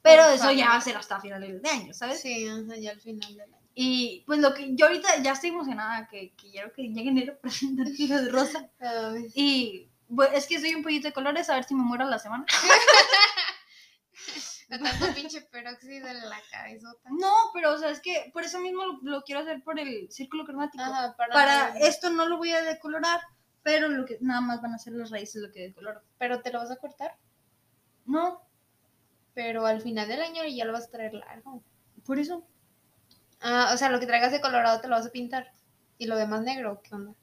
Pero 0.01 0.23
Por 0.23 0.33
eso 0.33 0.51
ya 0.51 0.69
va 0.69 0.75
a 0.75 0.81
ser 0.81 0.97
hasta 0.97 1.19
finales 1.19 1.61
de 1.61 1.69
año, 1.69 1.93
¿sabes? 1.93 2.21
Sí, 2.21 2.45
sea, 2.67 2.77
ya 2.77 2.91
al 2.91 2.99
final 2.99 3.35
del 3.35 3.53
año. 3.53 3.63
Y 3.75 4.23
pues 4.27 4.39
lo 4.39 4.53
que 4.53 4.75
yo 4.75 4.85
ahorita 4.85 5.21
ya 5.23 5.31
estoy 5.31 5.49
emocionada 5.49 6.07
que, 6.07 6.33
quiero 6.35 6.71
que 6.73 6.83
llegue 6.83 7.09
enero 7.09 7.37
para 7.41 7.53
pintar 7.59 7.87
lo 7.87 8.21
de 8.21 8.29
rosa. 8.29 8.69
Ay, 8.79 9.31
Y 9.33 9.89
pues, 10.13 10.29
es 10.33 10.45
que 10.45 10.59
soy 10.59 10.75
un 10.75 10.83
pollito 10.83 11.07
de 11.07 11.13
colores, 11.13 11.49
a 11.49 11.55
ver 11.55 11.63
si 11.63 11.73
me 11.73 11.83
muero 11.83 12.05
la 12.05 12.19
semana. 12.19 12.45
tanto 14.79 15.13
pinche 15.13 15.41
peróxido 15.41 16.07
en 16.07 16.29
la 16.29 16.41
cabezota. 16.51 17.09
No, 17.11 17.31
pero 17.53 17.73
o 17.73 17.77
sea, 17.77 17.89
es 17.89 17.99
que 17.99 18.29
por 18.33 18.43
eso 18.43 18.59
mismo 18.59 18.85
lo, 18.85 18.99
lo 19.01 19.23
quiero 19.23 19.41
hacer 19.41 19.63
por 19.63 19.79
el 19.79 20.11
círculo 20.11 20.45
cromático. 20.45 20.83
Ajá, 20.83 21.15
para, 21.15 21.33
Para 21.33 21.77
esto 21.79 22.09
no 22.09 22.27
lo 22.27 22.37
voy 22.37 22.51
a 22.51 22.61
decolorar, 22.61 23.21
pero 23.63 23.87
lo 23.87 24.05
que 24.05 24.17
nada 24.21 24.41
más 24.41 24.61
van 24.61 24.73
a 24.73 24.77
ser 24.77 24.93
las 24.93 25.09
raíces 25.09 25.41
lo 25.41 25.51
que 25.51 25.61
decoloro. 25.61 26.01
Pero 26.17 26.41
te 26.41 26.51
lo 26.51 26.59
vas 26.59 26.71
a 26.71 26.75
cortar. 26.75 27.17
No, 28.05 28.41
Pero 29.33 29.65
al 29.65 29.81
final 29.81 30.07
del 30.07 30.21
año 30.21 30.43
ya 30.45 30.65
lo 30.65 30.73
vas 30.73 30.85
a 30.87 30.91
traer 30.91 31.13
largo. 31.13 31.63
por 32.05 32.19
eso. 32.19 32.45
Ah, 33.39 33.71
o 33.73 33.77
sea, 33.77 33.89
lo 33.89 33.99
que 33.99 34.05
traigas 34.05 34.31
de 34.31 34.41
colorado 34.41 34.79
te 34.81 34.87
lo 34.87 34.95
vas 34.95 35.05
a 35.05 35.11
pintar. 35.11 35.53
Y 35.97 36.05
lo 36.07 36.15
demás 36.17 36.41
negro, 36.41 36.81
¿qué 36.83 36.93
onda? 36.93 37.13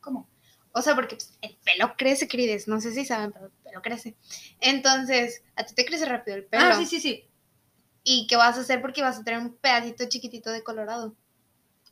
¿Cómo? 0.00 0.28
O 0.72 0.82
sea, 0.82 0.94
porque 0.94 1.16
pues, 1.16 1.36
el 1.40 1.56
pelo 1.64 1.94
crece, 1.96 2.28
querides. 2.28 2.68
No 2.68 2.80
sé 2.80 2.92
si 2.92 3.04
saben, 3.04 3.32
pero 3.32 3.46
el 3.46 3.52
pelo 3.52 3.82
crece. 3.82 4.16
Entonces, 4.60 5.42
a 5.56 5.64
ti 5.64 5.74
te 5.74 5.84
crece 5.84 6.04
rápido 6.04 6.36
el 6.36 6.44
pelo. 6.46 6.64
Ah, 6.64 6.74
sí, 6.74 6.86
sí, 6.86 7.00
sí. 7.00 7.28
¿Y 8.04 8.26
qué 8.28 8.36
vas 8.36 8.56
a 8.56 8.60
hacer? 8.60 8.80
Porque 8.80 9.02
vas 9.02 9.18
a 9.18 9.24
tener 9.24 9.40
un 9.40 9.56
pedacito 9.56 10.08
chiquitito 10.08 10.50
de 10.50 10.62
colorado. 10.62 11.16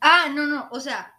Ah, 0.01 0.29
no, 0.33 0.47
no, 0.47 0.69
o 0.71 0.81
sea, 0.81 1.16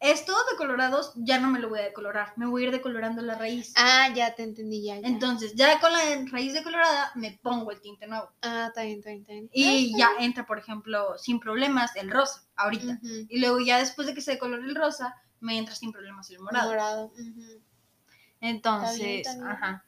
esto 0.00 0.32
de 0.50 0.56
colorados 0.56 1.12
ya 1.16 1.40
no 1.40 1.48
me 1.50 1.58
lo 1.58 1.68
voy 1.68 1.80
a 1.80 1.84
decolorar, 1.84 2.32
me 2.36 2.46
voy 2.46 2.62
a 2.62 2.66
ir 2.66 2.72
decolorando 2.72 3.22
la 3.22 3.36
raíz. 3.36 3.72
Ah, 3.76 4.08
ya 4.14 4.34
te 4.34 4.44
entendí, 4.44 4.82
ya. 4.82 5.00
ya. 5.00 5.08
Entonces, 5.08 5.54
ya 5.54 5.80
con 5.80 5.92
la 5.92 6.00
raíz 6.30 6.52
decolorada 6.52 7.10
me 7.14 7.38
pongo 7.42 7.72
el 7.72 7.80
tinte 7.80 8.06
nuevo. 8.06 8.30
ah, 8.42 8.66
está 8.68 8.82
bien, 8.82 8.98
está 8.98 9.10
bien, 9.10 9.22
está 9.22 9.32
bien. 9.32 9.50
Y 9.52 9.96
ya 9.98 10.10
entra, 10.20 10.46
por 10.46 10.58
ejemplo, 10.58 11.18
sin 11.18 11.40
problemas 11.40 11.96
el 11.96 12.10
rosa, 12.10 12.44
ahorita. 12.56 13.00
Y 13.28 13.40
luego 13.40 13.60
ya 13.60 13.78
después 13.78 14.06
de 14.06 14.14
que 14.14 14.20
se 14.20 14.32
decolore 14.32 14.62
el 14.62 14.74
rosa, 14.74 15.14
me 15.40 15.58
entra 15.58 15.74
sin 15.74 15.92
problemas 15.92 16.30
el 16.30 16.40
morado. 16.40 16.68
Morado. 16.68 17.12
Entonces, 18.40 19.26
ajá. 19.44 19.84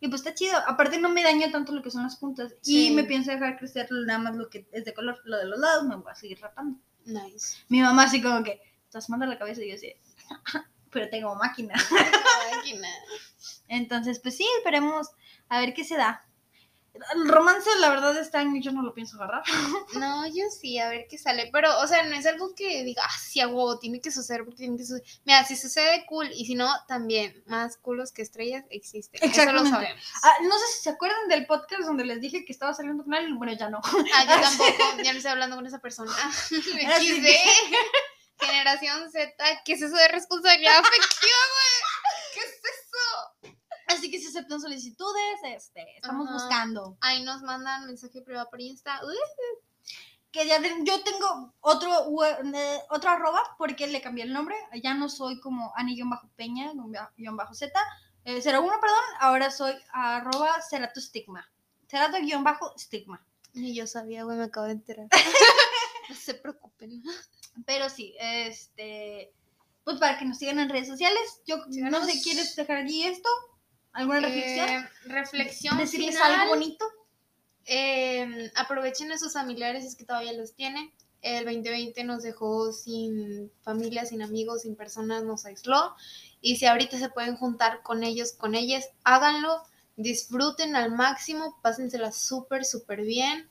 Y 0.00 0.08
pues 0.08 0.20
está 0.20 0.34
chido. 0.34 0.56
Aparte 0.66 0.98
no 0.98 1.08
me 1.08 1.22
daña 1.22 1.50
tanto 1.50 1.72
lo 1.72 1.82
que 1.82 1.90
son 1.90 2.04
las 2.04 2.16
puntas. 2.16 2.54
Sí. 2.60 2.88
Y 2.88 2.90
me 2.94 3.04
pienso 3.04 3.30
dejar 3.30 3.58
crecer 3.58 3.88
nada 3.90 4.18
más 4.18 4.36
lo 4.36 4.48
que 4.48 4.68
es 4.72 4.84
de 4.84 4.94
color. 4.94 5.20
Lo 5.24 5.38
de 5.38 5.46
los 5.46 5.58
lados 5.58 5.84
me 5.84 5.96
voy 5.96 6.10
a 6.10 6.14
seguir 6.14 6.40
rapando. 6.40 6.78
Nice. 7.04 7.58
Mi 7.68 7.80
mamá 7.80 8.04
así 8.04 8.22
como 8.22 8.44
que, 8.44 8.60
estás 8.92 9.08
manda 9.08 9.26
la 9.26 9.38
cabeza 9.38 9.62
y 9.62 9.70
yo 9.70 9.74
así, 9.76 9.94
pero 10.90 11.08
tengo 11.08 11.34
máquina. 11.34 11.74
Máquina. 12.54 12.88
Entonces, 13.68 14.20
pues 14.20 14.36
sí, 14.36 14.46
esperemos 14.58 15.08
a 15.48 15.58
ver 15.60 15.72
qué 15.72 15.82
se 15.82 15.96
da. 15.96 16.26
El 17.14 17.26
romance, 17.26 17.70
la 17.80 17.88
verdad, 17.88 18.14
este 18.18 18.36
año 18.36 18.60
yo 18.60 18.70
no 18.70 18.82
lo 18.82 18.92
pienso 18.92 19.16
agarrar. 19.16 19.42
No, 19.94 20.26
yo 20.26 20.44
sí, 20.50 20.78
a 20.78 20.90
ver 20.90 21.06
qué 21.08 21.16
sale. 21.16 21.48
Pero, 21.50 21.78
o 21.80 21.86
sea, 21.86 22.02
no 22.02 22.14
es 22.14 22.26
algo 22.26 22.54
que 22.54 22.84
diga, 22.84 23.02
ah, 23.02 23.18
sí, 23.18 23.40
a 23.40 23.48
huevo, 23.48 23.78
tiene 23.78 24.00
que 24.02 24.12
suceder 24.12 24.44
porque 24.44 24.58
tiene 24.58 24.76
que 24.76 24.84
suceder. 24.84 25.02
Mira, 25.24 25.42
si 25.46 25.56
sucede, 25.56 26.04
cool. 26.06 26.30
Y 26.34 26.44
si 26.44 26.54
no, 26.54 26.68
también, 26.86 27.42
más 27.46 27.78
culos 27.78 28.12
que 28.12 28.20
estrellas 28.20 28.66
existen. 28.68 29.20
Eso 29.22 29.26
lo 29.26 29.62
Exactamente. 29.62 29.70
sabemos. 29.70 30.04
Ah, 30.22 30.34
no 30.42 30.58
sé 30.58 30.64
si 30.76 30.82
se 30.82 30.90
acuerdan 30.90 31.28
del 31.28 31.46
podcast 31.46 31.82
donde 31.84 32.04
les 32.04 32.20
dije 32.20 32.44
que 32.44 32.52
estaba 32.52 32.74
saliendo 32.74 33.04
con 33.04 33.14
él. 33.14 33.32
Bueno, 33.36 33.54
ya 33.54 33.70
no. 33.70 33.80
Ah, 34.14 34.24
yo 34.28 34.40
tampoco, 34.42 35.02
ya 35.02 35.12
no 35.12 35.16
estoy 35.18 35.32
hablando 35.32 35.56
con 35.56 35.66
esa 35.66 35.78
persona. 35.78 36.12
Que- 36.50 36.86
Generación 38.46 39.10
Z, 39.10 39.32
¿qué 39.64 39.72
es 39.74 39.82
eso 39.82 39.96
de 39.96 40.08
responsabilidad 40.08 40.78
afectiva, 40.78 41.38
güey? 41.54 42.34
¿Qué 42.34 42.40
es 42.40 42.60
eso? 42.64 43.52
Así 43.88 44.10
que 44.10 44.18
si 44.18 44.26
aceptan 44.28 44.60
solicitudes, 44.60 45.40
este, 45.44 45.84
estamos 45.96 46.26
Ajá. 46.28 46.34
buscando. 46.34 46.96
Ahí 47.00 47.22
nos 47.22 47.42
mandan 47.42 47.86
mensaje 47.86 48.22
privado 48.22 48.48
por 48.50 48.60
Insta. 48.60 49.00
Que 50.30 50.46
ya 50.46 50.58
de- 50.60 50.76
yo 50.84 51.02
tengo 51.02 51.52
otro, 51.60 51.90
eh, 52.24 52.80
otro 52.88 53.10
arroba 53.10 53.54
porque 53.58 53.86
le 53.86 54.00
cambié 54.00 54.24
el 54.24 54.32
nombre. 54.32 54.56
Ya 54.82 54.94
no 54.94 55.08
soy 55.10 55.38
como 55.40 55.72
Ani-Peña, 55.76 56.72
guion 57.18 57.36
bajo 57.36 57.54
Z, 57.54 57.78
eh, 58.24 58.40
01, 58.40 58.80
perdón. 58.80 59.04
Ahora 59.20 59.50
soy 59.50 59.74
arroba 59.92 60.60
Cerato 60.62 61.00
Stigma. 61.00 61.50
Cerato 61.86 62.16
guion 62.18 62.42
bajo 62.44 62.72
Stigma. 62.78 63.22
Ni 63.52 63.74
yo 63.74 63.86
sabía, 63.86 64.24
güey, 64.24 64.38
me 64.38 64.44
acabo 64.44 64.64
de 64.66 64.72
enterar. 64.72 65.08
no 66.08 66.14
se 66.14 66.34
preocupen. 66.34 67.02
Pero 67.66 67.88
sí, 67.88 68.14
este. 68.18 69.32
Pues 69.84 69.98
para 69.98 70.18
que 70.18 70.24
nos 70.24 70.38
sigan 70.38 70.60
en 70.60 70.68
redes 70.68 70.88
sociales. 70.88 71.42
Yo 71.46 71.58
no 71.66 72.04
sé, 72.04 72.20
¿quieres 72.22 72.54
dejar 72.54 72.78
allí 72.78 73.04
esto? 73.04 73.28
¿Alguna 73.92 74.20
reflexión? 74.20 74.68
Eh, 74.68 74.88
reflexión 75.04 75.76
¿Decirles 75.78 76.14
final. 76.14 76.32
algo 76.32 76.54
bonito? 76.54 76.84
Eh, 77.66 78.50
aprovechen 78.56 79.12
a 79.12 79.18
sus 79.18 79.34
familiares 79.34 79.84
es 79.84 79.96
que 79.96 80.04
todavía 80.04 80.32
los 80.32 80.54
tienen. 80.54 80.92
El 81.20 81.44
2020 81.44 82.02
nos 82.04 82.22
dejó 82.22 82.72
sin 82.72 83.52
familia, 83.62 84.04
sin 84.04 84.22
amigos, 84.22 84.62
sin 84.62 84.74
personas, 84.74 85.22
nos 85.22 85.46
aisló. 85.46 85.94
Y 86.40 86.56
si 86.56 86.66
ahorita 86.66 86.98
se 86.98 87.10
pueden 87.10 87.36
juntar 87.36 87.82
con 87.82 88.02
ellos, 88.02 88.32
con 88.32 88.54
ellas, 88.54 88.88
háganlo. 89.04 89.62
Disfruten 89.96 90.74
al 90.74 90.90
máximo, 90.90 91.60
pásensela 91.62 92.10
súper, 92.10 92.64
súper 92.64 93.02
bien. 93.02 93.48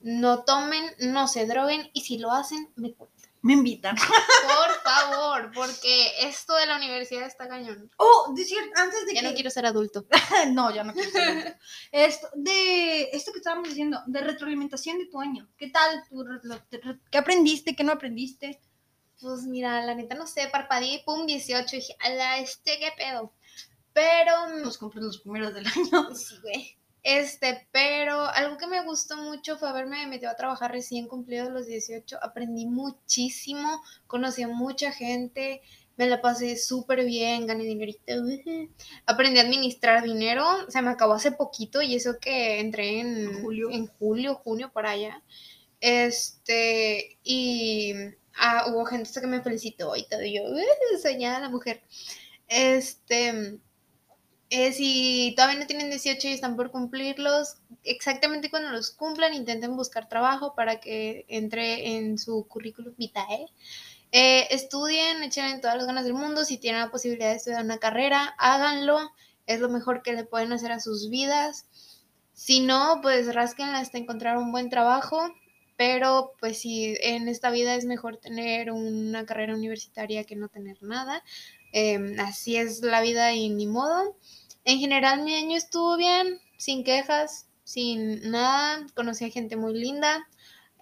No 0.00 0.44
tomen, 0.44 0.84
no 0.98 1.28
se 1.28 1.46
droguen 1.46 1.90
y 1.92 2.00
si 2.02 2.18
lo 2.18 2.30
hacen, 2.32 2.72
me 2.76 2.92
cuentan. 2.94 3.20
Me 3.42 3.54
invitan. 3.54 3.96
Por 3.96 4.82
favor, 4.82 5.50
porque 5.54 6.12
esto 6.20 6.54
de 6.56 6.66
la 6.66 6.76
universidad 6.76 7.26
está 7.26 7.48
cañón. 7.48 7.90
Oh, 7.96 8.32
decir, 8.36 8.58
antes 8.76 9.06
de 9.06 9.14
Ya 9.14 9.20
que... 9.22 9.28
no 9.28 9.34
quiero 9.34 9.48
ser 9.50 9.64
adulto. 9.64 10.06
no, 10.52 10.70
ya 10.74 10.84
no 10.84 10.92
quiero 10.92 11.10
ser 11.10 11.22
adulto. 11.28 11.58
Esto, 11.90 12.28
de 12.34 13.04
esto 13.12 13.32
que 13.32 13.38
estábamos 13.38 13.68
diciendo, 13.70 13.98
de 14.06 14.20
retroalimentación 14.20 14.98
de 14.98 15.06
tu 15.06 15.20
año. 15.20 15.48
¿Qué 15.56 15.68
tal? 15.70 16.02
tu 16.08 16.22
re- 16.22 16.40
lo- 16.42 16.62
te 16.64 16.78
re- 16.78 17.00
¿Qué 17.10 17.16
aprendiste? 17.16 17.74
¿Qué 17.74 17.82
no 17.82 17.92
aprendiste? 17.92 18.60
Pues 19.22 19.42
mira, 19.44 19.84
la 19.86 19.94
neta 19.94 20.14
no 20.14 20.26
sé, 20.26 20.48
parpadeé 20.48 20.96
y 20.96 21.02
pum, 21.04 21.24
18. 21.26 21.76
Y 21.76 21.78
dije, 21.80 21.96
ala, 22.00 22.38
este 22.38 22.78
qué 22.78 22.90
pedo. 22.96 23.32
Pero, 23.94 24.48
Los 24.62 24.76
compré 24.78 25.00
los 25.02 25.18
primeros 25.20 25.54
del 25.54 25.66
año. 25.66 26.14
sí, 26.14 26.36
güey. 26.42 26.76
Este, 27.02 27.66
pero 27.72 28.24
algo 28.26 28.58
que 28.58 28.66
me 28.66 28.84
gustó 28.84 29.16
mucho 29.16 29.56
fue 29.56 29.68
haberme 29.68 30.06
metido 30.06 30.30
a 30.30 30.36
trabajar 30.36 30.70
recién 30.72 31.08
cumplidos 31.08 31.50
los 31.50 31.66
18. 31.66 32.18
Aprendí 32.22 32.66
muchísimo, 32.66 33.82
conocí 34.06 34.42
a 34.42 34.48
mucha 34.48 34.92
gente, 34.92 35.62
me 35.96 36.06
la 36.06 36.20
pasé 36.20 36.56
súper 36.56 37.04
bien, 37.04 37.46
gané 37.46 37.64
dinerito. 37.64 38.00
Aprendí 39.06 39.38
a 39.38 39.42
administrar 39.42 40.02
dinero, 40.02 40.44
se 40.68 40.82
me 40.82 40.90
acabó 40.90 41.14
hace 41.14 41.32
poquito 41.32 41.82
y 41.82 41.94
eso 41.94 42.18
que 42.20 42.60
entré 42.60 43.00
en 43.00 43.42
Julio. 43.42 43.70
en 43.70 43.86
julio, 43.86 44.34
junio, 44.36 44.70
por 44.72 44.86
allá. 44.86 45.22
Este, 45.80 47.18
y 47.22 47.94
ah, 48.38 48.66
hubo 48.68 48.84
gente 48.84 49.04
hasta 49.04 49.20
que 49.20 49.26
me 49.26 49.42
felicitó 49.42 49.96
y 49.96 50.06
todo, 50.08 50.22
y 50.22 50.34
yo, 50.34 50.42
"Uh, 50.44 50.98
soñada 51.02 51.40
la 51.40 51.48
mujer. 51.48 51.82
Este, 52.48 53.58
eh, 54.50 54.72
si 54.72 55.32
todavía 55.36 55.60
no 55.60 55.66
tienen 55.66 55.90
18 55.90 56.28
y 56.28 56.32
están 56.32 56.56
por 56.56 56.72
cumplirlos, 56.72 57.58
exactamente 57.84 58.50
cuando 58.50 58.70
los 58.70 58.90
cumplan, 58.90 59.32
intenten 59.32 59.76
buscar 59.76 60.08
trabajo 60.08 60.54
para 60.56 60.80
que 60.80 61.24
entre 61.28 61.96
en 61.96 62.18
su 62.18 62.46
currículum 62.48 62.94
vitae. 62.98 63.46
Eh, 64.10 64.48
estudien, 64.50 65.22
echen 65.22 65.60
todas 65.60 65.76
las 65.76 65.86
ganas 65.86 66.04
del 66.04 66.14
mundo. 66.14 66.44
Si 66.44 66.58
tienen 66.58 66.80
la 66.80 66.90
posibilidad 66.90 67.30
de 67.30 67.36
estudiar 67.36 67.64
una 67.64 67.78
carrera, 67.78 68.34
háganlo. 68.38 68.98
Es 69.46 69.60
lo 69.60 69.68
mejor 69.68 70.02
que 70.02 70.14
le 70.14 70.24
pueden 70.24 70.52
hacer 70.52 70.72
a 70.72 70.80
sus 70.80 71.10
vidas. 71.10 71.66
Si 72.32 72.60
no, 72.60 72.98
pues 73.02 73.32
rasquenla 73.32 73.78
hasta 73.78 73.98
encontrar 73.98 74.36
un 74.36 74.50
buen 74.50 74.68
trabajo. 74.68 75.32
Pero 75.76 76.32
pues 76.40 76.60
si 76.60 76.96
en 77.00 77.28
esta 77.28 77.50
vida 77.50 77.74
es 77.76 77.84
mejor 77.84 78.16
tener 78.16 78.72
una 78.72 79.24
carrera 79.26 79.54
universitaria 79.54 80.24
que 80.24 80.36
no 80.36 80.48
tener 80.48 80.82
nada. 80.82 81.22
Eh, 81.72 82.16
así 82.18 82.56
es 82.56 82.82
la 82.82 83.00
vida 83.00 83.32
y 83.32 83.48
ni 83.50 83.66
modo. 83.66 84.16
En 84.64 84.78
general 84.78 85.22
mi 85.22 85.34
año 85.34 85.56
estuvo 85.56 85.96
bien, 85.96 86.40
sin 86.58 86.84
quejas, 86.84 87.48
sin 87.64 88.30
nada. 88.30 88.86
Conocí 88.94 89.24
a 89.24 89.30
gente 89.30 89.56
muy 89.56 89.74
linda. 89.74 90.28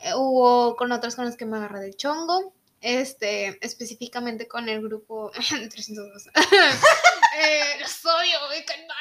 Eh, 0.00 0.14
hubo 0.14 0.76
con 0.76 0.92
otras 0.92 1.16
con 1.16 1.24
las 1.24 1.36
que 1.36 1.46
me 1.46 1.56
agarré 1.56 1.80
de 1.80 1.94
chongo. 1.94 2.52
Este, 2.80 3.58
específicamente 3.64 4.46
con 4.46 4.68
el 4.68 4.80
grupo 4.82 5.30
302. 5.70 6.26
eh, 7.38 7.76
los 7.80 8.04
odio, 8.04 8.38
me 8.50 8.64
caen 8.64 8.86
mal. 8.86 8.96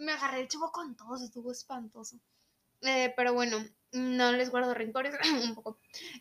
Me 0.00 0.12
agarré 0.12 0.38
de 0.38 0.48
chongo 0.48 0.72
con 0.72 0.96
todos, 0.96 1.22
estuvo 1.22 1.52
espantoso. 1.52 2.18
Eh, 2.82 3.12
pero 3.16 3.32
bueno, 3.32 3.64
no 3.92 4.32
les 4.32 4.50
guardo 4.50 4.74
rencores, 4.74 5.14
un 5.44 5.54
poco. 5.54 5.78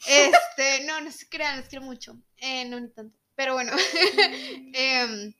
Este, 0.08 0.86
no, 0.86 1.02
no 1.02 1.12
se 1.12 1.28
crean, 1.28 1.58
les 1.58 1.68
quiero 1.68 1.86
mucho. 1.86 2.18
Eh, 2.38 2.66
no, 2.66 2.80
ni 2.80 2.90
tanto. 2.90 3.18
Pero 3.36 3.54
bueno, 3.54 3.72
em, 4.74 5.34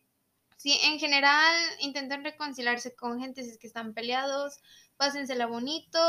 sí, 0.62 0.78
en 0.84 1.00
general 1.00 1.56
intenten 1.80 2.24
reconciliarse 2.24 2.96
con 2.96 3.20
gente 3.20 3.44
si 3.44 3.50
es 3.50 3.58
que 3.58 3.68
están 3.68 3.94
peleados, 3.94 4.60
pásensela 4.98 5.48
bonito, 5.48 6.00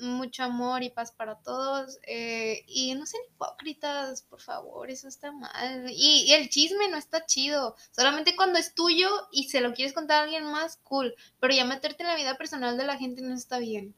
mucho 0.00 0.44
amor 0.44 0.84
y 0.84 0.90
paz 0.90 1.10
para 1.10 1.36
todos. 1.42 1.98
eh, 2.06 2.62
y 2.68 2.94
no 2.94 3.04
sean 3.06 3.24
hipócritas, 3.34 4.22
por 4.22 4.40
favor, 4.40 4.90
eso 4.90 5.08
está 5.08 5.32
mal. 5.32 5.90
Y, 5.90 6.24
y 6.28 6.32
el 6.34 6.48
chisme 6.48 6.88
no 6.88 6.96
está 6.96 7.26
chido, 7.26 7.74
solamente 7.90 8.36
cuando 8.36 8.58
es 8.58 8.74
tuyo 8.74 9.10
y 9.32 9.48
se 9.48 9.60
lo 9.60 9.74
quieres 9.74 9.92
contar 9.94 10.20
a 10.20 10.22
alguien 10.24 10.44
más, 10.44 10.76
cool. 10.84 11.14
Pero 11.40 11.54
ya 11.54 11.64
meterte 11.64 12.04
en 12.04 12.08
la 12.08 12.16
vida 12.16 12.38
personal 12.38 12.76
de 12.78 12.84
la 12.84 12.96
gente 12.96 13.22
no 13.22 13.34
está 13.34 13.58
bien. 13.58 13.94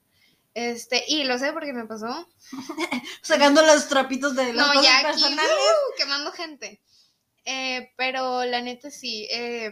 Este, 0.54 1.04
y 1.06 1.24
lo 1.24 1.38
sé 1.38 1.52
porque 1.52 1.72
me 1.72 1.84
pasó. 1.84 2.26
Sacando 3.22 3.62
los 3.62 3.88
trapitos 3.88 4.34
de 4.34 4.52
las 4.54 4.66
No, 4.66 4.82
ya 4.82 5.10
aquí. 5.10 5.22
¡uh! 5.22 5.96
quemando 5.96 6.32
gente. 6.32 6.80
Eh, 7.44 7.92
pero 8.10 8.42
la 8.46 8.62
neta 8.62 8.90
sí, 8.90 9.28
eh, 9.30 9.70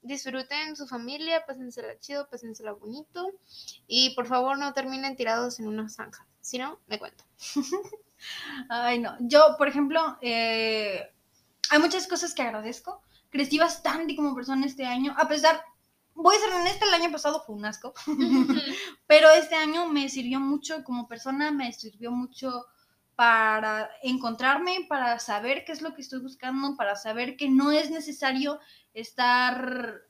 disfruten 0.00 0.74
su 0.74 0.86
familia, 0.86 1.44
pásensela 1.44 1.98
chido, 1.98 2.26
pásensela 2.30 2.72
bonito. 2.72 3.30
Y 3.86 4.14
por 4.14 4.26
favor 4.26 4.56
no 4.56 4.72
terminen 4.72 5.16
tirados 5.16 5.60
en 5.60 5.68
una 5.68 5.90
zanja. 5.90 6.26
Si 6.40 6.56
no, 6.56 6.80
me 6.86 6.98
cuento. 6.98 7.24
Ay, 8.70 9.00
no. 9.00 9.18
Yo, 9.20 9.56
por 9.58 9.68
ejemplo, 9.68 10.16
eh, 10.22 11.12
hay 11.68 11.78
muchas 11.78 12.06
cosas 12.06 12.32
que 12.32 12.40
agradezco. 12.40 13.02
Crecí 13.28 13.58
bastante 13.58 14.16
como 14.16 14.34
persona 14.34 14.64
este 14.64 14.86
año, 14.86 15.14
a 15.18 15.28
pesar, 15.28 15.62
voy 16.14 16.36
a 16.36 16.40
ser 16.40 16.54
honesta, 16.54 16.86
el 16.86 16.94
año 16.94 17.12
pasado 17.12 17.42
fue 17.44 17.54
un 17.56 17.66
asco, 17.66 17.92
pero 19.06 19.28
este 19.30 19.56
año 19.56 19.88
me 19.88 20.08
sirvió 20.08 20.40
mucho 20.40 20.84
como 20.84 21.06
persona, 21.06 21.50
me 21.50 21.70
sirvió 21.72 22.12
mucho 22.12 22.64
para 23.16 23.90
encontrarme, 24.02 24.86
para 24.88 25.18
saber 25.18 25.64
qué 25.64 25.72
es 25.72 25.82
lo 25.82 25.94
que 25.94 26.02
estoy 26.02 26.20
buscando, 26.20 26.76
para 26.76 26.96
saber 26.96 27.36
que 27.36 27.48
no 27.48 27.70
es 27.70 27.90
necesario 27.90 28.58
estar 28.92 30.02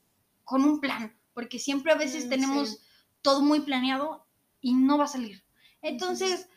con 0.43 0.63
un 0.63 0.79
plan, 0.79 1.15
porque 1.33 1.59
siempre 1.59 1.91
a 1.91 1.95
veces 1.95 2.25
Mm, 2.25 2.29
tenemos 2.29 2.69
sí. 2.69 2.77
todo 3.21 3.41
muy 3.41 3.59
planeado 3.61 4.25
y 4.61 4.73
no 4.73 4.97
va 4.97 5.05
a 5.05 5.07
salir. 5.07 5.43
Entonces, 5.81 6.49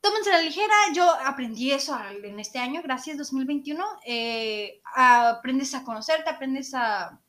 tómense 0.00 0.30
la 0.30 0.42
ligera. 0.42 0.74
Yo 0.94 1.08
aprendí 1.24 1.70
eso 1.70 1.96
en 2.22 2.40
este 2.40 2.58
año, 2.58 2.82
gracias 2.82 3.16
2021. 3.18 3.84
Eh, 4.04 4.80
aprendes 4.94 5.74
a 5.74 5.84
conocerte, 5.84 6.30
aprendes 6.30 6.74
a, 6.74 7.20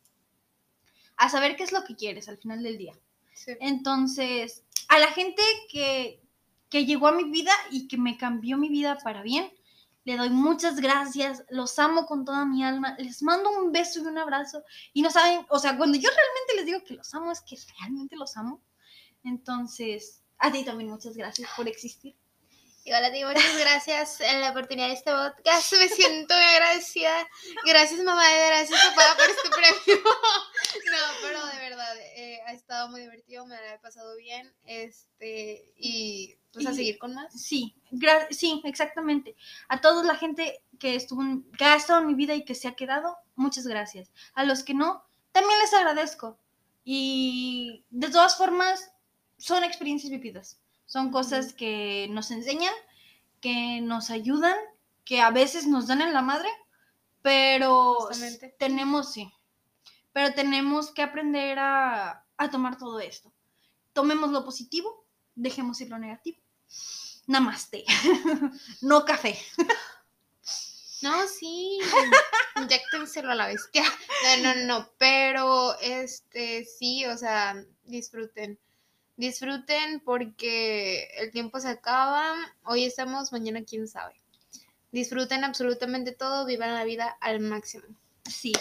a 1.17 1.29
saber 1.29 1.55
qué 1.55 1.63
es 1.63 1.71
lo 1.71 1.83
que 1.83 1.95
quieres 1.95 2.27
al 2.27 2.37
final 2.37 2.63
del 2.63 2.77
día. 2.77 2.93
Sí. 3.33 3.53
Entonces, 3.59 4.63
a 4.87 4.99
la 4.99 5.07
gente 5.07 5.41
que, 5.69 6.21
que 6.71 6.85
llegó 6.85 7.07
a 7.07 7.11
mi 7.11 7.25
vida 7.25 7.51
y 7.69 7.87
que 7.87 7.97
me 7.97 8.17
cambió 8.17 8.57
mi 8.57 8.69
vida 8.69 8.97
para 9.03 9.21
bien, 9.21 9.51
le 10.05 10.17
doy 10.17 10.29
muchas 10.29 10.77
gracias, 10.77 11.43
los 11.49 11.77
amo 11.77 12.07
con 12.07 12.25
toda 12.25 12.45
mi 12.45 12.63
alma, 12.63 12.95
les 12.97 13.21
mando 13.21 13.51
un 13.51 13.71
beso 13.71 13.99
y 13.99 14.07
un 14.07 14.17
abrazo. 14.17 14.63
Y 14.93 15.03
no 15.03 15.11
saben, 15.11 15.45
o 15.49 15.59
sea, 15.59 15.77
cuando 15.77 15.99
yo 15.99 16.09
realmente 16.09 16.55
les 16.55 16.65
digo 16.65 16.83
que 16.83 16.95
los 16.95 17.13
amo, 17.13 17.31
es 17.31 17.41
que 17.41 17.57
realmente 17.77 18.15
los 18.15 18.35
amo. 18.37 18.63
Entonces, 19.23 20.23
a 20.39 20.51
ti 20.51 20.63
también 20.63 20.89
muchas 20.89 21.15
gracias 21.15 21.49
por 21.55 21.67
existir. 21.67 22.15
Y 22.83 22.91
hola, 22.93 23.11
digo 23.11 23.29
muchas 23.29 23.59
gracias 23.59 24.21
en 24.21 24.41
la 24.41 24.49
oportunidad 24.49 24.87
de 24.87 24.93
este 24.93 25.11
podcast. 25.11 25.73
Me 25.73 25.87
siento 25.87 26.33
muy 26.33 26.43
agradecida. 26.43 27.27
Gracias, 27.63 27.99
mamá, 27.99 28.23
y 28.31 28.47
gracias, 28.47 28.83
papá, 28.85 29.17
por 29.17 29.29
este 29.29 29.49
premio. 29.49 30.03
No, 30.91 30.97
pero 31.21 31.45
de 31.45 31.59
verdad, 31.69 31.95
eh, 32.15 32.39
ha 32.47 32.53
estado 32.81 32.91
muy 32.91 33.01
divertido, 33.01 33.45
me 33.45 33.55
la 33.55 33.75
he 33.75 33.79
pasado 33.79 34.15
bien. 34.17 34.51
Este, 34.65 35.73
y 35.77 36.35
pues 36.51 36.65
a 36.65 36.73
seguir 36.73 36.97
con 36.97 37.13
más. 37.13 37.31
Sí, 37.39 37.75
gra- 37.91 38.27
sí, 38.31 38.61
exactamente. 38.65 39.35
A 39.69 39.79
toda 39.81 40.03
la 40.03 40.15
gente 40.15 40.61
que 40.79 40.95
estuvo, 40.95 41.21
en- 41.21 41.43
que 41.57 41.63
ha 41.65 41.75
estado 41.75 42.01
en 42.01 42.07
mi 42.07 42.13
vida 42.15 42.33
y 42.33 42.43
que 42.43 42.55
se 42.55 42.67
ha 42.67 42.75
quedado, 42.75 43.17
muchas 43.35 43.67
gracias. 43.67 44.11
A 44.33 44.43
los 44.43 44.63
que 44.63 44.73
no, 44.73 45.03
también 45.31 45.59
les 45.59 45.73
agradezco. 45.73 46.37
Y 46.83 47.85
de 47.91 48.09
todas 48.09 48.35
formas, 48.37 48.91
son 49.37 49.63
experiencias 49.63 50.11
vividas. 50.11 50.59
Son 50.85 51.11
cosas 51.11 51.53
que 51.53 52.07
nos 52.09 52.31
enseñan, 52.31 52.73
que 53.39 53.79
nos 53.81 54.09
ayudan, 54.09 54.57
que 55.05 55.21
a 55.21 55.29
veces 55.31 55.67
nos 55.67 55.87
dan 55.87 56.01
en 56.01 56.13
la 56.13 56.21
madre, 56.21 56.49
pero 57.21 57.93
Justamente. 57.95 58.55
tenemos, 58.57 59.13
sí, 59.13 59.31
pero 60.11 60.33
tenemos 60.33 60.91
que 60.91 61.01
aprender 61.03 61.59
a, 61.59 62.25
a 62.45 62.51
tomar 62.51 62.77
todo 62.77 62.99
esto. 62.99 63.31
Tomemos 63.93 64.31
lo 64.31 64.43
positivo, 64.45 65.05
dejemos 65.35 65.79
ir 65.81 65.89
lo 65.89 65.97
negativo. 65.97 66.37
Namaste. 67.27 67.85
no 68.81 69.05
café. 69.05 69.37
No, 71.01 71.27
sí. 71.27 71.79
Inyéctenselo 72.55 73.31
a 73.31 73.35
la 73.35 73.47
bestia. 73.47 73.83
No, 74.43 74.53
no, 74.53 74.65
no. 74.65 74.91
Pero, 74.97 75.79
este, 75.79 76.65
sí, 76.65 77.05
o 77.05 77.17
sea, 77.17 77.63
disfruten. 77.85 78.59
Disfruten 79.17 79.99
porque 79.99 81.09
el 81.17 81.31
tiempo 81.31 81.59
se 81.59 81.69
acaba. 81.69 82.35
Hoy 82.63 82.85
estamos, 82.85 83.31
mañana 83.31 83.63
quién 83.63 83.87
sabe. 83.87 84.15
Disfruten 84.91 85.43
absolutamente 85.43 86.11
todo, 86.11 86.45
vivan 86.45 86.73
la 86.73 86.83
vida 86.83 87.17
al 87.21 87.39
máximo. 87.39 87.85
Sí. 88.29 88.53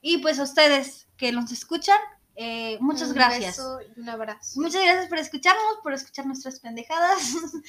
Y 0.00 0.18
pues 0.18 0.38
a 0.38 0.44
ustedes 0.44 1.06
que 1.16 1.32
nos 1.32 1.50
escuchan, 1.50 1.98
eh, 2.40 2.78
muchas 2.80 3.08
Un 3.08 3.14
gracias. 3.14 3.56
beso 3.56 3.80
y 3.96 4.00
un 4.00 4.08
abrazo. 4.08 4.60
Muchas 4.60 4.80
gracias 4.82 5.08
por 5.08 5.18
escucharnos, 5.18 5.78
por 5.82 5.92
escuchar 5.92 6.24
nuestras 6.26 6.60
pendejadas, 6.60 7.20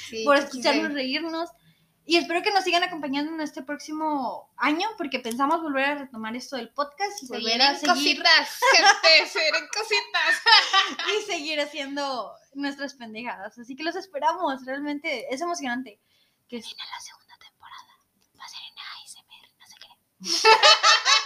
Sí, 0.09 0.23
por 0.25 0.37
escucharnos 0.37 0.93
reírnos. 0.93 1.49
Y 2.05 2.17
espero 2.17 2.41
que 2.41 2.51
nos 2.51 2.63
sigan 2.63 2.83
acompañando 2.83 3.33
en 3.33 3.41
este 3.41 3.61
próximo 3.63 4.51
año, 4.57 4.87
porque 4.97 5.19
pensamos 5.19 5.61
volver 5.61 5.85
a 5.85 5.95
retomar 5.95 6.35
esto 6.35 6.55
del 6.55 6.69
podcast 6.69 7.21
y 7.23 7.27
Se 7.27 7.33
volver 7.33 7.61
a 7.61 7.75
seguir, 7.75 7.87
cositas, 8.17 8.59
gente, 8.75 9.29
se 9.29 9.39
cositas. 9.75 10.41
y 11.19 11.25
seguir 11.31 11.59
haciendo 11.61 12.31
nuestras 12.53 12.93
pendejadas. 12.95 13.57
Así 13.59 13.75
que 13.75 13.83
los 13.83 13.95
esperamos, 13.95 14.65
realmente 14.65 15.33
es 15.33 15.41
emocionante. 15.41 15.99
Que 16.47 16.57
Viene 16.57 16.83
la 16.91 16.99
segunda 16.99 17.37
temporada. 17.37 17.99
Va 18.39 18.45
a 18.45 18.49
ser 18.49 18.59
en 18.69 18.75
ASMR, 19.03 19.49
no 19.59 19.65
sé 19.67 19.75
qué. 19.81 20.59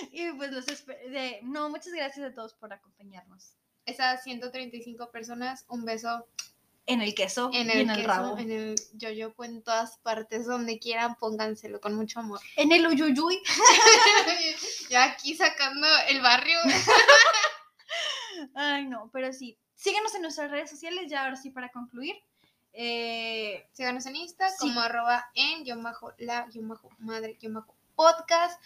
Y 0.12 0.30
pues 0.32 0.50
los 0.52 0.66
de 0.66 1.40
No, 1.42 1.68
muchas 1.68 1.92
gracias 1.92 2.30
a 2.30 2.34
todos 2.34 2.54
por 2.54 2.72
acompañarnos. 2.72 3.52
Esas 3.86 4.22
135 4.22 5.10
personas, 5.10 5.64
un 5.68 5.84
beso 5.84 6.26
En 6.86 7.00
el 7.02 7.14
queso 7.14 7.50
en 7.52 7.68
y 7.68 7.70
el, 7.72 7.80
en 7.82 7.90
el 7.90 7.96
queso, 7.96 8.08
rabo. 8.08 8.38
en 8.38 8.50
el 8.50 8.74
yoyopo, 8.94 9.44
en 9.44 9.62
todas 9.62 9.96
partes, 9.98 10.46
donde 10.46 10.78
quieran, 10.78 11.14
pónganselo 11.16 11.80
con 11.80 11.94
mucho 11.94 12.20
amor. 12.20 12.40
En 12.56 12.72
el 12.72 12.86
uyuyuy. 12.86 13.40
ya 14.90 15.04
aquí 15.04 15.34
sacando 15.34 15.86
el 16.08 16.20
barrio. 16.20 16.58
Ay, 18.54 18.86
no, 18.86 19.10
pero 19.12 19.32
sí. 19.32 19.58
Síguenos 19.74 20.14
en 20.14 20.22
nuestras 20.22 20.50
redes 20.50 20.70
sociales, 20.70 21.10
ya 21.10 21.24
ahora 21.24 21.36
sí 21.36 21.50
para 21.50 21.70
concluir. 21.70 22.16
Eh, 22.72 23.66
Síganos 23.72 24.06
en 24.06 24.16
Insta 24.16 24.48
Sí. 24.50 24.56
como 24.60 24.80
arroba 24.80 25.26
en 25.34 25.64
guion 25.64 25.82
bajo 25.82 26.12
la 26.18 26.46
guion 26.46 26.68
bajo 26.68 26.88
madre 26.98 27.36
guion 27.40 27.54
bajo 27.54 27.74
podcast. 27.96 28.60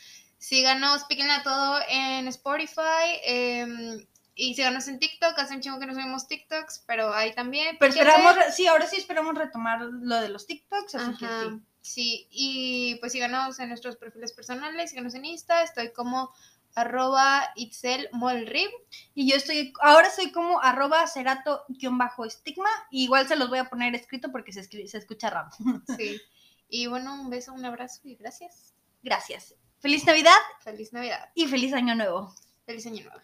Síganos, 0.45 1.05
píquenle 1.05 1.33
a 1.33 1.43
todo 1.43 1.81
en 1.89 2.29
Spotify. 2.29 3.19
em, 3.25 4.07
y 4.35 4.55
síganos 4.55 4.87
en 4.89 4.99
TikTok. 4.99 5.39
Hace 5.39 5.55
un 5.55 5.61
chingo 5.63 5.79
que 5.79 5.87
no 5.87 5.95
subimos 5.95 6.29
TikToks, 6.29 6.85
pero 6.87 7.15
ahí 7.15 7.35
también. 7.35 7.77
pero 7.81 7.95
esperamos, 7.95 8.37
re- 8.37 8.53
sí, 8.53 8.67
ahora 8.67 8.87
sí 8.87 8.97
esperamos 8.97 9.35
retomar 9.37 9.81
lo 9.81 10.17
de 10.21 10.29
los 10.29 10.47
TikToks, 10.47 10.95
así 10.97 11.17
que 11.17 11.27
sí. 11.27 11.61
sí, 11.81 12.29
y 12.31 12.95
pues 12.97 13.13
síganos 13.13 13.59
en 13.59 13.69
nuestros 13.71 13.97
perfiles 13.97 14.33
personales, 14.35 14.91
síganos 14.91 15.15
en 15.15 15.25
Insta, 15.25 15.63
estoy 15.63 15.93
como 15.93 16.31
arroba 16.75 17.49
itzelmolrib. 17.55 18.69
Y 19.15 19.31
yo 19.31 19.37
estoy, 19.37 19.73
ahora 19.81 20.11
soy 20.11 20.31
como 20.31 20.61
arroba 20.61 21.07
cerato-estigma, 21.07 22.69
igual 22.91 23.27
se 23.29 23.37
los 23.37 23.49
voy 23.49 23.61
a 23.61 23.71
poner 23.71 23.95
escrito 23.95 24.31
porque 24.31 24.53
se, 24.53 24.61
escri- 24.61 24.87
se 24.89 24.99
escucha 24.99 25.31
raro. 25.31 25.49
Sí. 25.97 26.21
Y 26.69 26.87
bueno, 26.87 27.15
un 27.15 27.31
beso, 27.31 27.53
un 27.55 27.65
abrazo 27.65 28.01
y 28.05 28.17
gracias. 28.17 28.75
Gracias. 29.03 29.55
Feliz 29.85 30.07
Navidad 30.07 30.33
Feliz 30.61 30.95
Navidad. 30.95 31.31
y 31.35 31.47
feliz 31.47 31.75
Año 31.75 31.95
Nuevo. 31.95 32.35
Feliz 32.65 32.87
Año 32.87 33.05
Nuevo. 33.05 33.21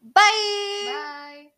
Bye. 0.00 0.14
Bye. 0.86 1.52